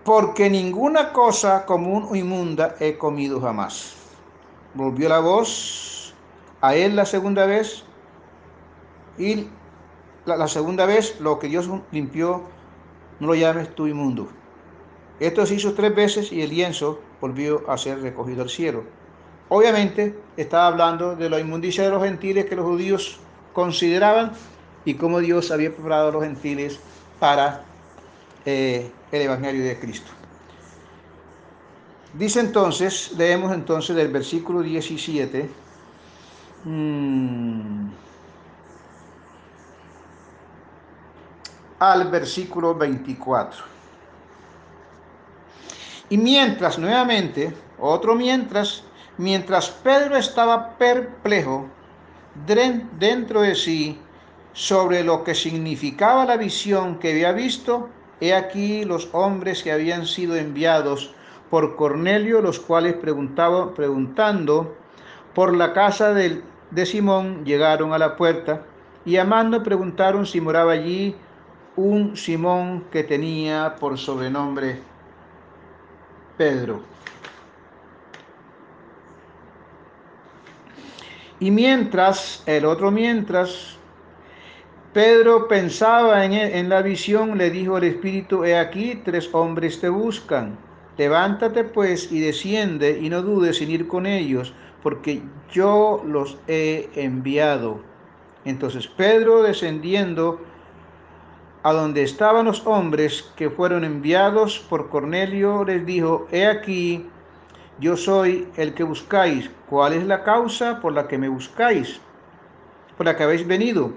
Porque 0.04 0.48
ninguna 0.48 1.12
cosa 1.12 1.66
común 1.66 2.06
o 2.08 2.16
inmunda 2.16 2.76
he 2.80 2.96
comido 2.96 3.42
jamás. 3.42 3.94
Volvió 4.72 5.10
la 5.10 5.20
voz 5.20 6.14
a 6.62 6.74
él 6.74 6.96
la 6.96 7.04
segunda 7.04 7.44
vez 7.44 7.84
y 9.18 9.48
la, 10.24 10.38
la, 10.38 10.48
segunda 10.48 10.86
vez 10.86 11.20
lo 11.20 11.38
que 11.38 11.48
Dios 11.48 11.68
limpió, 11.92 12.44
no 13.18 13.26
lo 13.26 13.34
llames 13.34 13.74
tú 13.74 13.86
inmundo. 13.86 14.28
Esto 15.18 15.44
se 15.44 15.56
hizo 15.56 15.74
tres 15.74 15.94
veces 15.94 16.32
y 16.32 16.40
el 16.40 16.48
lienzo 16.48 17.02
volvió 17.20 17.68
a 17.70 17.76
ser 17.76 18.00
recogido 18.00 18.40
al 18.40 18.48
cielo. 18.48 18.99
Obviamente 19.50 20.16
estaba 20.36 20.68
hablando 20.68 21.16
de 21.16 21.28
la 21.28 21.40
inmundicia 21.40 21.82
de 21.82 21.90
los 21.90 22.04
gentiles 22.04 22.46
que 22.46 22.54
los 22.54 22.64
judíos 22.64 23.18
consideraban 23.52 24.32
y 24.84 24.94
cómo 24.94 25.18
Dios 25.18 25.50
había 25.50 25.74
preparado 25.74 26.08
a 26.08 26.12
los 26.12 26.22
gentiles 26.22 26.78
para 27.18 27.64
eh, 28.46 28.90
el 29.10 29.22
Evangelio 29.22 29.64
de 29.64 29.78
Cristo. 29.78 30.12
Dice 32.14 32.40
entonces, 32.40 33.12
leemos 33.18 33.52
entonces 33.52 33.96
del 33.96 34.08
versículo 34.08 34.62
17. 34.62 35.50
Mmm, 36.64 37.88
al 41.80 42.08
versículo 42.08 42.74
24. 42.74 43.64
Y 46.10 46.18
mientras, 46.18 46.78
nuevamente, 46.78 47.52
otro 47.78 48.14
mientras, 48.14 48.84
mientras 49.20 49.68
Pedro 49.68 50.16
estaba 50.16 50.78
perplejo, 50.78 51.68
dentro 52.46 53.42
de 53.42 53.54
sí 53.54 53.98
sobre 54.54 55.04
lo 55.04 55.24
que 55.24 55.34
significaba 55.34 56.24
la 56.24 56.38
visión 56.38 56.98
que 56.98 57.10
había 57.10 57.32
visto, 57.32 57.90
he 58.22 58.32
aquí 58.32 58.82
los 58.86 59.10
hombres 59.12 59.62
que 59.62 59.72
habían 59.72 60.06
sido 60.06 60.36
enviados 60.36 61.14
por 61.50 61.76
Cornelio, 61.76 62.40
los 62.40 62.58
cuales 62.58 62.94
preguntaban, 62.94 63.74
preguntando 63.74 64.74
por 65.34 65.54
la 65.54 65.74
casa 65.74 66.14
de, 66.14 66.42
de 66.70 66.86
Simón, 66.86 67.44
llegaron 67.44 67.92
a 67.92 67.98
la 67.98 68.16
puerta 68.16 68.62
y 69.04 69.18
amando 69.18 69.62
preguntaron 69.62 70.24
si 70.24 70.40
moraba 70.40 70.72
allí 70.72 71.14
un 71.76 72.16
Simón 72.16 72.84
que 72.90 73.04
tenía 73.04 73.76
por 73.78 73.98
sobrenombre 73.98 74.80
Pedro. 76.38 76.80
Y 81.40 81.50
mientras, 81.50 82.42
el 82.46 82.64
otro 82.64 82.90
mientras, 82.90 83.78
Pedro 84.92 85.48
pensaba 85.48 86.24
en, 86.24 86.32
en, 86.32 86.68
la 86.68 86.82
visión, 86.82 87.38
le 87.38 87.50
dijo 87.50 87.78
el 87.78 87.84
Espíritu, 87.84 88.44
he 88.44 88.58
aquí, 88.58 89.00
tres 89.04 89.28
hombres 89.32 89.80
te 89.80 89.88
buscan. 89.88 90.58
Levántate 90.98 91.64
pues 91.64 92.12
y 92.12 92.20
desciende 92.20 92.98
y 93.00 93.08
no 93.08 93.22
dudes 93.22 93.62
en 93.62 93.70
ir 93.70 93.88
con 93.88 94.04
ellos, 94.04 94.52
porque 94.82 95.22
yo 95.50 96.02
los 96.06 96.36
he 96.46 96.90
enviado. 96.94 97.80
Entonces 98.44 98.86
Pedro, 98.86 99.42
descendiendo 99.42 100.40
a 101.62 101.72
donde 101.72 102.02
estaban 102.02 102.46
los 102.46 102.66
hombres 102.66 103.30
que 103.36 103.50
fueron 103.50 103.84
enviados 103.84 104.58
por 104.68 104.88
Cornelio, 104.88 105.64
les 105.64 105.84
dijo, 105.84 106.26
he 106.32 106.46
aquí, 106.46 107.06
yo 107.80 107.96
soy 107.96 108.46
el 108.56 108.74
que 108.74 108.84
buscáis. 108.84 109.50
¿Cuál 109.68 109.94
es 109.94 110.06
la 110.06 110.22
causa 110.22 110.80
por 110.80 110.92
la 110.92 111.08
que 111.08 111.18
me 111.18 111.28
buscáis? 111.28 112.00
Por 112.96 113.06
la 113.06 113.16
que 113.16 113.24
habéis 113.24 113.46
venido. 113.46 113.92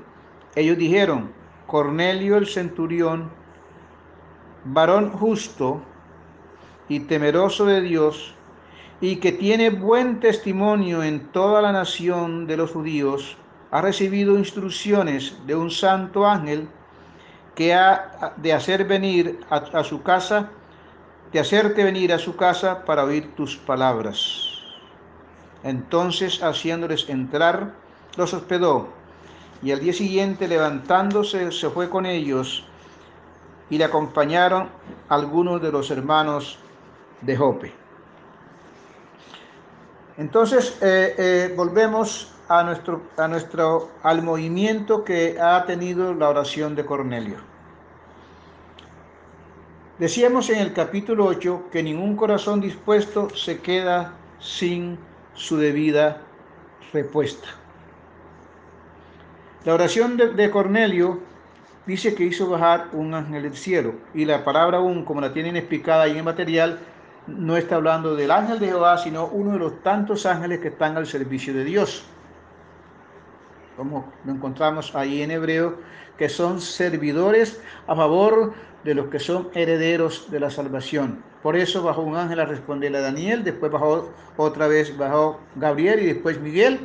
Ellos 0.55 0.77
dijeron, 0.77 1.31
Cornelio 1.67 2.37
el 2.37 2.47
centurión, 2.47 3.29
varón 4.63 5.11
justo 5.11 5.81
y 6.87 7.01
temeroso 7.01 7.65
de 7.65 7.81
Dios, 7.81 8.33
y 9.01 9.17
que 9.17 9.33
tiene 9.33 9.69
buen 9.69 10.19
testimonio 10.21 11.03
en 11.03 11.27
toda 11.31 11.61
la 11.61 11.73
nación 11.73 12.47
de 12.47 12.57
los 12.57 12.71
judíos, 12.71 13.37
ha 13.71 13.81
recibido 13.81 14.37
instrucciones 14.37 15.35
de 15.45 15.55
un 15.55 15.71
santo 15.71 16.25
ángel 16.25 16.69
que 17.55 17.73
ha 17.73 18.33
de 18.37 18.53
hacer 18.53 18.85
venir 18.85 19.39
a, 19.49 19.57
a 19.57 19.83
su 19.83 20.01
casa 20.03 20.51
de 21.33 21.39
hacerte 21.39 21.83
venir 21.83 22.13
a 22.13 22.19
su 22.19 22.35
casa 22.35 22.85
para 22.85 23.03
oír 23.03 23.33
tus 23.35 23.57
palabras. 23.57 24.49
Entonces, 25.63 26.43
haciéndoles 26.43 27.09
entrar, 27.09 27.73
los 28.15 28.33
hospedó, 28.33 28.89
y 29.63 29.71
al 29.71 29.79
día 29.79 29.93
siguiente, 29.93 30.47
levantándose, 30.47 31.51
se 31.51 31.69
fue 31.69 31.89
con 31.89 32.05
ellos, 32.05 32.63
y 33.69 33.79
le 33.79 33.85
acompañaron 33.85 34.69
algunos 35.09 35.61
de 35.61 35.71
los 35.71 35.89
hermanos 35.89 36.59
de 37.21 37.35
Jope. 37.35 37.73
Entonces, 40.17 40.77
eh, 40.81 41.15
eh, 41.17 41.53
volvemos 41.57 42.31
a 42.47 42.61
nuestro, 42.63 43.01
a 43.17 43.27
nuestro, 43.27 43.89
al 44.03 44.21
movimiento 44.21 45.03
que 45.03 45.39
ha 45.41 45.65
tenido 45.65 46.13
la 46.13 46.29
oración 46.29 46.75
de 46.75 46.85
Cornelio. 46.85 47.52
Decíamos 49.99 50.49
en 50.49 50.57
el 50.57 50.73
capítulo 50.73 51.25
8 51.25 51.65
que 51.71 51.83
ningún 51.83 52.15
corazón 52.15 52.59
dispuesto 52.59 53.29
se 53.35 53.59
queda 53.59 54.13
sin 54.39 54.97
su 55.35 55.57
debida 55.57 56.19
respuesta. 56.91 57.47
La 59.65 59.75
oración 59.75 60.17
de, 60.17 60.49
Cornelio 60.49 61.19
dice 61.85 62.15
que 62.15 62.23
hizo 62.23 62.49
bajar 62.49 62.87
un 62.93 63.13
ángel 63.13 63.43
del 63.43 63.55
cielo 63.55 63.93
y 64.15 64.25
la 64.25 64.43
palabra 64.43 64.79
aún, 64.79 65.05
como 65.05 65.21
la 65.21 65.31
tienen 65.31 65.57
explicada 65.57 66.03
ahí 66.03 66.17
en 66.17 66.25
material, 66.25 66.79
no 67.27 67.55
está 67.55 67.75
hablando 67.75 68.15
del 68.15 68.31
ángel 68.31 68.57
de 68.57 68.69
Jehová, 68.69 68.97
sino 68.97 69.27
uno 69.27 69.51
de 69.51 69.59
los 69.59 69.83
tantos 69.83 70.25
ángeles 70.25 70.59
que 70.59 70.69
están 70.69 70.97
al 70.97 71.05
servicio 71.05 71.53
de 71.53 71.65
Dios. 71.65 72.03
Como 73.77 74.11
lo 74.25 74.31
encontramos 74.31 74.95
ahí 74.95 75.21
en 75.21 75.29
hebreo, 75.29 75.77
que 76.17 76.29
son 76.29 76.59
servidores 76.59 77.61
a 77.85 77.95
favor 77.95 78.53
de 78.83 78.93
los 78.93 79.07
que 79.07 79.19
son 79.19 79.49
herederos 79.53 80.29
de 80.29 80.39
la 80.39 80.49
salvación. 80.49 81.23
Por 81.41 81.55
eso 81.55 81.83
bajó 81.83 82.01
un 82.01 82.15
ángel 82.15 82.39
a 82.39 82.45
responderle 82.45 82.97
a 82.97 83.01
Daniel, 83.01 83.43
después 83.43 83.71
bajó 83.71 84.09
otra 84.37 84.67
vez, 84.67 84.97
bajó 84.97 85.39
Gabriel 85.55 86.01
y 86.01 86.05
después 86.07 86.39
Miguel 86.39 86.79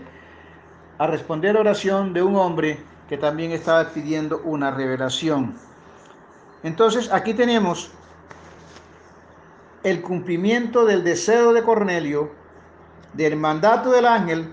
a 0.98 1.06
responder 1.06 1.56
oración 1.56 2.12
de 2.12 2.22
un 2.22 2.36
hombre 2.36 2.78
que 3.08 3.16
también 3.16 3.52
estaba 3.52 3.88
pidiendo 3.90 4.40
una 4.44 4.70
revelación. 4.70 5.54
Entonces 6.62 7.10
aquí 7.12 7.34
tenemos 7.34 7.90
el 9.84 10.02
cumplimiento 10.02 10.84
del 10.84 11.04
deseo 11.04 11.52
de 11.52 11.62
Cornelio, 11.62 12.30
del 13.14 13.36
mandato 13.36 13.90
del 13.90 14.06
ángel, 14.06 14.52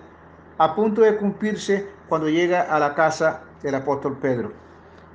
a 0.57 0.75
punto 0.75 1.01
de 1.01 1.17
cumplirse 1.17 1.89
cuando 2.07 2.29
llega 2.29 2.61
a 2.61 2.79
la 2.79 2.93
casa 2.93 3.41
del 3.61 3.75
apóstol 3.75 4.17
Pedro. 4.21 4.53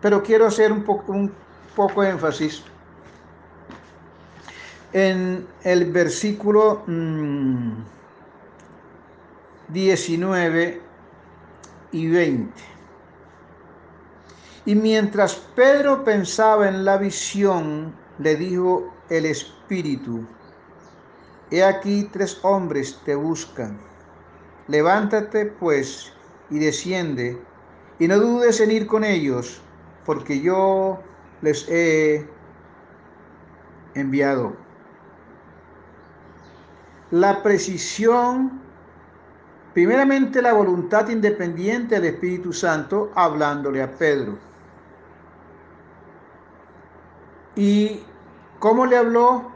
Pero 0.01 0.23
quiero 0.23 0.47
hacer 0.47 0.73
un 0.73 0.83
poco, 0.83 1.13
un 1.13 1.33
poco 1.81 2.05
énfasis 2.05 2.63
en 4.93 5.47
el 5.63 5.91
versículo 5.91 6.83
19 9.69 10.77
mm, 10.77 11.97
y 11.97 12.07
20. 12.09 12.53
Y 14.67 14.75
mientras 14.75 15.37
Pedro 15.57 16.05
pensaba 16.05 16.69
en 16.69 16.85
la 16.85 16.99
visión, 16.99 17.95
le 18.19 18.37
dijo 18.37 18.93
el 19.09 19.25
Espíritu, 19.25 20.27
He 21.51 21.65
aquí 21.65 22.11
tres 22.13 22.39
hombres 22.43 23.01
te 23.07 23.15
buscan. 23.15 23.81
Levántate 24.69 25.47
pues 25.47 26.13
y 26.51 26.59
desciende, 26.59 27.41
y 27.99 28.07
no 28.07 28.19
dudes 28.19 28.61
en 28.61 28.71
ir 28.71 28.87
con 28.87 29.03
ellos, 29.03 29.63
porque 30.05 30.41
yo 30.41 31.01
les 31.43 31.67
he 31.69 32.27
enviado. 33.95 34.55
La 37.11 37.43
precisión, 37.43 38.61
primeramente 39.75 40.41
la 40.43 40.53
voluntad 40.53 41.09
independiente 41.09 41.97
del 41.97 42.15
Espíritu 42.15 42.53
Santo 42.53 43.11
hablándole 43.15 43.83
a 43.83 43.91
Pedro. 43.91 44.39
¿Y 47.57 48.03
cómo 48.59 48.87
le 48.87 48.97
habló? 48.97 49.51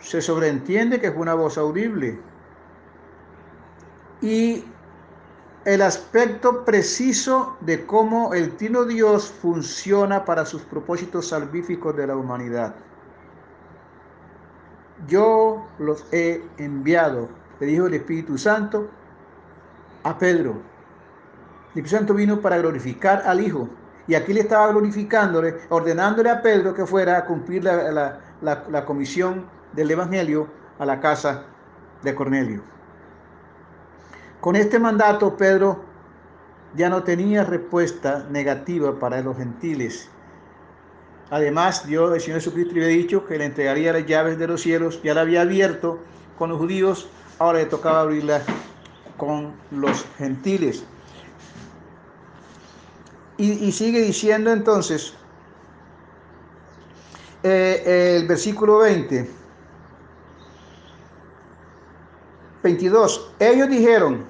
Se 0.00 0.22
sobreentiende 0.22 1.00
que 1.00 1.12
fue 1.12 1.20
una 1.20 1.34
voz 1.34 1.58
audible. 1.58 2.18
Y 4.22 4.64
el 5.64 5.82
aspecto 5.82 6.64
preciso 6.64 7.56
de 7.60 7.84
cómo 7.84 8.32
el 8.32 8.56
Trino 8.56 8.84
Dios 8.84 9.30
funciona 9.30 10.24
para 10.24 10.46
sus 10.46 10.62
propósitos 10.62 11.28
salvíficos 11.28 11.94
de 11.96 12.06
la 12.06 12.16
humanidad. 12.16 12.74
Yo 15.06 15.66
los 15.78 16.04
he 16.12 16.42
enviado, 16.58 17.28
le 17.58 17.66
dijo 17.66 17.86
el 17.86 17.94
Espíritu 17.94 18.38
Santo 18.38 18.88
a 20.02 20.18
Pedro. 20.18 20.52
El 20.52 21.68
Espíritu 21.68 21.90
Santo 21.90 22.14
vino 22.14 22.40
para 22.40 22.58
glorificar 22.58 23.22
al 23.26 23.40
Hijo. 23.40 23.68
Y 24.06 24.14
aquí 24.14 24.32
le 24.32 24.40
estaba 24.40 24.68
glorificándole, 24.68 25.56
ordenándole 25.68 26.30
a 26.30 26.42
Pedro 26.42 26.74
que 26.74 26.86
fuera 26.86 27.18
a 27.18 27.26
cumplir 27.26 27.64
la, 27.64 28.18
la, 28.40 28.64
la 28.68 28.84
comisión 28.84 29.46
del 29.72 29.90
Evangelio 29.90 30.48
a 30.78 30.86
la 30.86 31.00
casa 31.00 31.44
de 32.02 32.14
Cornelio. 32.14 32.62
Con 34.40 34.56
este 34.56 34.78
mandato 34.78 35.36
Pedro 35.36 35.84
ya 36.74 36.88
no 36.88 37.02
tenía 37.02 37.44
respuesta 37.44 38.26
negativa 38.30 38.98
para 38.98 39.20
los 39.20 39.36
gentiles. 39.36 40.08
Además, 41.30 41.86
Dios, 41.86 42.14
el 42.14 42.20
Señor 42.20 42.40
Jesucristo 42.40 42.74
le 42.74 42.84
había 42.84 42.96
dicho 42.96 43.26
que 43.26 43.38
le 43.38 43.44
entregaría 43.44 43.92
las 43.92 44.06
llaves 44.06 44.38
de 44.38 44.46
los 44.46 44.62
cielos, 44.62 45.00
ya 45.02 45.14
la 45.14 45.20
había 45.20 45.42
abierto 45.42 45.98
con 46.38 46.50
los 46.50 46.58
judíos, 46.58 47.08
ahora 47.38 47.58
le 47.58 47.66
tocaba 47.66 48.00
abrirla 48.00 48.42
con 49.16 49.52
los 49.70 50.04
gentiles. 50.16 50.84
Y, 53.36 53.72
sigue 53.72 54.02
diciendo 54.02 54.52
entonces 54.52 55.14
eh, 57.42 58.18
el 58.20 58.28
versículo 58.28 58.78
20. 58.78 59.39
22. 62.62 63.32
Ellos 63.38 63.68
dijeron, 63.68 64.24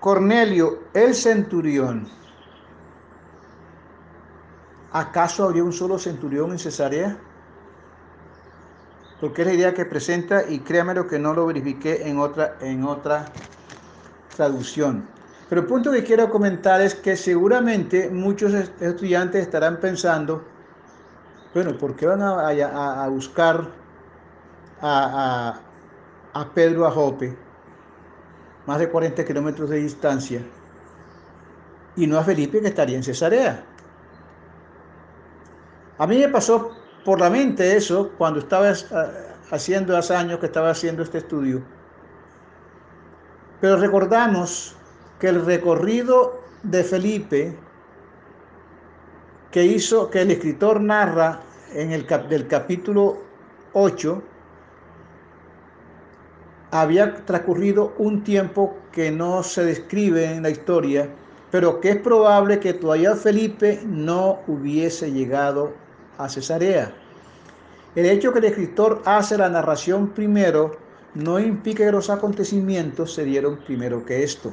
Cornelio, 0.00 0.80
el 0.92 1.14
centurión, 1.14 2.08
¿acaso 4.92 5.44
habría 5.44 5.64
un 5.64 5.72
solo 5.72 5.98
centurión 5.98 6.50
en 6.52 6.58
Cesarea? 6.58 7.16
Porque 9.20 9.42
es 9.42 9.48
la 9.48 9.54
idea 9.54 9.74
que 9.74 9.84
presenta 9.86 10.44
y 10.48 10.60
créame 10.60 10.94
lo 10.94 11.06
que 11.06 11.18
no 11.18 11.32
lo 11.32 11.46
verifiqué 11.46 12.06
en 12.08 12.18
otra, 12.18 12.56
en 12.60 12.84
otra 12.84 13.26
traducción. 14.36 15.08
Pero 15.48 15.62
el 15.62 15.66
punto 15.66 15.90
que 15.92 16.04
quiero 16.04 16.28
comentar 16.30 16.80
es 16.80 16.94
que 16.94 17.16
seguramente 17.16 18.10
muchos 18.10 18.52
estudiantes 18.80 19.42
estarán 19.42 19.78
pensando, 19.78 20.44
bueno, 21.54 21.78
¿por 21.78 21.94
qué 21.96 22.06
van 22.06 22.22
a, 22.22 22.48
a, 22.48 23.04
a 23.04 23.08
buscar 23.08 23.68
a, 24.80 25.60
a, 26.34 26.54
Pedro 26.54 26.86
a 26.86 26.90
Jope, 26.90 27.36
más 28.66 28.78
de 28.78 28.88
40 28.88 29.24
kilómetros 29.24 29.70
de 29.70 29.78
distancia, 29.78 30.40
y 31.96 32.06
no 32.06 32.18
a 32.18 32.24
Felipe 32.24 32.60
que 32.60 32.68
estaría 32.68 32.96
en 32.96 33.04
Cesarea? 33.04 33.64
A 35.98 36.06
mí 36.06 36.18
me 36.18 36.28
pasó 36.28 36.70
por 37.04 37.20
la 37.20 37.30
mente 37.30 37.76
eso 37.76 38.10
cuando 38.18 38.40
estaba 38.40 38.72
haciendo 39.50 39.96
hace 39.96 40.14
años 40.16 40.38
que 40.40 40.46
estaba 40.46 40.70
haciendo 40.70 41.02
este 41.02 41.18
estudio. 41.18 41.62
Pero 43.60 43.76
recordamos 43.76 44.74
que 45.20 45.28
el 45.28 45.44
recorrido 45.44 46.40
de 46.64 46.82
Felipe 46.82 47.56
que 49.50 49.64
hizo, 49.64 50.10
que 50.10 50.22
el 50.22 50.32
escritor 50.32 50.80
narra 50.80 51.40
en 51.72 51.92
el 51.92 52.06
del 52.28 52.48
capítulo 52.48 53.22
8, 53.72 54.22
había 56.74 57.14
transcurrido 57.24 57.94
un 57.98 58.24
tiempo 58.24 58.76
que 58.90 59.12
no 59.12 59.44
se 59.44 59.64
describe 59.64 60.24
en 60.24 60.42
la 60.42 60.50
historia, 60.50 61.08
pero 61.52 61.80
que 61.80 61.90
es 61.90 61.96
probable 61.98 62.58
que 62.58 62.74
todavía 62.74 63.14
Felipe 63.14 63.80
no 63.86 64.40
hubiese 64.48 65.12
llegado 65.12 65.72
a 66.18 66.28
Cesarea. 66.28 66.92
El 67.94 68.06
hecho 68.06 68.32
que 68.32 68.40
el 68.40 68.46
escritor 68.46 69.02
hace 69.04 69.38
la 69.38 69.48
narración 69.48 70.08
primero 70.08 70.76
no 71.14 71.38
implica 71.38 71.84
que 71.84 71.92
los 71.92 72.10
acontecimientos 72.10 73.14
se 73.14 73.22
dieron 73.22 73.58
primero 73.58 74.04
que 74.04 74.24
esto. 74.24 74.52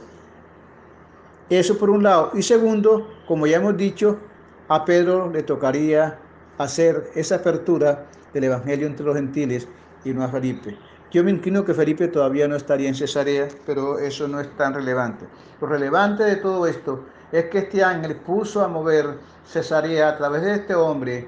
Eso 1.50 1.76
por 1.80 1.90
un 1.90 2.04
lado. 2.04 2.30
Y 2.36 2.44
segundo, 2.44 3.08
como 3.28 3.48
ya 3.48 3.58
hemos 3.58 3.76
dicho, 3.76 4.20
a 4.68 4.86
Pedro 4.86 5.32
le 5.32 5.42
tocaría 5.42 6.20
hacer 6.60 7.10
esa 7.16 7.38
apertura 7.38 8.06
del 8.32 8.44
Evangelio 8.44 8.86
entre 8.86 9.08
los 9.08 9.16
gentiles 9.16 9.68
y 10.06 10.12
no 10.12 10.24
a 10.24 10.28
Felipe. 10.28 10.78
Yo 11.12 11.26
me 11.26 11.32
inclino 11.32 11.66
que 11.66 11.74
Felipe 11.74 12.08
todavía 12.08 12.48
no 12.48 12.56
estaría 12.56 12.88
en 12.88 12.96
Cesarea, 12.96 13.50
pero 13.66 14.00
eso 14.00 14.30
no 14.30 14.40
es 14.40 14.50
tan 14.56 14.74
relevante. 14.74 15.26
Lo 15.60 15.68
relevante 15.68 16.24
de 16.24 16.38
todo 16.38 16.66
esto 16.66 17.04
es 17.34 17.46
que 17.46 17.60
este 17.60 17.84
ángel 17.84 18.16
puso 18.16 18.64
a 18.64 18.70
mover 18.70 19.18
Cesarea 19.46 20.08
a 20.08 20.18
través 20.18 20.42
de 20.42 20.56
este 20.56 20.74
hombre 20.74 21.28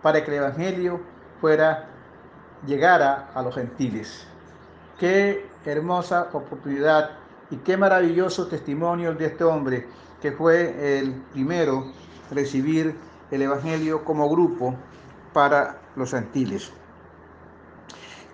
para 0.00 0.22
que 0.22 0.30
el 0.30 0.36
Evangelio 0.36 1.00
fuera, 1.40 1.88
llegara 2.64 3.30
a 3.34 3.42
los 3.42 3.56
gentiles. 3.56 4.28
Qué 5.00 5.44
hermosa 5.64 6.28
oportunidad 6.32 7.10
y 7.50 7.56
qué 7.56 7.76
maravilloso 7.76 8.46
testimonio 8.46 9.12
de 9.12 9.26
este 9.26 9.42
hombre 9.42 9.88
que 10.22 10.30
fue 10.30 11.00
el 11.00 11.12
primero 11.32 11.92
a 12.30 12.34
recibir 12.34 12.94
el 13.32 13.42
Evangelio 13.42 14.04
como 14.04 14.30
grupo 14.30 14.76
para 15.32 15.80
los 15.96 16.12
gentiles. 16.12 16.72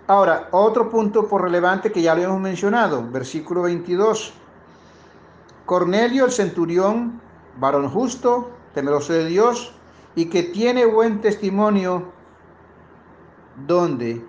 Ahora, 0.09 0.49
otro 0.51 0.91
punto 0.91 1.29
por 1.29 1.43
relevante 1.43 1.93
que 1.93 2.03
ya 2.03 2.15
lo 2.15 2.23
hemos 2.23 2.41
mencionado, 2.41 3.07
versículo 3.11 3.63
22. 3.63 4.35
Cornelio, 5.65 6.25
el 6.25 6.33
centurión, 6.33 7.21
varón 7.59 7.89
justo, 7.89 8.51
temeroso 8.75 9.13
de 9.13 9.27
Dios 9.27 9.73
y 10.15 10.27
que 10.27 10.43
tiene 10.43 10.85
buen 10.87 11.21
testimonio 11.21 12.13
donde 13.67 14.25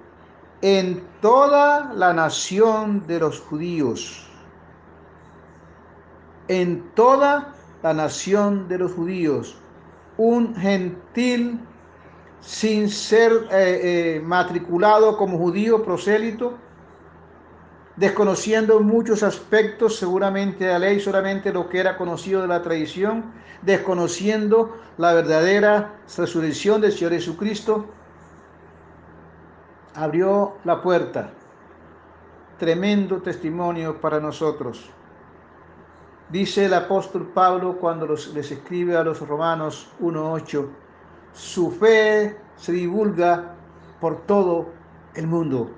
en 0.62 1.04
toda 1.22 1.92
la 1.94 2.14
nación 2.14 3.06
de 3.08 3.20
los 3.20 3.40
judíos, 3.42 4.30
en 6.48 6.84
toda 6.94 7.54
la 7.82 7.94
nación 7.94 8.68
de 8.68 8.78
los 8.78 8.94
judíos, 8.94 9.58
un 10.18 10.56
gentil 10.56 11.60
sin 12.46 12.90
ser 12.90 13.48
eh, 13.52 14.18
eh, 14.18 14.22
matriculado 14.22 15.18
como 15.18 15.38
judío 15.38 15.84
prosélito, 15.84 16.54
desconociendo 17.96 18.80
muchos 18.82 19.24
aspectos 19.24 19.98
seguramente 19.98 20.66
de 20.66 20.74
la 20.74 20.80
ley, 20.80 21.00
solamente 21.00 21.54
lo 21.54 21.70
que 21.70 21.80
era 21.80 21.96
conocido 21.96 22.42
de 22.42 22.48
la 22.48 22.62
tradición, 22.62 23.32
desconociendo 23.62 24.78
la 24.98 25.14
verdadera 25.14 25.94
resurrección 26.18 26.82
del 26.82 26.92
Señor 26.92 27.14
Jesucristo, 27.14 27.86
abrió 29.96 30.58
la 30.66 30.82
puerta. 30.82 31.32
Tremendo 32.58 33.22
testimonio 33.22 34.00
para 34.02 34.20
nosotros. 34.20 34.90
Dice 36.30 36.66
el 36.66 36.74
apóstol 36.74 37.28
Pablo 37.34 37.78
cuando 37.80 38.08
les 38.08 38.52
escribe 38.52 38.98
a 38.98 39.04
los 39.04 39.20
romanos 39.26 39.90
1.8, 40.02 40.68
su 41.34 41.72
fe 41.72 42.38
se 42.56 42.72
divulga 42.72 43.56
por 44.00 44.26
todo 44.26 44.70
el 45.16 45.28
mundo. 45.28 45.72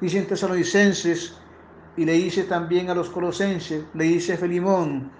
Dice 0.00 0.18
en 0.18 0.26
Tesalonicenses 0.26 1.36
y 1.96 2.04
le 2.04 2.12
dice 2.12 2.44
también 2.44 2.90
a 2.90 2.94
los 2.94 3.08
colosenses, 3.08 3.84
le 3.94 4.04
dice 4.04 4.36
Felimón, 4.36 5.10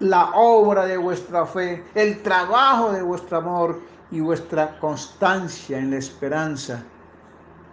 la 0.00 0.30
obra 0.34 0.86
de 0.86 0.96
vuestra 0.96 1.46
fe, 1.46 1.84
el 1.94 2.22
trabajo 2.22 2.92
de 2.92 3.02
vuestro 3.02 3.38
amor 3.38 3.80
y 4.10 4.20
vuestra 4.20 4.78
constancia 4.78 5.78
en 5.78 5.90
la 5.90 5.98
esperanza. 5.98 6.82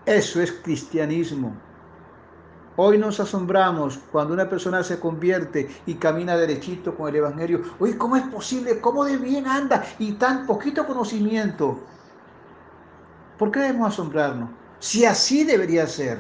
Eso 0.06 0.41
es 0.41 0.52
cristianismo. 0.52 1.56
Hoy 2.84 2.97
nos 2.97 3.19
asombramos 3.19 3.99
cuando 4.11 4.34
una 4.34 4.49
persona 4.49 4.84
se 4.84 4.99
convierte 4.99 5.69
y 5.86 5.93
camina 5.93 6.36
derechito 6.36 6.95
con 6.95 7.09
el 7.09 7.17
Evangelio. 7.17 7.61
Oye, 7.77 7.95
¿cómo 7.95 8.15
es 8.15 8.23
posible? 8.23 8.82
¿Cómo 8.82 9.05
de 9.05 9.17
bien 9.17 9.45
anda? 9.45 9.84
Y 9.99 10.13
tan 10.13 10.47
poquito 10.47 10.88
conocimiento. 10.88 11.79
¿Por 13.38 13.51
qué 13.51 13.59
debemos 13.59 13.93
asombrarnos? 13.93 14.49
Si 14.79 15.05
así 15.05 15.43
debería 15.43 15.86
ser. 15.86 16.17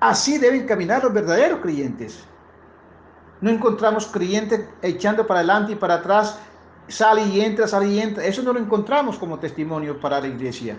Así 0.00 0.38
deben 0.38 0.66
caminar 0.66 1.04
los 1.04 1.12
verdaderos 1.12 1.60
creyentes. 1.60 2.24
No 3.42 3.50
encontramos 3.50 4.06
creyentes 4.06 4.70
echando 4.80 5.26
para 5.26 5.40
adelante 5.40 5.72
y 5.72 5.76
para 5.76 5.96
atrás, 5.96 6.38
sale 6.88 7.24
y 7.26 7.42
entra, 7.42 7.68
sale 7.68 7.88
y 7.88 8.00
entra. 8.00 8.24
Eso 8.24 8.42
no 8.42 8.54
lo 8.54 8.58
encontramos 8.58 9.18
como 9.18 9.38
testimonio 9.38 10.00
para 10.00 10.18
la 10.18 10.28
iglesia. 10.28 10.78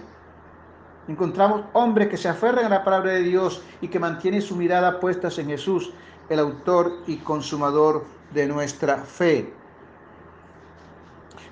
Encontramos 1.07 1.63
hombres 1.73 2.09
que 2.09 2.17
se 2.17 2.29
aferran 2.29 2.65
a 2.65 2.69
la 2.69 2.83
palabra 2.83 3.11
de 3.11 3.23
Dios 3.23 3.63
y 3.81 3.87
que 3.87 3.99
mantienen 3.99 4.41
su 4.41 4.55
mirada 4.55 4.99
puestas 4.99 5.37
en 5.39 5.47
Jesús, 5.47 5.91
el 6.29 6.39
autor 6.39 6.91
y 7.07 7.17
consumador 7.17 8.05
de 8.33 8.47
nuestra 8.47 8.97
fe. 8.97 9.51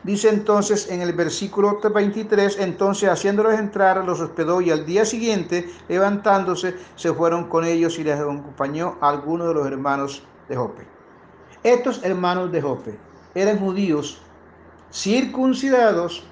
Dice 0.04 0.30
entonces 0.30 0.89
en 0.89 1.02
el 1.02 1.12
versículo 1.12 1.80
23, 1.82 2.60
entonces 2.60 3.10
haciéndolos 3.10 3.60
entrar, 3.60 4.06
los 4.06 4.22
hospedó 4.22 4.62
y 4.62 4.72
al 4.72 4.86
día 4.86 5.04
siguiente, 5.04 5.70
levantándose, 5.89 6.76
se 6.95 7.14
fueron 7.14 7.50
con 7.50 7.66
ellos 7.66 8.00
y 8.00 8.06
les 8.06 8.18
acompañó 8.18 8.97
a 9.02 9.10
algunos 9.10 9.50
de 9.50 9.54
los 9.56 9.68
hermanos 9.68 10.24
de 10.47 10.56
Jope. 10.56 10.88
Estos 11.64 12.02
hermanos 12.04 12.50
de 12.52 12.62
Jope 12.62 12.97
eran 13.36 13.60
judíos 13.60 14.22
circuncidados 14.91 16.24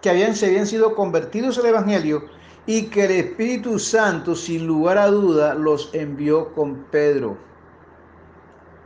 que 0.00 0.10
habían, 0.10 0.34
se 0.34 0.46
habían 0.46 0.66
sido 0.66 0.94
convertidos 0.94 1.58
al 1.58 1.66
Evangelio 1.66 2.24
y 2.66 2.86
que 2.86 3.04
el 3.04 3.10
Espíritu 3.12 3.78
Santo, 3.78 4.34
sin 4.34 4.66
lugar 4.66 4.98
a 4.98 5.06
duda, 5.06 5.54
los 5.54 5.90
envió 5.94 6.52
con 6.54 6.84
Pedro 6.90 7.36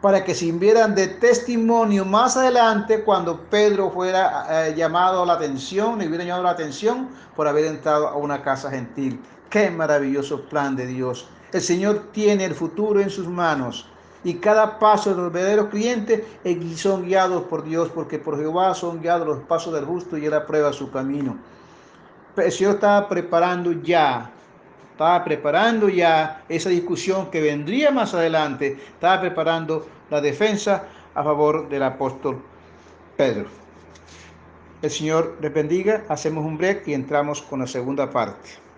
para 0.00 0.24
que 0.24 0.34
sirvieran 0.34 0.94
de 0.94 1.08
testimonio 1.08 2.04
más 2.04 2.36
adelante 2.36 3.02
cuando 3.04 3.40
Pedro 3.50 3.90
fuera 3.90 4.46
eh, 4.68 4.74
llamado 4.74 5.24
la 5.26 5.34
atención, 5.34 5.98
le 5.98 6.08
hubiera 6.08 6.24
llamado 6.24 6.44
la 6.44 6.50
atención 6.50 7.08
por 7.36 7.46
haber 7.46 7.66
entrado 7.66 8.08
a 8.08 8.16
una 8.16 8.42
casa 8.42 8.70
gentil. 8.70 9.20
Qué 9.50 9.70
maravilloso 9.70 10.42
plan 10.48 10.76
de 10.76 10.86
Dios. 10.86 11.28
El 11.52 11.60
Señor 11.60 12.08
tiene 12.12 12.44
el 12.44 12.54
futuro 12.54 13.00
en 13.00 13.10
sus 13.10 13.26
manos 13.26 13.86
y 14.22 14.34
cada 14.34 14.78
paso 14.78 15.14
de 15.14 15.22
los 15.22 15.32
verdaderos 15.32 15.68
clientes 15.68 16.22
son 16.76 17.06
guiados 17.06 17.44
por 17.44 17.64
Dios, 17.64 17.90
porque 17.94 18.18
por 18.18 18.38
Jehová 18.38 18.74
son 18.74 19.00
guiados 19.00 19.26
los 19.26 19.38
pasos 19.40 19.72
del 19.72 19.84
justo 19.84 20.18
y 20.18 20.26
Él 20.26 20.34
aprueba 20.34 20.72
su 20.72 20.90
camino. 20.90 21.38
El 22.36 22.52
Señor 22.52 22.74
estaba 22.74 23.08
preparando 23.08 23.72
ya, 23.72 24.30
estaba 24.92 25.24
preparando 25.24 25.88
ya 25.88 26.42
esa 26.48 26.68
discusión 26.68 27.30
que 27.30 27.40
vendría 27.40 27.90
más 27.90 28.14
adelante, 28.14 28.78
estaba 28.92 29.20
preparando 29.20 29.86
la 30.10 30.20
defensa 30.20 30.84
a 31.14 31.24
favor 31.24 31.68
del 31.68 31.82
apóstol 31.82 32.42
Pedro. 33.16 33.46
El 34.82 34.90
Señor 34.90 35.36
les 35.40 35.52
bendiga, 35.52 36.04
hacemos 36.08 36.44
un 36.44 36.56
break 36.56 36.88
y 36.88 36.94
entramos 36.94 37.42
con 37.42 37.60
la 37.60 37.66
segunda 37.66 38.10
parte. 38.10 38.69